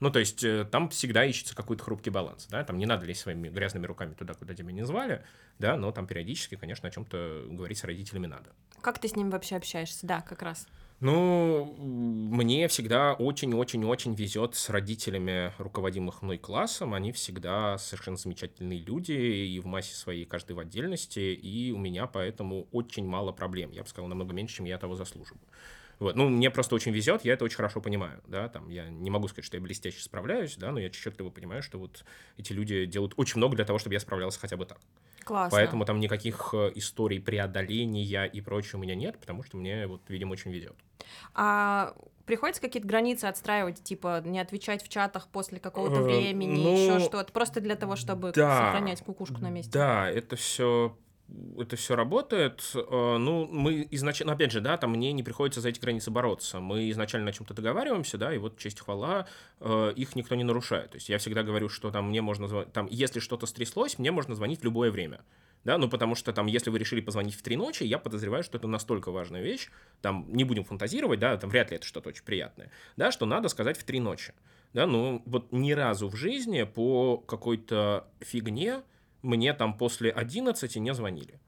Ну, 0.01 0.11
то 0.11 0.19
есть 0.19 0.43
э, 0.43 0.65
там 0.65 0.89
всегда 0.89 1.25
ищется 1.25 1.55
какой-то 1.55 1.85
хрупкий 1.85 2.11
баланс, 2.11 2.47
да, 2.51 2.65
там 2.65 2.79
не 2.79 2.87
надо 2.87 3.07
лезть 3.07 3.21
своими 3.21 3.49
грязными 3.49 3.87
руками 3.87 4.15
туда, 4.15 4.35
куда 4.35 4.55
тебя 4.55 4.73
не 4.73 4.85
звали, 4.85 5.23
да, 5.59 5.77
но 5.77 5.93
там 5.93 6.07
периодически, 6.07 6.57
конечно, 6.57 6.89
о 6.89 6.91
чем-то 6.91 7.47
говорить 7.51 7.79
с 7.79 7.85
родителями 7.85 8.27
надо. 8.27 8.51
Как 8.81 8.99
ты 8.99 9.09
с 9.09 9.15
ним 9.15 9.31
вообще 9.31 9.57
общаешься? 9.57 10.07
Да, 10.07 10.23
как 10.23 10.43
раз. 10.43 10.67
Ну, 11.01 11.75
мне 11.79 12.69
всегда 12.69 13.15
очень-очень-очень 13.15 14.15
везет 14.15 14.55
с 14.55 14.69
родителями 14.69 15.53
руководимых 15.57 16.21
мной 16.21 16.37
классом. 16.37 16.93
Они 16.93 17.11
всегда 17.13 17.79
совершенно 17.79 18.19
замечательные 18.19 18.81
люди 18.81 19.13
и 19.13 19.59
в 19.61 19.67
массе 19.67 19.95
своей, 19.95 20.27
каждый 20.27 20.53
в 20.53 20.59
отдельности. 20.59 21.21
И 21.21 21.73
у 21.73 21.79
меня 21.79 22.07
поэтому 22.07 22.69
очень 22.71 23.07
мало 23.07 23.33
проблем. 23.33 23.71
Я 23.71 23.83
бы 23.83 23.89
сказал, 23.89 24.09
намного 24.09 24.35
меньше, 24.35 24.57
чем 24.57 24.67
я 24.67 24.77
того 24.77 24.95
заслуживаю. 24.95 25.41
Вот. 26.01 26.17
Ну, 26.17 26.31
мне 26.31 26.51
просто 26.51 26.75
очень 26.75 26.93
везет, 26.93 27.25
я 27.25 27.35
это 27.35 27.45
очень 27.45 27.57
хорошо 27.57 27.81
понимаю, 27.81 28.23
да, 28.27 28.49
там, 28.49 28.71
я 28.71 28.89
не 28.89 29.11
могу 29.11 29.29
сказать, 29.29 29.45
что 29.45 29.59
я 29.59 29.63
блестяще 29.63 30.01
справляюсь, 30.01 30.57
да, 30.57 30.73
но 30.73 30.81
я 30.81 30.89
четко 30.89 31.23
понимаю, 31.25 31.63
что 31.63 31.79
вот 31.79 32.05
эти 32.39 32.55
люди 32.55 32.87
делают 32.87 33.13
очень 33.17 33.37
много 33.37 33.55
для 33.55 33.67
того, 33.67 33.79
чтобы 33.79 33.95
я 33.95 34.01
справлялся 34.01 34.41
хотя 34.41 34.57
бы 34.57 34.65
так. 34.65 34.81
Классно. 35.25 35.59
Поэтому 35.59 35.85
там 35.85 36.01
никаких 36.01 36.55
э, 36.55 36.73
историй 36.75 37.21
преодоления 37.21 38.25
и 38.25 38.41
прочего 38.41 38.79
у 38.79 38.83
меня 38.83 38.95
нет, 38.95 39.19
потому 39.21 39.43
что 39.43 39.59
мне, 39.59 39.87
вот, 39.87 40.01
видимо, 40.09 40.33
очень 40.33 40.51
везет. 40.51 40.75
А 41.35 41.95
приходится 42.25 42.63
какие-то 42.63 42.89
границы 42.89 43.27
отстраивать, 43.27 43.83
типа 43.83 44.23
не 44.25 44.41
отвечать 44.41 44.83
в 44.83 44.89
чатах 44.89 45.29
после 45.29 45.61
какого-то 45.61 45.97
э, 45.97 46.03
времени, 46.03 46.63
ну, 46.63 46.75
еще 46.75 47.01
что-то, 47.01 47.31
просто 47.31 47.61
для 47.61 47.77
того, 47.77 47.97
чтобы 47.97 48.33
да, 48.33 48.73
сохранять 48.73 49.03
кукушку 49.03 49.39
на 49.43 49.51
месте? 49.51 49.71
Да, 49.71 50.09
это 50.09 50.37
все 50.37 50.97
это 51.59 51.77
все 51.77 51.97
работает. 51.97 52.63
Э, 52.75 53.17
ну, 53.19 53.47
мы 53.47 53.87
изначально, 53.91 54.33
опять 54.33 54.53
же, 54.53 54.61
да, 54.61 54.77
там 54.77 54.91
мне 54.93 55.13
не 55.13 55.23
приходится 55.23 55.61
за 55.61 55.69
эти 55.69 55.81
границы 55.81 56.11
бороться. 56.11 56.61
Мы 56.61 56.91
изначально 56.91 57.27
на 57.27 57.33
чем-то 57.33 57.55
договариваемся, 57.55 58.19
да, 58.19 58.35
и 58.35 58.39
вот 58.39 58.59
честь 58.59 58.81
хвала, 58.81 59.27
э, 59.61 59.93
их 59.97 60.17
никто 60.17 60.35
не 60.35 60.45
нарушает. 60.45 60.91
То 60.91 60.97
есть 60.97 61.09
я 61.09 61.19
всегда 61.19 61.43
говорю, 61.43 61.69
что 61.69 61.91
там 61.91 62.09
мне 62.09 62.23
можно 62.23 62.49
звонить, 62.49 62.73
там, 62.73 62.89
если 62.91 63.21
что-то 63.21 63.47
стряслось, 63.47 63.99
мне 63.99 64.11
можно 64.11 64.35
звонить 64.35 64.61
в 64.61 64.65
любое 64.65 64.91
время. 64.91 65.21
Да, 65.63 65.77
ну 65.77 65.91
потому 65.91 66.15
что 66.15 66.33
там, 66.33 66.47
если 66.47 66.71
вы 66.71 66.79
решили 66.79 67.03
позвонить 67.03 67.35
в 67.35 67.43
три 67.43 67.55
ночи, 67.55 67.83
я 67.83 67.99
подозреваю, 67.99 68.43
что 68.43 68.57
это 68.57 68.67
настолько 68.67 69.11
важная 69.11 69.43
вещь, 69.43 69.69
там 70.01 70.25
не 70.29 70.45
будем 70.45 70.65
фантазировать, 70.65 71.21
да, 71.21 71.37
там 71.37 71.51
вряд 71.51 71.71
ли 71.71 71.77
это 71.77 71.87
что-то 71.87 72.09
очень 72.09 72.25
приятное, 72.25 72.71
да, 72.97 73.13
что 73.13 73.27
надо 73.27 73.49
сказать 73.49 73.77
в 73.77 73.85
три 73.85 74.01
ночи. 74.01 74.33
Да, 74.73 74.87
ну 74.87 75.23
вот 75.27 75.53
ни 75.53 75.73
разу 75.73 76.09
в 76.09 76.17
жизни 76.17 76.63
по 76.63 77.19
какой-то 77.19 78.07
фигне 78.21 78.83
мне 79.23 79.53
там 79.55 79.77
после 79.77 80.11
11 80.11 80.77
не 80.77 80.95
звонили. 80.95 81.41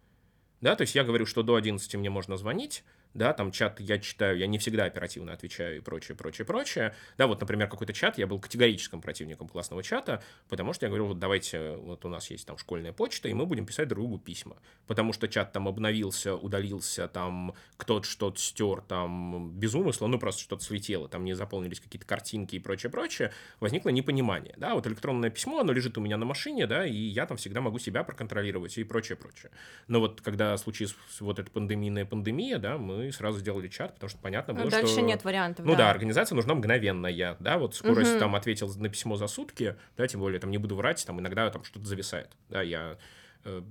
Да, 0.61 0.77
то 0.77 0.83
есть 0.83 0.95
я 0.95 1.05
говорю, 1.05 1.27
что 1.27 1.43
до 1.43 1.57
11 1.57 1.95
мне 1.97 2.11
можно 2.11 2.37
звонить, 2.37 2.85
да, 3.15 3.33
там 3.33 3.53
чат 3.53 3.81
я 3.81 3.99
читаю, 3.99 4.39
я 4.39 4.47
не 4.47 4.59
всегда 4.59 4.85
оперативно 4.85 5.33
отвечаю 5.33 5.77
и 5.77 5.81
прочее, 5.81 6.17
прочее, 6.17 6.45
прочее. 6.45 6.95
Да, 7.19 7.27
вот, 7.27 7.41
например, 7.41 7.69
какой-то 7.69 7.93
чат, 7.93 8.19
я 8.19 8.27
был 8.27 8.41
категорическим 8.41 9.01
противником 9.01 9.49
классного 9.49 9.83
чата, 9.83 10.23
потому 10.49 10.73
что 10.73 10.87
я 10.87 10.91
говорю, 10.91 11.07
вот 11.07 11.19
давайте, 11.19 11.77
вот 11.77 12.05
у 12.05 12.09
нас 12.09 12.31
есть 12.31 12.47
там 12.47 12.59
школьная 12.59 12.93
почта, 12.93 13.29
и 13.29 13.35
мы 13.35 13.47
будем 13.47 13.67
писать 13.67 13.89
друг 13.89 14.03
другу 14.03 14.19
письма. 14.19 14.57
Потому 14.87 15.13
что 15.13 15.29
чат 15.29 15.53
там 15.53 15.69
обновился, 15.69 16.35
удалился, 16.35 17.09
там 17.09 17.55
кто-то 17.77 18.07
что-то 18.07 18.41
стер, 18.41 18.81
там 18.83 19.53
без 19.59 19.75
умысла, 19.75 20.07
ну 20.07 20.19
просто 20.19 20.43
что-то 20.43 20.65
слетело, 20.65 21.09
там 21.09 21.25
не 21.25 21.35
заполнились 21.35 21.81
какие-то 21.81 22.07
картинки 22.07 22.57
и 22.57 22.59
прочее, 22.59 22.91
прочее, 22.91 23.33
возникло 23.61 23.91
непонимание, 23.91 24.55
да, 24.57 24.75
вот 24.75 24.87
электронное 24.87 25.31
письмо, 25.31 25.61
оно 25.61 25.73
лежит 25.73 25.99
у 25.99 26.01
меня 26.01 26.17
на 26.17 26.25
машине, 26.25 26.67
да, 26.67 26.87
и 26.87 26.95
я 26.95 27.27
там 27.27 27.37
всегда 27.37 27.61
могу 27.61 27.79
себя 27.79 28.05
проконтролировать 28.05 28.79
и 28.79 28.85
прочее, 28.85 29.17
прочее. 29.17 29.51
Но 29.89 30.01
вот 30.01 30.21
когда 30.21 30.57
случилась 30.57 30.97
вот 31.21 31.39
эта 31.39 31.51
пандемийная 31.51 32.05
пандемия, 32.05 32.59
да, 32.59 32.79
мы 32.79 33.02
мы 33.03 33.13
сразу 33.13 33.39
сделали 33.39 33.69
чат, 33.69 33.95
потому 33.95 34.11
что 34.11 34.19
понятно 34.19 34.55
было, 34.55 34.65
ну, 34.65 34.71
дальше 34.71 34.93
что... 34.93 35.01
нет 35.03 35.25
вариантов, 35.25 35.65
Ну 35.65 35.73
да. 35.73 35.79
да, 35.79 35.91
организация 35.91 36.37
нужна 36.37 36.55
мгновенная, 36.55 37.37
да, 37.41 37.59
вот 37.59 37.75
скорость 37.75 38.13
угу. 38.13 38.21
там 38.21 38.35
ответил 38.35 38.73
на 38.77 38.89
письмо 38.89 39.17
за 39.17 39.27
сутки, 39.27 39.77
да, 39.97 40.07
тем 40.07 40.21
более 40.21 40.41
там 40.41 40.51
не 40.51 40.59
буду 40.59 40.77
врать, 40.77 41.05
там 41.07 41.21
иногда 41.21 41.51
там 41.51 41.65
что-то 41.65 41.87
зависает, 41.87 42.31
да, 42.49 42.63
я, 42.63 42.97
э, 43.45 43.63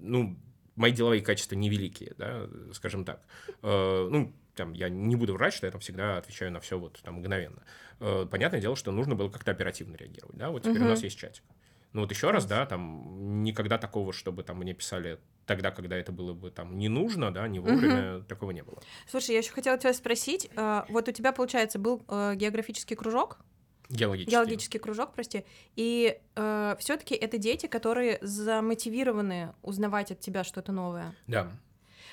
ну, 0.00 0.36
мои 0.76 0.92
деловые 0.92 1.22
качества 1.22 1.56
невеликие, 1.56 2.14
да, 2.16 2.48
скажем 2.72 3.04
так. 3.04 3.22
Э, 3.62 4.08
ну, 4.10 4.32
там, 4.54 4.72
я 4.72 4.88
не 4.88 5.16
буду 5.16 5.34
врать, 5.34 5.54
что 5.54 5.66
я 5.66 5.72
там 5.72 5.80
всегда 5.80 6.18
отвечаю 6.18 6.52
на 6.52 6.60
все 6.60 6.78
вот 6.78 7.00
там 7.02 7.16
мгновенно. 7.16 7.62
Э, 8.00 8.26
понятное 8.30 8.60
дело, 8.60 8.76
что 8.76 8.92
нужно 8.92 9.14
было 9.14 9.28
как-то 9.28 9.50
оперативно 9.50 9.96
реагировать, 9.96 10.36
да, 10.36 10.50
вот 10.50 10.62
теперь 10.62 10.78
угу. 10.78 10.86
у 10.86 10.90
нас 10.90 11.02
есть 11.02 11.18
чатик. 11.18 11.42
Ну 11.96 12.02
вот 12.02 12.10
еще 12.10 12.30
раз, 12.30 12.44
да, 12.44 12.66
там 12.66 13.42
никогда 13.42 13.78
такого, 13.78 14.12
чтобы 14.12 14.42
там 14.42 14.58
мне 14.58 14.74
писали 14.74 15.18
тогда, 15.46 15.70
когда 15.70 15.96
это 15.96 16.12
было 16.12 16.34
бы 16.34 16.50
там 16.50 16.76
не 16.76 16.90
нужно, 16.90 17.32
да, 17.32 17.48
не 17.48 17.58
вовремя, 17.58 18.18
угу. 18.18 18.24
такого 18.26 18.50
не 18.50 18.62
было. 18.62 18.82
Слушай, 19.08 19.30
я 19.30 19.38
еще 19.38 19.50
хотела 19.50 19.78
тебя 19.78 19.94
спросить, 19.94 20.50
э, 20.54 20.82
вот 20.90 21.08
у 21.08 21.12
тебя, 21.12 21.32
получается, 21.32 21.78
был 21.78 22.04
э, 22.06 22.34
географический 22.36 22.96
кружок, 22.96 23.38
Геологический. 23.88 24.32
Геологический 24.32 24.80
кружок, 24.80 25.14
прости. 25.14 25.46
И 25.76 26.18
э, 26.34 26.76
все-таки 26.80 27.14
это 27.14 27.38
дети, 27.38 27.66
которые 27.66 28.18
замотивированы 28.20 29.54
узнавать 29.62 30.10
от 30.10 30.20
тебя 30.20 30.44
что-то 30.44 30.72
новое. 30.72 31.14
Да. 31.28 31.50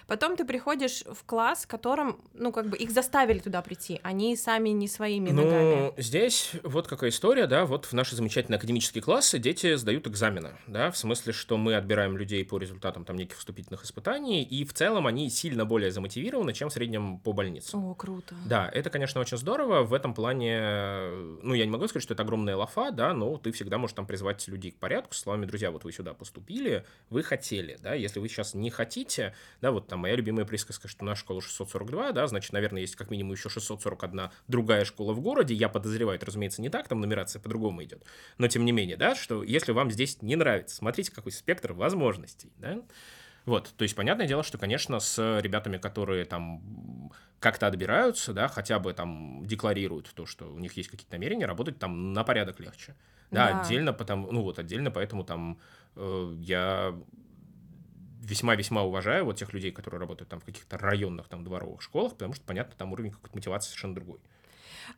Потом 0.08 0.36
ты 0.36 0.46
приходишь 0.46 1.04
в 1.06 1.24
класс, 1.26 1.64
в 1.64 1.68
котором, 1.68 2.20
ну, 2.34 2.52
как 2.52 2.68
бы 2.68 2.78
их 2.78 2.92
заставили 2.92 3.40
туда 3.40 3.62
прийти, 3.62 4.00
они 4.04 4.36
сами 4.36 4.70
не 4.70 4.88
своими 4.88 5.32
ну, 5.32 5.44
ногами. 5.44 5.94
здесь 5.98 6.52
вот 6.64 6.88
какая 6.88 7.10
история, 7.10 7.48
да, 7.48 7.66
вот 7.66 7.86
в 7.86 7.94
наши 7.94 8.16
замечательные 8.16 8.58
академические 8.58 9.02
классы 9.02 9.40
дети 9.40 9.76
сдают 9.76 10.08
экзамены, 10.08 10.52
да, 10.68 10.92
в 10.92 10.98
смысле, 10.98 11.34
что 11.34 11.58
мы 11.58 11.76
отбираем 11.76 12.18
людей 12.18 12.44
по 12.46 12.58
результатам 12.58 13.06
там 13.06 13.16
неких 13.16 13.38
вступительных 13.38 13.84
испытаний, 13.84 14.44
и 14.44 14.66
в 14.66 14.74
целом 14.74 15.08
они 15.08 15.30
сильно 15.30 15.66
более 15.66 15.92
замотивированы, 15.92 16.54
чем 16.54 16.70
в 16.70 16.74
среднем 16.74 17.20
по 17.20 17.34
больнице. 17.34 17.78
О, 17.78 17.94
круто. 17.94 18.36
Да, 18.46 18.70
это, 18.74 18.90
конечно, 18.90 19.22
очень 19.22 19.38
здорово, 19.38 19.84
в 19.84 19.94
этом 19.94 20.14
плане, 20.14 21.08
ну, 21.42 21.54
я 21.54 21.66
не 21.66 21.72
могу 21.72 21.88
сказать, 21.88 22.04
что 22.04 22.14
это 22.14 22.24
огромная 22.24 22.56
лафа, 22.56 22.92
да, 22.92 23.14
но 23.14 23.38
ты 23.38 23.52
всегда 23.52 23.78
можешь 23.78 23.96
там 23.96 24.06
призвать 24.06 24.48
людей 24.48 24.72
к 24.72 24.78
порядку, 24.78 25.14
словами, 25.14 25.46
друзья, 25.46 25.72
вот 25.72 25.84
вы 25.84 25.92
сюда 25.92 26.14
поступили, 26.14 26.86
вы 27.10 27.24
хотели, 27.24 27.78
да, 27.82 27.94
если 27.94 28.20
вы 28.20 28.28
сейчас 28.28 28.54
не 28.54 28.70
хотите, 28.70 29.34
да, 29.62 29.72
вот 29.72 29.88
там 29.94 30.00
моя 30.00 30.16
любимая 30.16 30.44
присказка, 30.44 30.88
что 30.88 31.06
наша 31.06 31.22
школа 31.22 31.40
642, 31.40 32.14
да, 32.14 32.26
значит, 32.26 32.52
наверное, 32.52 32.82
есть 32.82 32.96
как 32.96 33.12
минимум 33.12 33.34
еще 33.34 33.48
641 33.48 34.32
другая 34.48 34.86
школа 34.86 35.14
в 35.14 35.22
городе. 35.22 35.54
Я 35.54 35.70
подозреваю, 35.70 36.16
это, 36.16 36.26
разумеется, 36.26 36.64
не 36.64 36.70
так, 36.70 36.88
там 36.88 37.00
нумерация 37.00 37.40
по-другому 37.40 37.84
идет. 37.84 38.04
Но 38.40 38.48
тем 38.48 38.66
не 38.66 38.72
менее, 38.72 38.98
да, 38.98 39.14
что 39.14 39.44
если 39.44 39.72
вам 39.72 39.92
здесь 39.92 40.24
не 40.24 40.36
нравится, 40.36 40.76
смотрите, 40.76 41.12
какой 41.12 41.32
спектр 41.32 41.74
возможностей, 41.74 42.52
да. 42.58 42.82
Вот, 43.46 43.72
то 43.78 43.84
есть, 43.84 43.96
понятное 43.96 44.26
дело, 44.26 44.42
что, 44.42 44.58
конечно, 44.58 45.00
с 45.00 45.40
ребятами, 45.42 45.78
которые 45.78 46.26
там 46.26 47.12
как-то 47.40 47.68
отбираются, 47.68 48.34
да, 48.34 48.48
хотя 48.48 48.80
бы 48.80 48.94
там 48.94 49.46
декларируют 49.46 50.12
то, 50.16 50.26
что 50.26 50.52
у 50.52 50.58
них 50.58 50.76
есть 50.76 50.90
какие-то 50.90 51.14
намерения, 51.14 51.46
работать 51.46 51.78
там 51.78 52.14
на 52.14 52.24
порядок 52.24 52.60
легче. 52.60 52.96
Да, 53.30 53.52
да. 53.52 53.62
отдельно, 53.62 53.94
потому, 53.94 54.32
ну 54.32 54.42
вот 54.42 54.58
отдельно, 54.58 54.90
поэтому 54.90 55.24
там 55.24 55.60
э, 55.96 56.34
я 56.40 56.96
весьма-весьма 58.24 58.84
уважаю 58.84 59.26
вот 59.26 59.38
тех 59.38 59.54
людей, 59.54 59.72
которые 59.72 60.00
работают 60.00 60.30
там 60.30 60.40
в 60.40 60.46
каких-то 60.46 60.78
районных 60.78 61.28
там 61.28 61.44
дворовых 61.44 61.82
школах, 61.82 62.14
потому 62.14 62.34
что, 62.34 62.46
понятно, 62.46 62.74
там 62.78 62.92
уровень 62.92 63.12
какой-то 63.12 63.36
мотивации 63.36 63.68
совершенно 63.68 63.96
другой. 63.96 64.20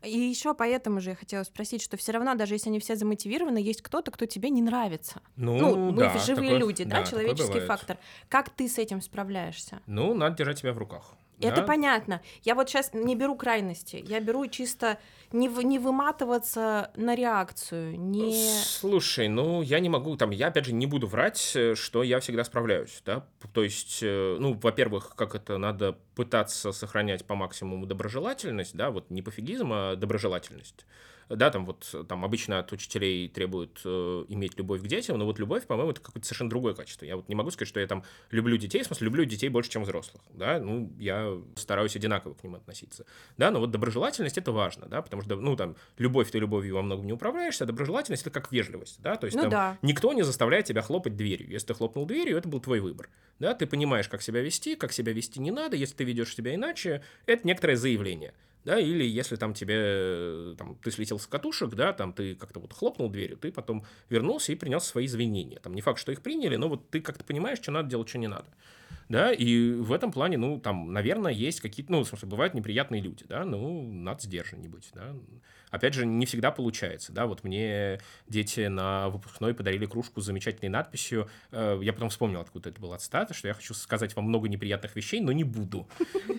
И 0.03 0.17
еще 0.17 0.53
поэтому 0.53 0.99
же 0.99 1.11
я 1.11 1.15
хотела 1.15 1.43
спросить, 1.43 1.81
что 1.81 1.97
все 1.97 2.11
равно, 2.11 2.35
даже 2.35 2.55
если 2.55 2.69
они 2.69 2.79
все 2.79 2.95
замотивированы, 2.95 3.57
есть 3.57 3.81
кто-то, 3.81 4.11
кто 4.11 4.25
тебе 4.25 4.49
не 4.49 4.61
нравится. 4.61 5.21
Ну, 5.35 5.57
ну 5.59 5.91
мы 5.91 6.03
да, 6.03 6.17
живые 6.17 6.51
такое, 6.53 6.59
люди, 6.59 6.83
да, 6.83 7.01
да 7.01 7.05
человеческий 7.05 7.59
фактор. 7.61 7.97
Как 8.29 8.49
ты 8.49 8.67
с 8.67 8.77
этим 8.77 9.01
справляешься? 9.01 9.81
Ну, 9.85 10.13
надо 10.13 10.38
держать 10.38 10.59
себя 10.59 10.73
в 10.73 10.77
руках. 10.77 11.13
Это 11.39 11.57
да? 11.57 11.63
понятно. 11.63 12.21
Я 12.43 12.55
вот 12.55 12.69
сейчас 12.69 12.93
не 12.93 13.15
беру 13.15 13.35
крайности. 13.35 14.03
Я 14.07 14.19
беру 14.19 14.47
чисто 14.47 14.97
не, 15.31 15.49
в, 15.49 15.61
не 15.61 15.79
выматываться 15.79 16.91
на 16.95 17.15
реакцию, 17.15 17.99
не... 17.99 18.33
Слушай, 18.63 19.27
ну, 19.27 19.61
я 19.61 19.79
не 19.79 19.89
могу, 19.89 20.15
там, 20.15 20.31
я, 20.31 20.47
опять 20.47 20.65
же, 20.65 20.73
не 20.73 20.85
буду 20.85 21.07
врать, 21.07 21.53
э, 21.55 21.75
что 21.75 22.03
я 22.03 22.19
всегда 22.19 22.43
справляюсь, 22.43 23.01
да, 23.05 23.27
то 23.53 23.63
есть, 23.63 23.99
э, 24.01 24.37
ну, 24.39 24.53
во-первых, 24.53 25.15
как 25.15 25.35
это, 25.35 25.57
надо 25.57 25.97
пытаться 26.15 26.71
сохранять 26.71 27.25
по 27.25 27.35
максимуму 27.35 27.85
доброжелательность, 27.85 28.75
да, 28.75 28.91
вот 28.91 29.09
не 29.09 29.21
пофигизм, 29.21 29.71
а 29.73 29.95
доброжелательность 29.95 30.85
да, 31.29 31.49
там 31.49 31.65
вот 31.65 31.93
там 32.07 32.23
обычно 32.23 32.59
от 32.59 32.71
учителей 32.71 33.27
требуют 33.27 33.81
э, 33.83 34.25
иметь 34.29 34.57
любовь 34.57 34.81
к 34.81 34.88
детям, 34.88 35.17
но 35.17 35.25
вот 35.25 35.39
любовь, 35.39 35.65
по-моему, 35.65 35.91
это 35.91 36.01
какое-то 36.01 36.27
совершенно 36.27 36.49
другое 36.49 36.73
качество. 36.73 37.05
Я 37.05 37.15
вот 37.15 37.27
не 37.29 37.35
могу 37.35 37.51
сказать, 37.51 37.67
что 37.67 37.79
я 37.79 37.88
там 37.88 38.03
люблю 38.31 38.57
детей, 38.57 38.83
в 38.83 38.85
смысле, 38.85 39.05
люблю 39.05 39.25
детей 39.25 39.49
больше, 39.49 39.69
чем 39.71 39.83
взрослых, 39.83 40.21
да, 40.33 40.59
ну, 40.59 40.91
я 40.99 41.38
стараюсь 41.55 41.95
одинаково 41.95 42.33
к 42.33 42.43
ним 42.43 42.55
относиться, 42.55 43.05
да, 43.38 43.51
но 43.51 43.59
вот 43.59 43.71
доброжелательность 43.71 44.38
это 44.38 44.51
важно, 44.51 44.88
да, 44.88 45.01
потому 45.01 45.21
что, 45.23 45.35
ну, 45.35 45.55
там, 45.55 45.75
любовь 45.97 46.29
ты 46.31 46.39
любовью 46.39 46.75
во 46.75 46.81
многом 46.81 47.05
не 47.05 47.13
управляешься, 47.13 47.63
а 47.63 47.67
доброжелательность 47.67 48.21
это 48.21 48.31
как 48.31 48.51
вежливость, 48.51 49.01
да, 49.01 49.15
то 49.15 49.25
есть 49.25 49.35
ну, 49.35 49.43
там 49.43 49.51
да. 49.51 49.77
никто 49.81 50.13
не 50.13 50.23
заставляет 50.23 50.65
тебя 50.65 50.81
хлопать 50.81 51.15
дверью. 51.15 51.49
Если 51.49 51.67
ты 51.67 51.73
хлопнул 51.73 52.05
дверью, 52.05 52.38
это 52.38 52.47
был 52.47 52.59
твой 52.59 52.79
выбор, 52.79 53.09
да, 53.39 53.53
ты 53.53 53.65
понимаешь, 53.65 54.07
как 54.07 54.21
себя 54.21 54.41
вести, 54.41 54.75
как 54.75 54.91
себя 54.91 55.13
вести 55.13 55.39
не 55.39 55.51
надо, 55.51 55.75
если 55.75 55.95
ты 55.95 56.03
ведешь 56.03 56.35
себя 56.35 56.53
иначе, 56.53 57.03
это 57.25 57.47
некоторое 57.47 57.75
заявление 57.75 58.33
да, 58.65 58.80
или 58.80 59.06
если 59.06 59.36
там 59.36 59.54
тебе, 59.54 59.75
э, 59.78 60.56
там, 60.58 60.75
ты 60.84 60.89
слетел 60.89 61.19
с 61.19 61.28
катушек, 61.28 61.69
да, 61.75 61.93
там 61.93 62.13
ты 62.13 62.36
как-то 62.36 62.60
вот 62.60 62.73
хлопнул 62.73 63.10
дверью, 63.10 63.38
ты 63.38 63.51
потом 63.51 63.86
вернулся 64.10 64.51
и 64.51 64.56
принес 64.56 64.84
свои 64.84 65.06
извинения. 65.06 65.60
Там 65.60 65.75
не 65.75 65.82
факт, 65.82 65.99
что 65.99 66.12
их 66.12 66.21
приняли, 66.21 66.56
но 66.56 66.67
вот 66.67 66.89
ты 66.89 66.99
как-то 66.99 67.23
понимаешь, 67.23 67.60
что 67.60 67.71
надо 67.71 67.89
делать, 67.89 68.10
что 68.10 68.17
не 68.17 68.28
надо. 68.28 68.47
Да, 69.07 69.31
и 69.31 69.71
в 69.71 69.93
этом 69.93 70.11
плане, 70.11 70.37
ну, 70.37 70.59
там, 70.59 70.91
наверное, 70.91 71.31
есть 71.31 71.61
какие-то, 71.61 71.91
ну, 71.91 72.03
в 72.03 72.07
смысле, 72.07 72.27
бывают 72.27 72.53
неприятные 72.53 73.01
люди, 73.01 73.25
да, 73.27 73.45
ну, 73.45 73.83
надо 73.83 74.21
сдержаннее 74.21 74.71
да. 74.93 75.13
Опять 75.69 75.93
же, 75.93 76.05
не 76.05 76.25
всегда 76.25 76.51
получается, 76.51 77.11
да, 77.11 77.25
вот 77.25 77.43
мне 77.43 77.99
дети 78.27 78.67
на 78.67 79.09
выпускной 79.09 79.53
подарили 79.53 79.85
кружку 79.85 80.21
с 80.21 80.25
замечательной 80.25 80.69
надписью, 80.69 81.29
э, 81.51 81.79
я 81.81 81.93
потом 81.93 82.09
вспомнил, 82.09 82.39
откуда 82.39 82.69
это 82.69 82.81
была 82.81 82.97
цитата, 82.97 83.33
что 83.33 83.47
я 83.47 83.53
хочу 83.53 83.73
сказать 83.73 84.15
вам 84.15 84.25
много 84.25 84.47
неприятных 84.47 84.95
вещей, 84.95 85.19
но 85.19 85.32
не 85.32 85.43
буду, 85.43 85.88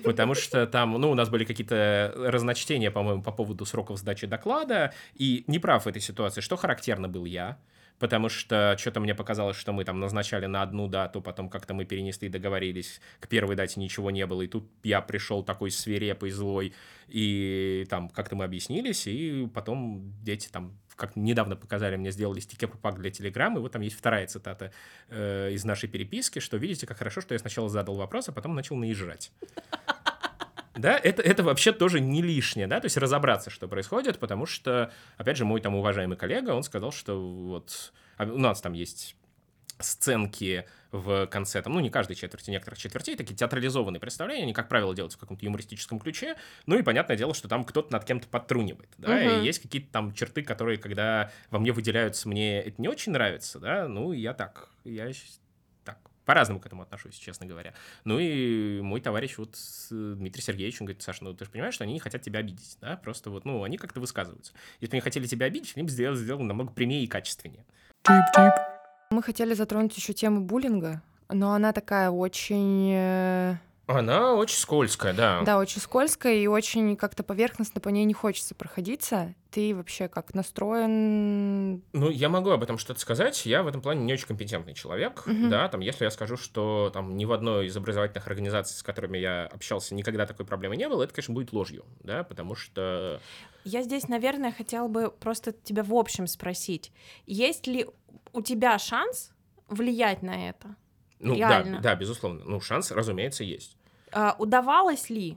потому 0.05 0.35
что 0.35 0.67
там, 0.67 0.93
ну, 0.93 1.11
у 1.11 1.15
нас 1.15 1.29
были 1.29 1.45
какие-то 1.45 2.13
разночтения, 2.17 2.91
по-моему, 2.91 3.23
по 3.23 3.33
поводу 3.33 3.65
сроков 3.65 3.99
сдачи 3.99 4.27
доклада, 4.27 4.93
и 5.15 5.45
неправ 5.47 5.85
в 5.85 5.89
этой 5.89 6.03
ситуации, 6.03 6.41
что 6.41 6.57
характерно 6.57 7.09
был 7.09 7.27
я, 7.27 7.59
потому 7.99 8.29
что 8.29 8.77
что-то 8.79 9.01
мне 9.01 9.15
показалось, 9.15 9.57
что 9.57 9.73
мы 9.73 9.85
там 9.85 10.01
назначали 10.01 10.47
на 10.47 10.63
одну 10.63 10.89
дату, 10.89 11.21
потом 11.21 11.49
как-то 11.49 11.75
мы 11.75 11.85
перенесли, 11.85 12.29
договорились, 12.29 13.01
к 13.21 13.29
первой 13.29 13.57
дате 13.57 13.81
ничего 13.81 14.11
не 14.11 14.27
было, 14.27 14.43
и 14.43 14.47
тут 14.47 14.69
я 14.83 15.01
пришел 15.01 15.43
такой 15.43 15.71
свирепый, 15.71 16.31
злой, 16.31 16.75
и 17.09 17.87
там 17.89 18.09
как-то 18.09 18.37
мы 18.37 18.45
объяснились, 18.45 19.07
и 19.07 19.49
потом 19.53 20.13
дети 20.23 20.49
там 20.49 20.79
как 20.97 21.15
недавно 21.15 21.57
показали, 21.57 21.97
мне 21.97 22.11
сделали 22.11 22.41
стикер-пак 22.41 22.99
для 22.99 23.11
Телеграма, 23.11 23.59
и 23.59 23.63
вот 23.63 23.73
там 23.73 23.83
есть 23.83 23.97
вторая 23.97 24.27
цитата 24.27 24.73
э, 25.09 25.51
из 25.53 25.65
нашей 25.65 25.89
переписки, 25.89 26.39
что 26.39 26.57
видите, 26.57 26.87
как 26.87 26.97
хорошо, 26.99 27.21
что 27.21 27.35
я 27.35 27.39
сначала 27.39 27.69
задал 27.69 27.97
вопрос, 27.97 28.29
а 28.29 28.33
потом 28.33 28.55
начал 28.55 28.77
наезжать. 28.77 29.31
Да, 30.77 30.99
это, 31.03 31.23
это 31.23 31.43
вообще 31.43 31.73
тоже 31.73 32.01
не 32.01 32.23
лишнее, 32.23 32.67
да, 32.67 32.81
то 32.81 32.87
есть 32.87 32.97
разобраться, 32.97 33.51
что 33.51 33.67
происходит, 33.67 34.19
потому 34.19 34.47
что, 34.47 34.93
опять 35.17 35.37
же, 35.37 35.45
мой 35.45 35.61
там 35.61 35.75
уважаемый 35.75 36.17
коллега, 36.17 36.51
он 36.51 36.63
сказал, 36.63 36.93
что 36.93 37.21
вот 37.21 37.93
а 38.19 38.25
у 38.25 38.39
нас 38.39 38.61
там 38.61 38.73
есть 38.73 39.17
сценки 39.79 40.65
в 40.91 41.27
конце, 41.27 41.61
там, 41.61 41.75
ну, 41.75 41.81
не 41.81 41.91
каждой 41.91 42.17
четверти, 42.17 42.51
некоторых 42.51 42.79
четвертей, 42.79 43.17
такие 43.17 43.35
театрализованные 43.35 44.01
представления, 44.01 44.45
они, 44.45 44.55
как 44.55 44.69
правило, 44.69 44.95
делаются 44.95 45.19
в 45.19 45.21
каком-то 45.21 45.45
юмористическом 45.45 45.99
ключе, 45.99 46.37
ну, 46.65 46.79
и 46.79 46.83
понятное 46.83 47.17
дело, 47.17 47.35
что 47.35 47.49
там 47.49 47.65
кто-то 47.65 47.93
над 47.93 48.05
кем-то 48.05 48.27
подтрунивает, 48.29 48.89
да, 48.97 49.17
угу. 49.17 49.19
и 49.19 49.45
есть 49.45 49.61
какие-то 49.61 49.91
там 49.93 50.15
черты, 50.15 50.43
которые, 50.43 50.79
когда 50.79 51.31
во 51.51 51.59
мне 51.59 51.73
выделяются, 51.73 52.29
мне 52.29 52.61
это 52.61 52.81
не 52.81 52.89
очень 52.89 53.13
нравится, 53.13 53.59
да, 53.59 53.89
ну, 53.89 54.13
я 54.13 54.33
так, 54.33 54.71
я 54.85 55.07
по-разному 56.27 56.61
к 56.61 56.67
этому 56.67 56.83
отношусь, 56.83 57.15
честно 57.15 57.47
говоря. 57.47 57.73
Ну 58.05 58.19
и 58.19 58.81
мой 58.83 59.01
товарищ 59.01 59.39
вот 59.39 59.57
Дмитрий 59.91 60.43
Сергеевич, 60.43 60.81
он 60.81 60.87
говорит, 60.87 61.03
Саша, 61.03 61.25
ну 61.25 61.33
ты 61.33 61.47
же 61.47 61.51
понимаешь, 61.51 61.75
что 61.75 61.85
они 61.85 61.95
не 61.95 62.01
хотят 62.01 62.21
тебя 62.21 62.41
обидеть, 62.41 62.77
да, 62.81 62.97
просто 62.97 63.31
вот, 63.31 63.45
ну, 63.47 63.63
они 63.63 63.79
как-то 63.79 64.01
высказываются. 64.01 64.53
Если 64.81 64.91
бы 64.91 64.97
они 64.97 65.01
хотели 65.01 65.27
тебя 65.27 65.47
обидеть, 65.47 65.73
они 65.77 65.85
бы 65.85 65.91
сделали, 65.91 66.17
сделали 66.17 66.43
намного 66.43 66.73
прямее 66.73 67.05
и 67.05 67.07
качественнее. 67.07 67.65
Чип-чип. 68.03 68.53
Мы 69.11 69.23
хотели 69.23 69.55
затронуть 69.55 69.97
еще 69.97 70.13
тему 70.13 70.41
буллинга, 70.43 71.01
но 71.29 71.53
она 71.53 71.73
такая 71.73 72.11
очень 72.11 72.91
э, 72.93 73.57
она 73.87 74.35
очень 74.35 74.59
скользкая, 74.59 75.13
да. 75.13 75.43
Да, 75.43 75.59
очень 75.59 75.81
скользкая 75.81 76.35
и 76.35 76.49
очень 76.49 76.97
как-то 76.97 77.23
поверхностно 77.23 77.81
по 77.81 77.89
ней 77.89 78.05
не 78.05 78.15
хочется 78.15 78.55
проходиться. 78.57 79.35
Ты 79.53 79.77
вообще 79.77 80.09
как 80.09 80.35
настроен? 80.35 81.83
Ну, 81.93 82.11
я 82.11 82.29
могу 82.29 82.51
об 82.51 82.65
этом 82.65 82.79
что-то 82.79 82.99
сказать. 82.99 83.47
Я 83.47 83.63
в 83.63 83.69
этом 83.69 83.81
плане 83.81 84.05
не 84.05 84.13
очень 84.13 84.27
компетентный 84.27 84.75
человек, 84.75 85.23
угу. 85.25 85.49
да. 85.49 85.69
Там, 85.69 85.81
если 85.81 86.05
я 86.05 86.11
скажу, 86.11 86.37
что 86.37 86.91
там 86.93 87.17
ни 87.17 87.25
в 87.25 87.33
одной 87.33 87.67
из 87.67 87.77
образовательных 87.77 88.27
организаций, 88.27 88.77
с 88.77 88.83
которыми 88.83 89.19
я 89.19 89.47
общался, 89.47 89.95
никогда 89.95 90.27
такой 90.27 90.47
проблемы 90.47 90.77
не 90.77 90.89
было, 90.89 91.05
это, 91.05 91.15
конечно, 91.15 91.33
будет 91.33 91.53
ложью, 91.53 91.85
да, 92.03 92.25
потому 92.25 92.57
что. 92.57 93.21
Я 93.63 93.83
здесь, 93.83 94.09
наверное, 94.09 94.51
хотела 94.51 94.89
бы 94.89 95.13
просто 95.13 95.53
тебя 95.53 95.85
в 95.85 95.95
общем 95.95 96.27
спросить, 96.27 96.93
есть 97.27 97.69
ли 97.69 97.87
у 98.33 98.43
тебя 98.43 98.79
шанс 98.81 99.31
влиять 99.69 100.23
на 100.23 100.49
это? 100.49 100.75
Ну 101.19 101.35
Реально. 101.35 101.77
да, 101.77 101.91
да, 101.91 101.95
безусловно. 101.95 102.43
Ну, 102.45 102.61
шанс, 102.61 102.91
разумеется, 102.91 103.43
есть. 103.43 103.76
А, 104.17 104.35
удавалось 104.39 105.11
ли? 105.11 105.37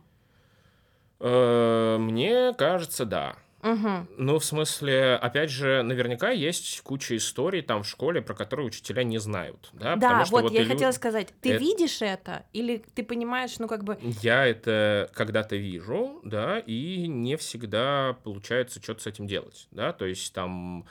Э, 1.20 1.98
мне 2.00 2.54
кажется, 2.58 3.04
да. 3.04 3.36
Угу. 3.62 4.08
Ну, 4.18 4.40
в 4.40 4.46
смысле, 4.46 5.16
опять 5.16 5.50
же, 5.50 5.84
наверняка 5.84 6.30
есть 6.30 6.80
куча 6.80 7.18
историй 7.18 7.62
там 7.62 7.84
в 7.84 7.88
школе, 7.90 8.22
про 8.22 8.34
которые 8.34 8.68
учителя 8.68 9.04
не 9.04 9.18
знают. 9.18 9.70
Да, 9.74 9.98
да 9.98 10.08
Потому 10.08 10.26
что 10.26 10.32
вот, 10.32 10.44
вот 10.44 10.52
я 10.54 10.64
лю... 10.64 10.70
хотела 10.70 10.92
сказать, 10.92 11.34
ты 11.42 11.52
это... 11.56 11.60
видишь 11.60 12.02
это 12.02 12.46
или 12.54 12.82
ты 12.96 13.04
понимаешь, 13.04 13.60
ну 13.60 13.68
как 13.68 13.84
бы... 13.84 14.00
Я 14.22 14.48
это 14.48 15.10
когда-то 15.14 15.58
вижу, 15.58 16.22
да, 16.24 16.60
и 16.60 17.06
не 17.10 17.36
всегда 17.36 18.16
получается 18.24 18.82
что-то 18.82 19.02
с 19.02 19.08
этим 19.08 19.28
делать, 19.28 19.68
да, 19.72 19.92
то 19.92 20.06
есть 20.06 20.34
там 20.34 20.86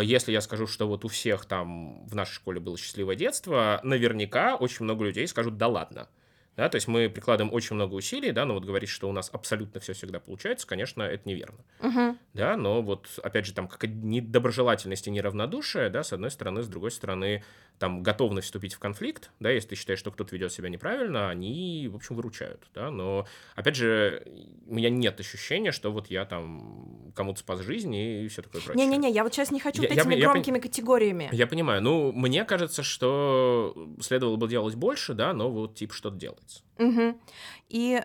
если 0.00 0.30
я 0.30 0.40
скажу, 0.40 0.68
что 0.68 0.86
вот 0.86 1.04
у 1.04 1.08
всех 1.08 1.44
там 1.44 2.06
в 2.06 2.14
нашей 2.14 2.34
школе 2.34 2.60
было 2.60 2.78
счастливое 2.78 3.16
детство, 3.16 3.80
наверняка 3.82 4.54
очень 4.54 4.84
много 4.84 5.04
людей 5.04 5.26
скажут, 5.26 5.56
да 5.56 5.66
ладно. 5.66 6.08
Да, 6.56 6.68
то 6.68 6.76
есть 6.76 6.86
мы 6.86 7.08
прикладываем 7.08 7.54
очень 7.54 7.76
много 7.76 7.94
усилий, 7.94 8.30
да, 8.30 8.44
но 8.44 8.54
вот 8.54 8.64
говорить, 8.64 8.90
что 8.90 9.08
у 9.08 9.12
нас 9.12 9.30
абсолютно 9.32 9.80
все 9.80 9.94
всегда 9.94 10.20
получается, 10.20 10.66
конечно, 10.66 11.02
это 11.02 11.26
неверно. 11.26 11.58
Угу. 11.80 12.18
Да, 12.34 12.56
но 12.56 12.82
вот, 12.82 13.08
опять 13.22 13.46
же, 13.46 13.54
там, 13.54 13.68
как 13.68 13.84
недоброжелательность 13.84 15.06
и 15.06 15.10
неравнодушие, 15.10 15.88
да, 15.88 16.02
с 16.02 16.12
одной 16.12 16.30
стороны, 16.30 16.62
с 16.62 16.68
другой 16.68 16.90
стороны, 16.90 17.42
там, 17.82 18.00
готовность 18.00 18.44
вступить 18.44 18.74
в 18.74 18.78
конфликт, 18.78 19.32
да, 19.40 19.50
если 19.50 19.70
ты 19.70 19.74
считаешь, 19.74 19.98
что 19.98 20.12
кто-то 20.12 20.36
ведет 20.36 20.52
себя 20.52 20.68
неправильно, 20.68 21.30
они, 21.30 21.88
в 21.90 21.96
общем, 21.96 22.14
выручают, 22.14 22.62
да, 22.76 22.92
но, 22.92 23.26
опять 23.56 23.74
же, 23.74 24.22
у 24.68 24.76
меня 24.76 24.88
нет 24.88 25.18
ощущения, 25.18 25.72
что 25.72 25.90
вот 25.90 26.06
я 26.06 26.24
там 26.24 27.12
кому-то 27.16 27.40
спас 27.40 27.58
жизнь 27.62 27.92
и 27.92 28.28
все 28.28 28.42
такое 28.42 28.62
прочее. 28.62 28.86
Не-не-не, 28.86 29.10
я 29.10 29.24
вот 29.24 29.34
сейчас 29.34 29.50
не 29.50 29.58
хочу 29.58 29.82
я, 29.82 29.88
вот 29.88 29.98
этими 29.98 30.14
я, 30.14 30.28
громкими 30.28 30.58
я, 30.58 30.62
категориями. 30.62 31.28
Я 31.32 31.48
понимаю, 31.48 31.82
ну, 31.82 32.12
мне 32.12 32.44
кажется, 32.44 32.84
что 32.84 33.74
следовало 34.00 34.36
бы 34.36 34.46
делать 34.46 34.76
больше, 34.76 35.14
да, 35.14 35.32
но 35.32 35.50
вот, 35.50 35.74
типа, 35.74 35.92
что-то 35.92 36.14
делается. 36.14 36.62
Угу. 36.78 37.18
И 37.68 38.00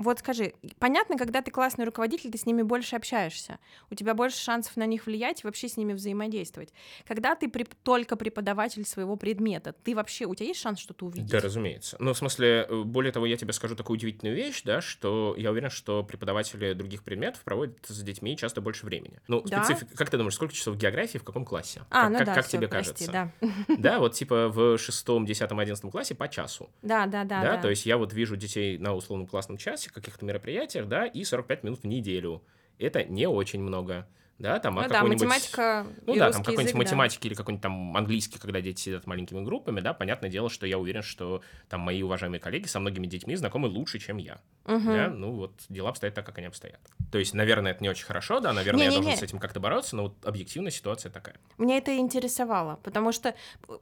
вот 0.00 0.18
скажи, 0.18 0.54
понятно, 0.78 1.18
когда 1.18 1.42
ты 1.42 1.50
классный 1.50 1.84
руководитель, 1.84 2.30
ты 2.30 2.38
с 2.38 2.46
ними 2.46 2.62
больше 2.62 2.96
общаешься, 2.96 3.58
у 3.90 3.94
тебя 3.94 4.14
больше 4.14 4.38
шансов 4.38 4.76
на 4.76 4.86
них 4.86 5.06
влиять 5.06 5.44
и 5.44 5.46
вообще 5.46 5.68
с 5.68 5.76
ними 5.76 5.92
взаимодействовать. 5.92 6.72
Когда 7.06 7.34
ты 7.34 7.48
при... 7.48 7.66
только 7.82 8.16
преподаватель 8.16 8.86
своего 8.86 9.16
предмета, 9.16 9.74
ты 9.84 9.94
вообще, 9.94 10.24
у 10.24 10.34
тебя 10.34 10.48
есть 10.48 10.60
шанс 10.60 10.80
что-то 10.80 11.06
увидеть? 11.06 11.30
Да, 11.30 11.40
разумеется. 11.40 11.96
Ну, 12.00 12.14
в 12.14 12.18
смысле, 12.18 12.66
э, 12.68 12.82
более 12.82 13.12
того, 13.12 13.26
я 13.26 13.36
тебе 13.36 13.52
скажу 13.52 13.76
такую 13.76 13.98
удивительную 13.98 14.34
вещь, 14.34 14.62
да, 14.64 14.80
что 14.80 15.34
я 15.36 15.50
уверен, 15.50 15.68
что 15.68 16.02
преподаватели 16.02 16.72
других 16.72 17.02
предметов 17.02 17.42
проводят 17.42 17.78
с 17.86 18.02
детьми 18.02 18.36
часто 18.38 18.62
больше 18.62 18.86
времени. 18.86 19.20
Ну, 19.28 19.42
да? 19.42 19.64
специфика... 19.64 19.94
Как 19.96 20.08
ты 20.08 20.16
думаешь, 20.16 20.34
сколько 20.34 20.54
часов 20.54 20.78
географии 20.78 21.18
в 21.18 21.24
каком 21.24 21.44
классе? 21.44 21.82
А, 21.90 22.04
как, 22.04 22.12
ну 22.12 22.18
как, 22.18 22.26
да, 22.26 22.34
как 22.34 22.46
всё, 22.46 22.56
тебе 22.56 22.68
прости, 22.68 23.06
кажется? 23.06 23.32
Да. 23.68 23.74
да, 23.78 23.98
вот 23.98 24.14
типа 24.14 24.48
в 24.48 24.78
шестом, 24.78 25.26
десятом, 25.26 25.58
одиннадцатом 25.58 25.90
классе 25.90 26.14
по 26.14 26.26
часу. 26.26 26.70
Да, 26.80 27.06
да, 27.06 27.24
да, 27.24 27.42
да. 27.42 27.56
Да, 27.56 27.62
то 27.62 27.68
есть 27.68 27.84
я 27.84 27.98
вот 27.98 28.14
вижу 28.14 28.36
детей 28.36 28.78
на 28.78 28.94
условном 28.94 29.26
классном 29.26 29.58
часе, 29.58 29.89
каких-то 29.92 30.24
мероприятиях, 30.24 30.88
да, 30.88 31.06
и 31.06 31.24
45 31.24 31.64
минут 31.64 31.80
в 31.82 31.86
неделю. 31.86 32.42
Это 32.78 33.04
не 33.04 33.26
очень 33.26 33.62
много. 33.62 34.06
Да, 34.40 34.58
там, 34.58 34.78
а 34.78 34.84
ну 34.84 34.88
да, 34.88 35.04
математика 35.04 35.86
Ну 36.06 36.16
да, 36.16 36.32
там 36.32 36.42
какой-нибудь 36.42 36.74
математики 36.74 37.24
да. 37.24 37.28
или 37.28 37.34
какой-нибудь 37.34 37.62
там 37.62 37.94
английский, 37.94 38.38
когда 38.38 38.62
дети 38.62 38.80
сидят 38.80 39.06
маленькими 39.06 39.44
группами, 39.44 39.80
да, 39.80 39.92
понятное 39.92 40.30
дело, 40.30 40.48
что 40.48 40.66
я 40.66 40.78
уверен, 40.78 41.02
что 41.02 41.42
там 41.68 41.80
мои 41.80 42.02
уважаемые 42.02 42.40
коллеги 42.40 42.66
со 42.66 42.80
многими 42.80 43.06
детьми 43.06 43.36
знакомы 43.36 43.68
лучше, 43.68 43.98
чем 43.98 44.16
я. 44.16 44.40
Угу. 44.64 44.80
Да, 44.86 45.08
ну 45.08 45.32
вот 45.32 45.60
дела 45.68 45.90
обстоят 45.90 46.14
так, 46.14 46.24
как 46.24 46.38
они 46.38 46.46
обстоят. 46.46 46.80
То 47.12 47.18
есть, 47.18 47.34
наверное, 47.34 47.72
это 47.72 47.82
не 47.82 47.90
очень 47.90 48.06
хорошо, 48.06 48.40
да, 48.40 48.54
наверное, 48.54 48.78
не, 48.78 48.84
я 48.84 48.90
не, 48.90 48.96
должен 48.96 49.10
не. 49.10 49.16
с 49.18 49.22
этим 49.22 49.38
как-то 49.38 49.60
бороться, 49.60 49.94
но 49.94 50.04
вот 50.04 50.24
объективная 50.24 50.70
ситуация 50.70 51.12
такая. 51.12 51.36
Мне 51.58 51.76
это 51.76 51.94
интересовало, 51.98 52.80
потому 52.82 53.12
что 53.12 53.34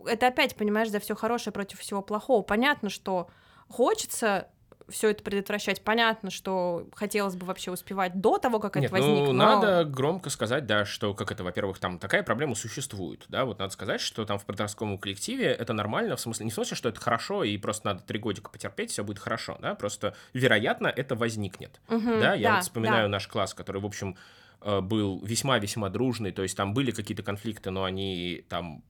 это 0.06 0.26
опять, 0.26 0.56
понимаешь, 0.56 0.90
за 0.90 0.98
все 0.98 1.14
хорошее 1.14 1.54
против 1.54 1.78
всего 1.78 2.02
плохого. 2.02 2.42
Понятно, 2.42 2.90
что 2.90 3.28
хочется 3.68 4.48
все 4.88 5.10
это 5.10 5.22
предотвращать. 5.22 5.82
Понятно, 5.82 6.30
что 6.30 6.88
хотелось 6.94 7.36
бы 7.36 7.46
вообще 7.46 7.70
успевать 7.70 8.20
до 8.20 8.38
того, 8.38 8.58
как 8.58 8.76
Нет, 8.76 8.86
это 8.86 8.92
возникло. 8.92 9.26
Ну, 9.26 9.32
но... 9.32 9.60
надо 9.60 9.84
громко 9.84 10.30
сказать, 10.30 10.66
да, 10.66 10.84
что, 10.84 11.14
как 11.14 11.30
это, 11.32 11.44
во-первых, 11.44 11.78
там 11.78 11.98
такая 11.98 12.22
проблема 12.22 12.54
существует, 12.54 13.24
да, 13.28 13.44
вот 13.44 13.58
надо 13.58 13.72
сказать, 13.72 14.00
что 14.00 14.24
там 14.24 14.38
в 14.38 14.44
подростковом 14.44 14.98
коллективе 14.98 15.46
это 15.46 15.72
нормально, 15.72 16.16
в 16.16 16.20
смысле, 16.20 16.46
не 16.46 16.50
в 16.50 16.54
смысле, 16.54 16.76
что 16.76 16.88
это 16.88 17.00
хорошо, 17.00 17.44
и 17.44 17.56
просто 17.58 17.86
надо 17.86 18.02
три 18.02 18.18
годика 18.18 18.50
потерпеть, 18.50 18.90
все 18.90 19.04
будет 19.04 19.18
хорошо, 19.18 19.58
да, 19.60 19.74
просто, 19.74 20.14
вероятно, 20.32 20.88
это 20.88 21.14
возникнет, 21.14 21.80
угу, 21.88 22.00
да, 22.20 22.34
я 22.34 22.48
да, 22.48 22.54
вот 22.56 22.64
вспоминаю 22.64 23.04
да. 23.04 23.12
наш 23.12 23.28
класс, 23.28 23.54
который, 23.54 23.80
в 23.80 23.86
общем, 23.86 24.16
э, 24.62 24.80
был 24.80 25.20
весьма-весьма 25.24 25.90
дружный, 25.90 26.32
то 26.32 26.42
есть 26.42 26.56
там 26.56 26.74
были 26.74 26.90
какие-то 26.90 27.22
конфликты, 27.22 27.70
но 27.70 27.84
они 27.84 28.44
там 28.48 28.82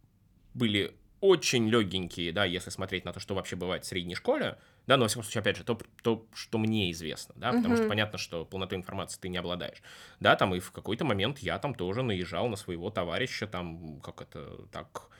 были 0.54 0.94
очень 1.20 1.68
легенькие, 1.68 2.32
да, 2.32 2.44
если 2.44 2.70
смотреть 2.70 3.04
на 3.04 3.12
то, 3.12 3.20
что 3.20 3.34
вообще 3.34 3.56
бывает 3.56 3.84
в 3.84 3.88
средней 3.88 4.14
школе, 4.14 4.58
да, 4.88 4.96
но, 4.96 5.04
во 5.04 5.08
всяком 5.08 5.22
случае, 5.22 5.42
опять 5.42 5.56
же, 5.58 5.64
то, 5.64 5.78
то 6.02 6.26
что 6.34 6.56
мне 6.56 6.90
известно, 6.90 7.34
да, 7.36 7.52
потому 7.52 7.74
uh-huh. 7.74 7.78
что 7.78 7.88
понятно, 7.88 8.18
что 8.18 8.46
полнотой 8.46 8.78
информации 8.78 9.20
ты 9.20 9.28
не 9.28 9.36
обладаешь, 9.36 9.82
да, 10.18 10.34
там 10.34 10.54
и 10.54 10.60
в 10.60 10.72
какой-то 10.72 11.04
момент 11.04 11.38
я 11.40 11.58
там 11.58 11.74
тоже 11.74 12.02
наезжал 12.02 12.48
на 12.48 12.56
своего 12.56 12.90
товарища, 12.90 13.46
там, 13.46 14.00
как 14.00 14.22
это, 14.22 14.66
так, 14.72 15.10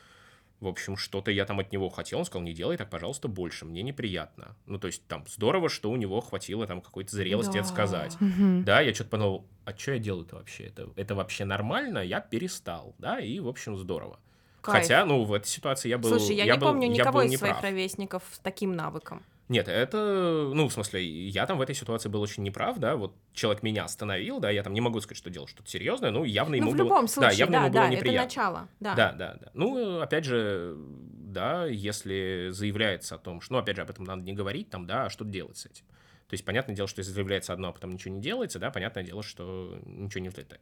в 0.61 0.67
общем, 0.67 0.97
что-то 0.97 1.31
я 1.31 1.45
там 1.45 1.61
от 1.61 1.71
него 1.71 1.91
хотел, 1.91 2.19
он 2.19 2.25
сказал, 2.25 2.45
не 2.45 2.55
делай 2.55 2.79
так, 2.79 2.89
пожалуйста, 2.89 3.29
больше, 3.29 3.67
мне 3.67 3.83
неприятно. 3.83 4.57
Ну, 4.65 4.79
то 4.79 4.87
есть 4.87 5.07
там 5.07 5.25
здорово, 5.29 5.69
что 5.69 5.91
у 5.91 5.97
него 5.97 6.21
хватило 6.23 6.67
там 6.67 6.81
какой-то 6.81 7.15
зрелости 7.15 7.53
да. 7.53 7.59
это 7.59 7.69
сказать. 7.69 8.17
Угу. 8.21 8.63
Да, 8.65 8.81
я 8.81 8.95
что-то 8.95 9.11
подумал, 9.11 9.47
а 9.67 9.77
что 9.77 9.93
я 9.93 9.99
делаю-то 9.99 10.37
вообще? 10.37 10.65
Это, 10.65 10.89
это 10.97 11.15
вообще 11.15 11.45
нормально? 11.45 11.99
Я 11.99 12.21
перестал, 12.21 12.95
да, 12.99 13.21
и, 13.21 13.39
в 13.39 13.47
общем, 13.47 13.77
здорово. 13.77 14.19
Кайф. 14.63 14.83
Хотя, 14.83 15.05
ну, 15.05 15.25
в 15.25 15.33
этой 15.33 15.47
ситуации 15.47 15.91
я 15.91 15.99
был... 15.99 16.09
Слушай, 16.09 16.37
я, 16.37 16.45
я 16.45 16.55
не 16.55 16.59
был, 16.59 16.69
помню 16.69 16.89
никого 16.89 17.23
из 17.23 17.39
своих 17.39 17.55
неправ. 17.55 17.63
ровесников 17.63 18.23
с 18.33 18.39
таким 18.39 18.75
навыком. 18.75 19.23
Нет, 19.49 19.67
это, 19.67 20.51
ну, 20.53 20.69
в 20.69 20.73
смысле, 20.73 21.03
я 21.03 21.47
там 21.47 21.57
в 21.57 21.63
этой 21.63 21.75
ситуации 21.75 22.11
был 22.11 22.21
очень 22.21 22.43
неправ, 22.43 22.79
да, 22.79 22.97
вот 22.97 23.17
человек 23.33 23.63
меня 23.63 23.85
остановил, 23.85 24.41
да, 24.41 24.51
я 24.51 24.63
там 24.63 24.75
не 24.75 24.83
могу 24.83 25.01
сказать, 25.01 25.17
что 25.17 25.31
делал 25.31 25.47
что-то 25.47 25.71
серьезное, 25.71 26.11
ну, 26.11 26.25
явно 26.25 26.57
ему 26.57 26.67
ну, 26.67 26.73
в 26.73 26.77
было... 26.77 26.85
любом 26.85 27.09
случае, 27.09 27.31
да, 27.31 27.37
явно 27.37 27.53
да, 27.53 27.59
ему 27.65 27.73
было 27.73 27.83
да, 27.83 27.89
неприятно. 27.89 28.17
это 28.17 28.25
начало, 28.25 28.69
да. 28.81 28.95
Да, 28.95 29.13
да, 29.13 29.39
да. 29.41 29.51
Ну, 29.55 30.01
опять 30.01 30.25
же, 30.27 30.77
да, 30.77 31.65
если 31.65 32.49
заявляется 32.51 33.15
о 33.15 33.19
том, 33.19 33.41
что, 33.41 33.55
ну, 33.55 33.61
опять 33.61 33.77
же, 33.77 33.83
об 33.83 33.89
этом 33.89 34.05
надо 34.05 34.23
не 34.23 34.35
говорить, 34.35 34.69
там, 34.69 34.87
да, 34.87 35.07
а 35.07 35.11
что 35.11 35.25
делать 35.25 35.57
с 35.57 35.65
этим? 35.65 35.87
То 36.29 36.35
есть, 36.35 36.45
понятное 36.45 36.77
дело, 36.77 36.87
что 36.87 36.99
если 36.99 37.13
заявляется 37.13 37.55
одно, 37.55 37.69
а 37.69 37.73
потом 37.73 37.93
ничего 37.93 38.15
не 38.15 38.21
делается, 38.21 38.59
да, 38.59 38.71
понятное 38.71 39.03
дело, 39.03 39.23
что 39.23 39.81
ничего 39.87 40.21
не 40.21 40.29
взлетает. 40.29 40.61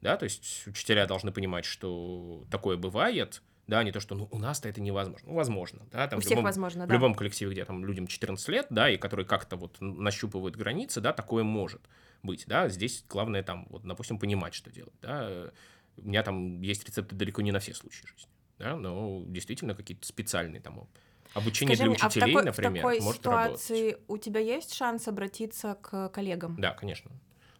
Да, 0.00 0.16
то 0.16 0.24
есть 0.24 0.66
учителя 0.66 1.06
должны 1.06 1.32
понимать, 1.32 1.66
что 1.66 2.44
такое 2.50 2.78
бывает, 2.78 3.42
да, 3.66 3.82
не 3.82 3.92
то, 3.92 4.00
что 4.00 4.14
ну, 4.14 4.28
у 4.30 4.38
нас-то 4.38 4.68
это 4.68 4.80
невозможно. 4.80 5.28
Ну, 5.28 5.34
возможно, 5.34 5.82
да, 5.90 6.06
там 6.06 6.18
у 6.18 6.20
в 6.20 6.24
всех 6.24 6.32
любом, 6.32 6.44
возможно, 6.44 6.84
в 6.84 6.88
да. 6.88 6.94
любом 6.94 7.14
коллективе, 7.14 7.52
где 7.52 7.64
там 7.64 7.84
людям 7.84 8.06
14 8.06 8.48
лет, 8.48 8.66
да, 8.70 8.90
и 8.90 8.96
которые 8.96 9.26
как-то 9.26 9.56
вот 9.56 9.76
нащупывают 9.80 10.56
границы, 10.56 11.00
да, 11.00 11.12
такое 11.12 11.44
может 11.44 11.80
быть, 12.22 12.44
да, 12.46 12.68
здесь 12.68 13.04
главное 13.08 13.42
там, 13.42 13.66
вот, 13.70 13.82
допустим, 13.82 14.18
понимать, 14.18 14.54
что 14.54 14.70
делать, 14.70 14.94
да, 15.00 15.50
у 15.96 16.06
меня 16.06 16.22
там 16.22 16.60
есть 16.60 16.84
рецепты 16.86 17.14
далеко 17.14 17.42
не 17.42 17.52
на 17.52 17.60
все 17.60 17.74
случаи 17.74 18.06
жизни, 18.06 18.30
да, 18.58 18.76
но 18.76 19.22
действительно 19.26 19.74
какие-то 19.74 20.06
специальные 20.06 20.60
там 20.60 20.88
обучение 21.34 21.74
Скажи 21.74 21.90
для 21.90 21.96
мне, 21.96 22.06
учителей, 22.06 22.24
а 22.24 22.26
в 22.26 22.30
такой, 22.30 22.44
например, 22.44 22.72
в 22.72 22.76
такой 22.76 23.00
может 23.00 23.20
ситуации 23.20 23.90
работать. 23.90 24.04
у 24.08 24.18
тебя 24.18 24.40
есть 24.40 24.74
шанс 24.74 25.08
обратиться 25.08 25.76
к 25.80 26.08
коллегам? 26.10 26.56
Да, 26.58 26.72
конечно. 26.72 27.10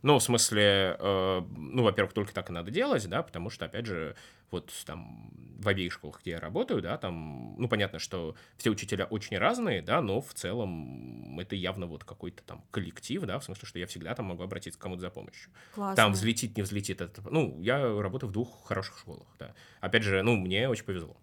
Ну, 0.05 0.19
в 0.19 0.23
смысле, 0.23 0.99
э, 0.99 1.43
ну, 1.57 1.83
во-первых, 1.83 2.13
только 2.13 2.35
так 2.35 2.51
и 2.51 2.53
надо 2.53 2.71
делать, 2.71 3.09
да, 3.09 3.23
потому 3.23 3.49
что, 3.49 3.65
опять 3.65 3.87
же, 3.87 4.15
вот 4.51 4.71
там 4.85 5.31
в 5.59 5.67
обеих 5.67 5.95
школах, 5.95 6.21
где 6.21 6.33
я 6.33 6.41
работаю, 6.41 6.83
да, 6.83 6.99
там, 6.99 7.57
ну, 7.57 7.69
понятно, 7.69 7.99
что 7.99 8.37
все 8.59 8.69
учителя 8.69 9.07
очень 9.07 9.39
разные, 9.39 9.81
да, 9.81 10.03
но 10.03 10.21
в 10.21 10.35
целом 10.35 11.41
это 11.41 11.57
явно 11.57 11.87
вот 11.87 12.05
какой-то 12.05 12.43
там 12.43 12.63
коллектив, 12.71 13.23
да, 13.23 13.39
в 13.39 13.45
смысле, 13.45 13.67
что 13.67 13.79
я 13.79 13.87
всегда 13.87 14.15
там 14.15 14.27
могу 14.27 14.43
обратиться 14.43 14.79
к 14.79 14.83
кому-то 14.83 15.01
за 15.01 15.09
помощью. 15.09 15.51
Классно. 15.75 15.97
Там 15.97 16.13
взлетит, 16.13 16.55
не 16.59 16.63
взлетит, 16.63 17.01
это, 17.01 17.23
ну, 17.31 17.59
я 17.63 17.79
работаю 17.79 18.29
в 18.29 18.33
двух 18.35 18.67
хороших 18.67 18.99
школах, 18.99 19.29
да. 19.39 19.55
Опять 19.81 20.03
же, 20.03 20.23
ну, 20.23 20.37
мне 20.37 20.69
очень 20.69 20.85
повезло. 20.85 21.17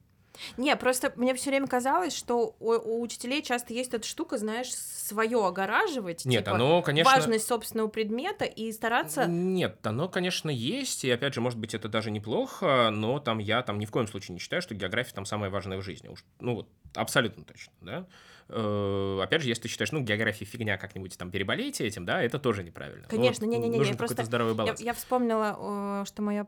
Не, 0.58 0.76
просто 0.76 1.14
мне 1.16 1.34
все 1.36 1.50
время 1.50 1.68
казалось, 1.68 2.16
что 2.16 2.56
у, 2.60 2.72
у 2.72 3.02
учителей 3.02 3.42
часто 3.42 3.74
есть 3.74 3.94
эта 3.94 4.08
штука, 4.08 4.38
знаешь, 4.38 4.74
свое 4.74 5.46
огораживать. 5.46 6.26
Нет, 6.26 6.46
типа, 6.46 6.56
оно, 6.56 6.82
конечно... 6.82 7.12
Важность 7.12 7.48
собственного 7.48 7.88
предмета 7.88 8.46
и 8.46 8.72
стараться... 8.72 9.26
Нет, 9.26 9.86
оно, 9.86 10.10
конечно, 10.10 10.50
есть, 10.50 11.04
и, 11.04 11.12
опять 11.12 11.34
же, 11.34 11.42
может 11.42 11.60
быть, 11.60 11.74
это 11.74 11.89
даже 11.89 12.12
неплохо, 12.12 12.89
но 12.92 13.20
там 13.20 13.39
я 13.39 13.62
там 13.62 13.80
ни 13.80 13.86
в 13.86 13.92
коем 13.92 14.08
случае 14.08 14.34
не 14.34 14.39
считаю, 14.39 14.62
что 14.62 14.76
география 14.76 15.14
там 15.14 15.26
самая 15.26 15.50
важная 15.50 15.78
в 15.78 15.82
жизни. 15.82 16.08
Уж, 16.08 16.24
ну, 16.39 16.56
вот, 16.56 16.70
абсолютно 16.96 17.44
точно, 17.44 17.74
да. 17.82 18.08
Э, 18.54 19.20
опять 19.24 19.41
же, 19.41 19.47
если 19.47 19.64
ты 19.64 19.68
считаешь, 19.70 19.91
ну, 19.91 20.02
география 20.02 20.45
фигня, 20.45 20.78
как-нибудь 20.78 21.18
там 21.18 21.32
переболейте 21.32 21.88
этим, 21.88 22.06
да, 22.06 22.22
это 22.22 22.38
тоже 22.38 22.64
неправильно. 22.64 23.08
Конечно, 23.08 23.45
вот 23.45 23.54
не-не-не, 23.54 23.78
нужен 23.78 23.93
я 23.93 23.97
просто... 23.97 24.24
здоровый 24.26 24.54
Я, 24.54 24.58
баланс. 24.58 24.82
я 24.82 24.93
вспомнила, 24.93 26.04
что 26.06 26.22
моя 26.22 26.45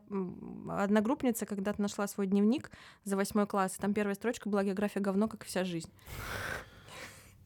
одногруппница 0.68 1.46
когда-то 1.46 1.80
нашла 1.80 2.06
свой 2.06 2.26
дневник 2.26 2.70
за 3.04 3.16
восьмой 3.16 3.46
класс, 3.46 3.76
и 3.78 3.80
там 3.80 3.94
первая 3.94 4.14
строчка 4.14 4.48
была 4.48 4.62
«География 4.64 5.00
говно, 5.00 5.28
как 5.28 5.44
и 5.44 5.46
вся 5.46 5.64
жизнь». 5.64 5.90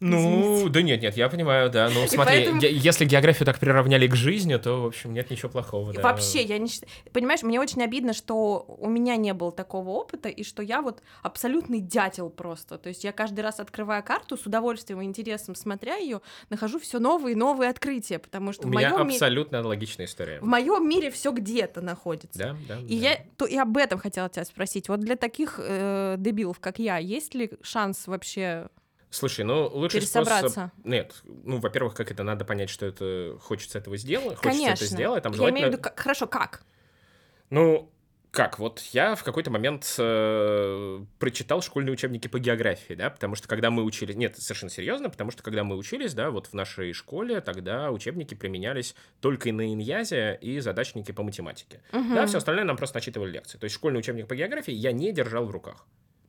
Ну, 0.01 0.17
Извините. 0.55 0.69
да 0.71 0.83
нет, 0.83 1.03
нет, 1.03 1.17
я 1.17 1.29
понимаю, 1.29 1.71
да. 1.71 1.89
Ну, 1.93 2.07
смотри, 2.07 2.37
поэтому- 2.45 2.61
ге- 2.61 2.73
если 2.73 3.05
географию 3.05 3.47
так 3.47 3.59
приравняли 3.59 4.07
к 4.07 4.15
жизни, 4.15 4.57
то, 4.57 4.83
в 4.83 4.87
общем, 4.87 5.13
нет 5.13 5.31
ничего 5.31 5.49
плохого, 5.49 5.93
да. 5.93 6.03
Вообще, 6.03 6.43
я 6.43 6.59
не 6.59 6.69
считаю... 6.69 6.91
Понимаешь, 7.13 7.43
мне 7.43 7.61
очень 7.61 7.83
обидно, 7.83 8.13
что 8.13 8.65
у 8.79 8.89
меня 8.89 9.17
не 9.17 9.35
было 9.35 9.51
такого 9.51 9.91
опыта, 9.91 10.29
и 10.29 10.45
что 10.45 10.63
я 10.63 10.83
вот 10.83 11.03
абсолютный 11.23 11.81
дятел 11.81 12.31
просто. 12.31 12.79
То 12.79 12.89
есть 12.91 13.03
я 13.03 13.13
каждый 13.13 13.41
раз 13.41 13.59
открывая 13.59 14.03
карту, 14.03 14.37
с 14.37 14.47
удовольствием 14.47 15.01
и 15.01 15.05
интересом 15.05 15.55
смотря 15.55 15.97
ее, 15.97 16.21
нахожу 16.49 16.79
все 16.79 16.99
новые 17.01 17.33
и 17.33 17.37
новые 17.37 17.71
открытия, 17.71 18.19
потому 18.21 18.53
что 18.53 18.67
У 18.67 18.71
в 18.71 18.73
меня 18.75 18.91
моем, 18.91 19.09
ми- 19.09 19.15
абсолютно 19.15 19.59
аналогичная 19.59 20.07
история. 20.07 20.39
в 20.41 20.45
моем 20.47 20.89
мире 20.89 21.11
все 21.11 21.33
где-то 21.33 21.81
находится. 21.81 22.39
Да, 22.39 22.57
да. 22.69 22.79
И 22.87 23.01
да. 23.01 23.09
я 23.11 23.19
то 23.37 23.47
и 23.47 23.57
об 23.57 23.77
этом 23.77 23.99
хотела 23.99 24.29
тебя 24.29 24.45
спросить. 24.45 24.89
Вот 24.89 25.01
для 25.01 25.17
таких 25.17 25.59
э, 25.63 26.15
дебилов, 26.19 26.61
как 26.61 26.79
я, 26.79 26.99
есть 26.99 27.35
ли 27.35 27.51
шанс 27.63 28.07
вообще 28.07 28.69
Слушай, 29.11 29.45
ну 29.45 29.69
способ... 29.69 29.93
пересобраться? 29.93 30.73
Нет, 30.85 31.15
ну, 31.25 31.59
во-первых, 31.59 31.95
как 31.95 32.11
это 32.11 32.23
надо 32.23 32.45
понять, 32.45 32.71
что 32.71 32.87
это 32.87 33.39
хочется 33.41 33.79
этого 33.79 33.97
сделать, 33.97 34.37
хочется 34.37 34.65
Конечно. 34.65 34.85
это 34.85 34.87
сделать, 34.87 35.23
там 35.23 35.33
Я 35.33 35.37
желательно... 35.37 35.59
имею 35.59 35.69
в 35.69 35.73
виду, 35.73 35.83
как- 35.83 35.99
хорошо, 35.99 36.27
как? 36.27 36.63
Ну, 37.51 37.91
как, 38.31 38.59
вот 38.59 38.81
я 38.93 39.15
в 39.15 39.25
какой-то 39.25 39.51
момент 39.51 39.95
э, 39.99 41.05
прочитал 41.19 41.63
школьные 41.63 41.95
учебники 41.95 42.29
по 42.29 42.39
географии, 42.39 42.93
да, 42.93 43.09
потому 43.09 43.35
что 43.35 43.49
когда 43.49 43.71
мы 43.71 43.83
учились, 43.83 44.17
нет, 44.17 44.37
совершенно 44.37 44.71
серьезно, 44.71 45.09
потому 45.09 45.31
что 45.31 45.43
когда 45.43 45.65
мы 45.65 45.77
учились, 45.77 46.13
да, 46.13 46.31
вот 46.31 46.49
в 46.49 46.53
нашей 46.53 46.93
школе 46.93 47.41
тогда 47.41 47.91
учебники 47.91 48.35
применялись 48.35 48.95
только 49.21 49.49
и 49.49 49.53
на 49.53 49.73
иньязе 49.73 50.39
и 50.43 50.61
задачники 50.61 51.13
по 51.13 51.23
математике. 51.23 51.81
Мгм. 51.93 52.15
Да, 52.15 52.27
все 52.27 52.39
остальное 52.39 52.65
нам 52.65 52.77
просто 52.77 52.99
начитывали 52.99 53.31
лекции. 53.33 53.57
То 53.57 53.65
есть 53.65 53.75
школьный 53.75 53.99
учебник 53.99 54.29
по 54.29 54.37
географии 54.37 54.75
я 54.75 54.93
не 54.93 55.11
держал 55.13 55.47
в 55.47 55.51
руках. 55.51 55.87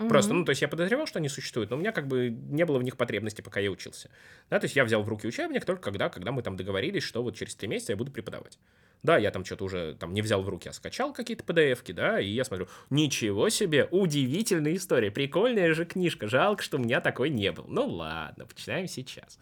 Просто, 0.08 0.32
Мгм. 0.32 0.40
ну, 0.40 0.46
то 0.46 0.52
есть 0.52 0.62
я 0.62 0.70
подозревал, 0.70 1.08
что 1.08 1.20
они 1.20 1.28
существуют, 1.28 1.70
но 1.72 1.76
у 1.76 1.80
меня 1.80 1.92
как 1.92 2.08
бы 2.08 2.30
не 2.30 2.66
было 2.66 2.80
в 2.80 2.84
них 2.84 2.96
потребности, 2.96 3.42
пока 3.42 3.60
я 3.60 3.70
учился. 3.70 4.10
Да, 4.50 4.58
то 4.58 4.66
есть 4.66 4.76
я 4.78 4.86
взял 4.86 5.04
в 5.04 5.10
руки 5.10 5.28
учебник 5.28 5.66
только 5.66 5.82
когда, 5.82 6.08
когда 6.08 6.32
мы 6.32 6.42
там 6.42 6.56
договорились, 6.56 7.04
что 7.04 7.22
вот 7.22 7.36
через 7.36 7.54
три 7.56 7.68
месяца 7.68 7.92
я 7.92 7.98
буду 7.98 8.10
преподавать. 8.10 8.58
Да, 9.04 9.18
я 9.18 9.30
там 9.32 9.44
что-то 9.44 9.66
уже 9.66 9.96
там 10.00 10.14
не 10.14 10.22
взял 10.22 10.42
в 10.42 10.48
руки, 10.50 10.70
а 10.70 10.74
скачал 10.74 11.14
какие-то 11.14 11.44
PDF-ки, 11.44 11.92
да, 11.92 12.20
и 12.20 12.30
я 12.30 12.44
смотрю, 12.46 12.68
ничего 12.90 13.50
себе, 13.50 13.88
удивительная 13.92 14.76
история, 14.76 15.12
прикольная 15.12 15.74
же 15.74 15.86
книжка, 15.86 16.28
жалко, 16.28 16.64
что 16.64 16.78
у 16.78 16.82
меня 16.82 17.02
такой 17.02 17.30
не 17.30 17.52
был. 17.52 17.66
Ну 17.68 17.86
ладно, 17.88 18.46
почитаем 18.46 18.88
сейчас. 18.88 19.38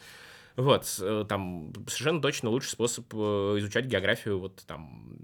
Вот, 0.56 0.88
э, 1.00 1.26
там 1.30 1.72
совершенно 1.88 2.20
точно 2.20 2.50
лучший 2.50 2.70
способ 2.70 3.06
э, 3.14 3.18
изучать 3.60 3.86
географию, 3.86 4.40
вот 4.40 4.64
там, 4.66 5.16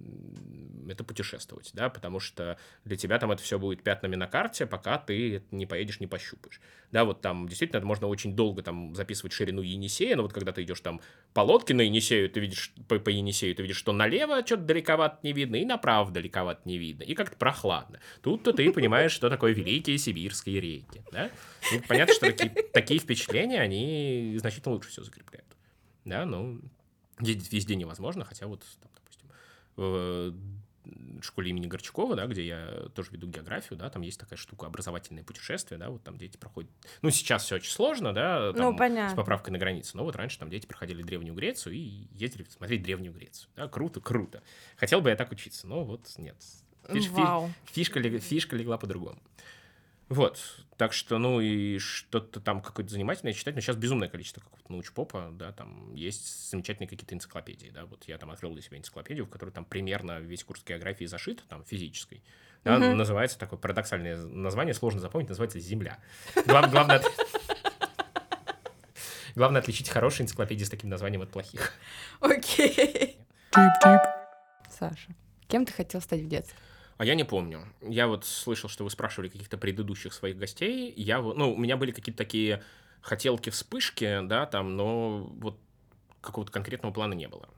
это 0.90 1.04
путешествовать, 1.04 1.72
да, 1.74 1.90
потому 1.90 2.20
что 2.20 2.58
для 2.86 2.96
тебя 2.96 3.20
там 3.20 3.32
это 3.32 3.42
все 3.42 3.60
будет 3.60 3.84
пятнами 3.84 4.16
на 4.16 4.28
карте, 4.28 4.66
пока 4.66 4.98
ты 4.98 5.44
не 5.52 5.66
поедешь, 5.66 6.00
не 6.00 6.08
пощупаешь. 6.08 6.62
Да, 6.92 7.06
вот 7.06 7.22
там 7.22 7.48
действительно 7.48 7.78
это 7.78 7.88
можно 7.88 8.08
очень 8.08 8.36
долго 8.36 8.62
там 8.62 8.94
записывать 8.96 9.34
ширину 9.34 9.62
Енисея, 9.62 10.16
но 10.16 10.24
вот 10.24 10.34
когда 10.34 10.52
ты 10.52 10.64
идешь 10.64 10.82
там 10.82 11.02
по 11.34 11.42
лодке 11.42 11.74
на 11.74 11.82
Енисею, 11.82 12.30
ты 12.30 12.40
видишь, 12.40 12.74
по, 12.88 13.00
по 13.00 13.10
Енисею, 13.10 13.56
ты 13.56 13.64
видишь, 13.64 13.78
что 13.78 13.94
налево 13.94 14.46
что-то 14.46 14.64
далековато 14.64 15.20
не 15.24 15.34
видно, 15.34 15.56
и 15.56 15.66
направо 15.66 16.12
далековато 16.12 16.62
не 16.66 16.78
видно, 16.78 17.04
и 17.04 17.14
как-то 17.16 17.36
прохладно. 17.38 18.00
Тут-то 18.22 18.54
ты 18.54 18.72
понимаешь, 18.72 19.12
что 19.12 19.30
такое 19.30 19.54
великие 19.54 19.98
сибирские 19.98 20.60
реки, 20.60 21.02
да? 21.12 21.32
И 21.74 21.80
понятно, 21.88 22.14
что 22.14 22.32
такие, 22.32 22.50
такие 22.72 23.00
впечатления, 23.00 23.60
они 23.60 24.36
значительно 24.40 24.74
лучше 24.76 24.90
все 24.90 25.04
закрепляют. 25.04 25.48
Да, 26.06 26.26
ну, 26.26 26.60
ездить 27.20 27.52
везде 27.52 27.76
невозможно, 27.76 28.26
хотя 28.26 28.48
вот, 28.48 28.64
там, 28.82 28.92
допустим, 28.96 30.54
школе 31.22 31.50
имени 31.52 31.68
Горчакова, 31.68 32.16
да, 32.16 32.28
где 32.28 32.46
я 32.46 32.88
тоже 32.96 33.12
веду 33.12 33.28
географию, 33.28 33.78
да, 33.80 33.90
там 33.90 34.02
есть 34.02 34.20
такая 34.20 34.38
штука 34.38 34.66
образовательное 34.68 35.24
путешествие, 35.24 35.78
да, 35.80 35.90
вот 35.90 36.04
там 36.04 36.18
дети 36.18 36.38
проходят. 36.38 36.70
Ну, 37.02 37.10
сейчас 37.10 37.44
все 37.46 37.56
очень 37.56 37.72
сложно, 37.72 38.14
да, 38.14 38.52
там, 38.54 38.72
Ну, 38.72 38.74
с 38.76 38.78
понятно. 38.78 39.16
поправкой 39.16 39.52
на 39.54 39.58
границе, 39.60 39.96
но 39.98 40.04
вот 40.04 40.16
раньше 40.16 40.38
там 40.40 40.50
дети 40.50 40.66
проходили 40.66 41.02
Древнюю 41.04 41.34
Грецию 41.36 41.76
и 41.76 42.08
ездили 42.12 42.46
смотреть 42.50 42.84
Древнюю 42.84 43.14
Грецию. 43.14 43.50
Да, 43.56 43.68
круто, 43.68 44.02
круто. 44.02 44.44
Хотел 44.78 45.02
бы 45.02 45.10
я 45.10 45.16
так 45.16 45.32
учиться, 45.32 45.68
но 45.68 45.84
вот 45.84 46.08
нет. 46.18 46.36
Фиш- 46.90 47.04
фи- 47.04 47.10
Вау. 47.12 47.50
фишка, 47.66 48.00
лег- 48.00 48.20
фишка 48.20 48.56
легла 48.58 48.78
по-другому. 48.78 49.22
Вот, 50.14 50.40
так 50.78 50.94
что, 50.94 51.18
ну, 51.18 51.42
и 51.42 51.80
что-то 51.80 52.40
там 52.40 52.62
какое-то 52.62 52.92
занимательное 52.92 53.34
читать, 53.34 53.56
но 53.56 53.62
сейчас 53.62 53.78
безумное 53.78 54.10
количество 54.10 54.42
какого-то 54.42 54.72
научпопа, 54.72 55.30
да, 55.32 55.52
там 55.52 55.96
есть 55.96 56.52
замечательные 56.52 56.88
какие-то 56.88 57.16
энциклопедии, 57.16 57.72
да, 57.74 57.86
вот 57.86 58.04
я 58.08 58.20
там 58.20 58.30
открыл 58.30 58.54
для 58.54 58.62
себя 58.62 58.78
энциклопедию, 58.78 59.26
в 59.26 59.30
которой 59.30 59.50
там 59.50 59.66
примерно 59.66 60.20
весь 60.20 60.44
курс 60.44 60.64
географии 60.64 61.06
зашит, 61.06 61.44
там, 61.50 61.64
физической, 61.64 62.22
да, 62.64 62.78
Мгм. 62.78 62.98
называется 62.98 63.40
такое 63.40 63.58
парадоксальное 63.58 64.18
название, 64.18 64.76
сложно 64.76 65.00
запомнить, 65.00 65.30
называется 65.30 65.60
«Земля». 65.60 65.98
Глав- 66.46 66.70
Главное, 66.70 67.02
главное 69.36 69.62
отличить 69.62 69.90
хорошие 69.90 70.26
энциклопедии 70.26 70.64
с 70.66 70.70
таким 70.70 70.90
названием 70.90 71.24
от 71.24 71.32
плохих. 71.32 71.74
Окей. 72.20 73.18
Саша, 74.70 75.16
кем 75.48 75.66
ты 75.66 75.74
хотел 75.74 76.02
стать 76.02 76.22
в 76.22 76.28
детстве? 76.28 76.58
А 76.98 77.06
я 77.06 77.16
не 77.16 77.24
помню. 77.24 77.68
Я 77.82 78.08
вот 78.08 78.26
слышал, 78.26 78.70
что 78.70 78.84
вы 78.84 78.90
спрашивали 78.90 79.30
каких-то 79.30 79.58
предыдущих 79.58 80.14
своих 80.14 80.38
гостей. 80.38 80.94
Я, 80.96 81.20
вот- 81.22 81.38
ну, 81.38 81.54
у 81.54 81.58
меня 81.58 81.78
были 81.78 81.92
какие-то 81.92 82.18
такие 82.18 82.64
хотелки, 83.02 83.50
вспышки, 83.50 84.20
да, 84.24 84.46
там, 84.46 84.76
но 84.78 85.24
вот 85.40 85.60
какого-то 86.22 86.52
конкретного 86.52 86.94
плана 86.94 87.14
не 87.14 87.28
было. 87.28 87.50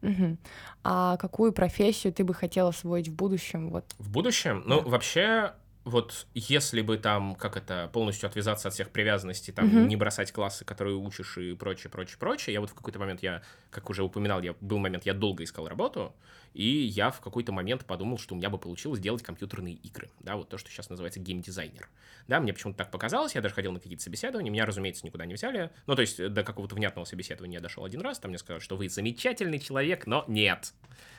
Мгм. 0.00 0.38
А 0.82 1.16
какую 1.16 1.52
профессию 1.52 2.12
ты 2.12 2.24
бы 2.24 2.34
хотела 2.34 2.68
освоить 2.70 3.08
в 3.08 3.14
будущем? 3.14 3.70
Вот. 3.70 3.84
В 3.98 4.10
будущем, 4.10 4.62
ну, 4.66 4.80
Да. 4.82 4.88
вообще, 4.90 5.52
вот 5.84 6.26
если 6.34 6.82
бы 6.82 6.96
там, 6.98 7.34
как 7.34 7.56
это, 7.56 7.90
полностью 7.92 8.26
отвязаться 8.28 8.68
от 8.68 8.74
всех 8.74 8.90
привязанностей, 8.90 9.52
там, 9.52 9.66
Мгм. 9.68 9.88
не 9.88 9.96
бросать 9.96 10.30
классы, 10.32 10.64
которые 10.64 10.96
учишь 10.96 11.36
и 11.38 11.54
прочее, 11.54 11.90
прочее, 11.90 12.16
прочее, 12.18 12.54
я 12.54 12.60
вот 12.60 12.70
в 12.70 12.74
какой-то 12.74 12.98
момент, 12.98 13.22
я, 13.22 13.42
как 13.70 13.90
уже 13.90 14.02
упоминал, 14.02 14.42
я 14.42 14.54
был 14.60 14.78
момент, 14.78 15.04
я 15.06 15.14
долго 15.14 15.42
искал 15.44 15.68
работу, 15.68 16.14
и 16.54 16.64
я 16.64 17.10
в 17.10 17.20
какой-то 17.20 17.52
момент 17.52 17.84
подумал, 17.84 18.16
что 18.16 18.34
у 18.34 18.38
меня 18.38 18.48
бы 18.48 18.58
получилось 18.58 19.00
делать 19.00 19.22
компьютерные 19.22 19.74
игры, 19.74 20.10
да, 20.20 20.36
вот 20.36 20.48
то, 20.48 20.56
что 20.56 20.70
сейчас 20.70 20.88
называется 20.88 21.20
геймдизайнер. 21.20 21.88
Да, 22.28 22.40
мне 22.40 22.52
почему-то 22.52 22.78
так 22.78 22.90
показалось, 22.90 23.34
я 23.34 23.40
даже 23.40 23.54
ходил 23.54 23.72
на 23.72 23.80
какие-то 23.80 24.02
собеседования, 24.02 24.50
меня, 24.50 24.64
разумеется, 24.64 25.04
никуда 25.04 25.26
не 25.26 25.34
взяли. 25.34 25.70
Ну, 25.86 25.96
то 25.96 26.00
есть 26.00 26.32
до 26.32 26.44
какого-то 26.44 26.76
внятного 26.76 27.04
собеседования 27.04 27.58
я 27.58 27.60
дошел 27.60 27.84
один 27.84 28.00
раз, 28.00 28.20
там 28.20 28.30
мне 28.30 28.38
сказали, 28.38 28.62
что 28.62 28.76
вы 28.76 28.88
замечательный 28.88 29.58
человек, 29.58 30.06
но 30.06 30.24
нет. 30.28 30.72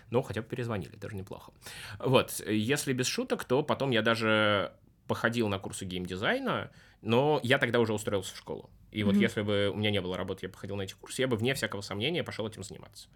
Ну, 0.09 0.21
хотя 0.21 0.41
бы 0.41 0.47
перезвонили, 0.47 0.95
даже 0.95 1.15
неплохо. 1.15 1.51
Вот, 1.99 2.39
если 2.47 2.93
без 2.93 3.07
шуток, 3.07 3.43
то 3.43 3.61
потом 3.61 3.91
я 3.91 4.01
даже 4.01 4.71
походил 5.07 5.49
на 5.49 5.59
курсы 5.59 5.85
геймдизайна, 5.85 6.71
но 7.01 7.39
я 7.43 7.57
тогда 7.57 7.79
уже 7.79 7.93
устроился 7.93 8.33
в 8.33 8.37
школу. 8.37 8.69
И 8.91 9.03
вот 9.03 9.15
mm-hmm. 9.15 9.21
если 9.21 9.41
бы 9.41 9.69
у 9.73 9.75
меня 9.75 9.91
не 9.91 9.99
было 9.99 10.15
работы, 10.15 10.45
я 10.45 10.49
походил 10.49 10.77
на 10.77 10.83
эти 10.83 10.93
курсы, 10.93 11.21
я 11.21 11.27
бы 11.27 11.35
вне 11.35 11.53
всякого 11.53 11.81
сомнения 11.81 12.23
пошел 12.23 12.47
этим 12.47 12.63
заниматься. 12.63 13.09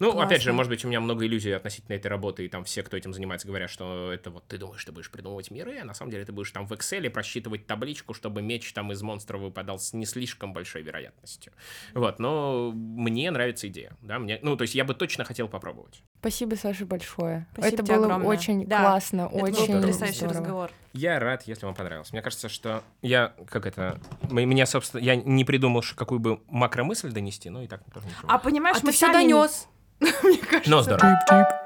Ну, 0.00 0.12
Классно. 0.12 0.26
опять 0.26 0.42
же, 0.42 0.54
может 0.54 0.70
быть, 0.70 0.82
у 0.82 0.88
меня 0.88 0.98
много 0.98 1.26
иллюзий 1.26 1.52
относительно 1.52 1.94
этой 1.94 2.06
работы, 2.06 2.46
и 2.46 2.48
там 2.48 2.64
все, 2.64 2.82
кто 2.82 2.96
этим 2.96 3.12
занимается, 3.12 3.46
говорят, 3.46 3.68
что 3.68 4.10
это 4.10 4.30
вот 4.30 4.46
ты 4.48 4.56
думаешь, 4.56 4.82
ты 4.82 4.92
будешь 4.92 5.10
придумывать 5.10 5.50
миры, 5.50 5.78
а 5.78 5.84
на 5.84 5.92
самом 5.92 6.10
деле 6.10 6.24
ты 6.24 6.32
будешь 6.32 6.50
там 6.50 6.66
в 6.66 6.72
Excel 6.72 7.10
просчитывать 7.10 7.66
табличку, 7.66 8.14
чтобы 8.14 8.40
меч 8.40 8.72
там 8.72 8.90
из 8.92 9.02
монстра 9.02 9.36
выпадал 9.36 9.78
с 9.78 9.92
не 9.92 10.06
слишком 10.06 10.54
большой 10.54 10.80
вероятностью. 10.80 11.52
Вот, 11.92 12.18
но 12.18 12.72
мне 12.72 13.30
нравится 13.30 13.68
идея, 13.68 13.94
да, 14.00 14.18
мне, 14.18 14.38
ну, 14.40 14.56
то 14.56 14.62
есть 14.62 14.74
я 14.74 14.84
бы 14.86 14.94
точно 14.94 15.24
хотел 15.24 15.48
попробовать. 15.48 16.02
Спасибо, 16.20 16.54
Саша, 16.54 16.86
большое. 16.86 17.46
Спасибо 17.52 17.74
это 17.74 17.82
было 17.82 18.04
огромное. 18.06 18.26
очень 18.26 18.66
да. 18.66 18.80
классно, 18.80 19.28
это 19.30 19.44
очень 19.44 19.74
был 19.74 19.80
потрясающий 19.82 20.16
здорово. 20.16 20.40
разговор. 20.40 20.70
Я 20.94 21.18
рад, 21.20 21.42
если 21.42 21.66
вам 21.66 21.74
понравилось. 21.74 22.10
Мне 22.12 22.22
кажется, 22.22 22.48
что 22.48 22.82
я, 23.02 23.34
как 23.50 23.66
это, 23.66 24.00
меня, 24.30 24.64
собственно, 24.64 25.02
я 25.02 25.14
не 25.14 25.44
придумал, 25.44 25.84
какую 25.94 26.20
бы 26.20 26.40
макромысль 26.48 27.12
донести, 27.12 27.50
но 27.50 27.62
и 27.62 27.66
так 27.66 27.82
тоже 27.92 28.06
ничего. 28.06 28.28
А 28.28 28.38
понимаешь, 28.38 28.78
а 28.78 28.80
мы 28.86 28.92
ты 28.92 28.96
все 28.96 29.12
донес. 29.12 29.68
Мне 30.22 30.38
кажется. 30.38 30.70
Но 30.70 30.82
здорово. 30.82 31.59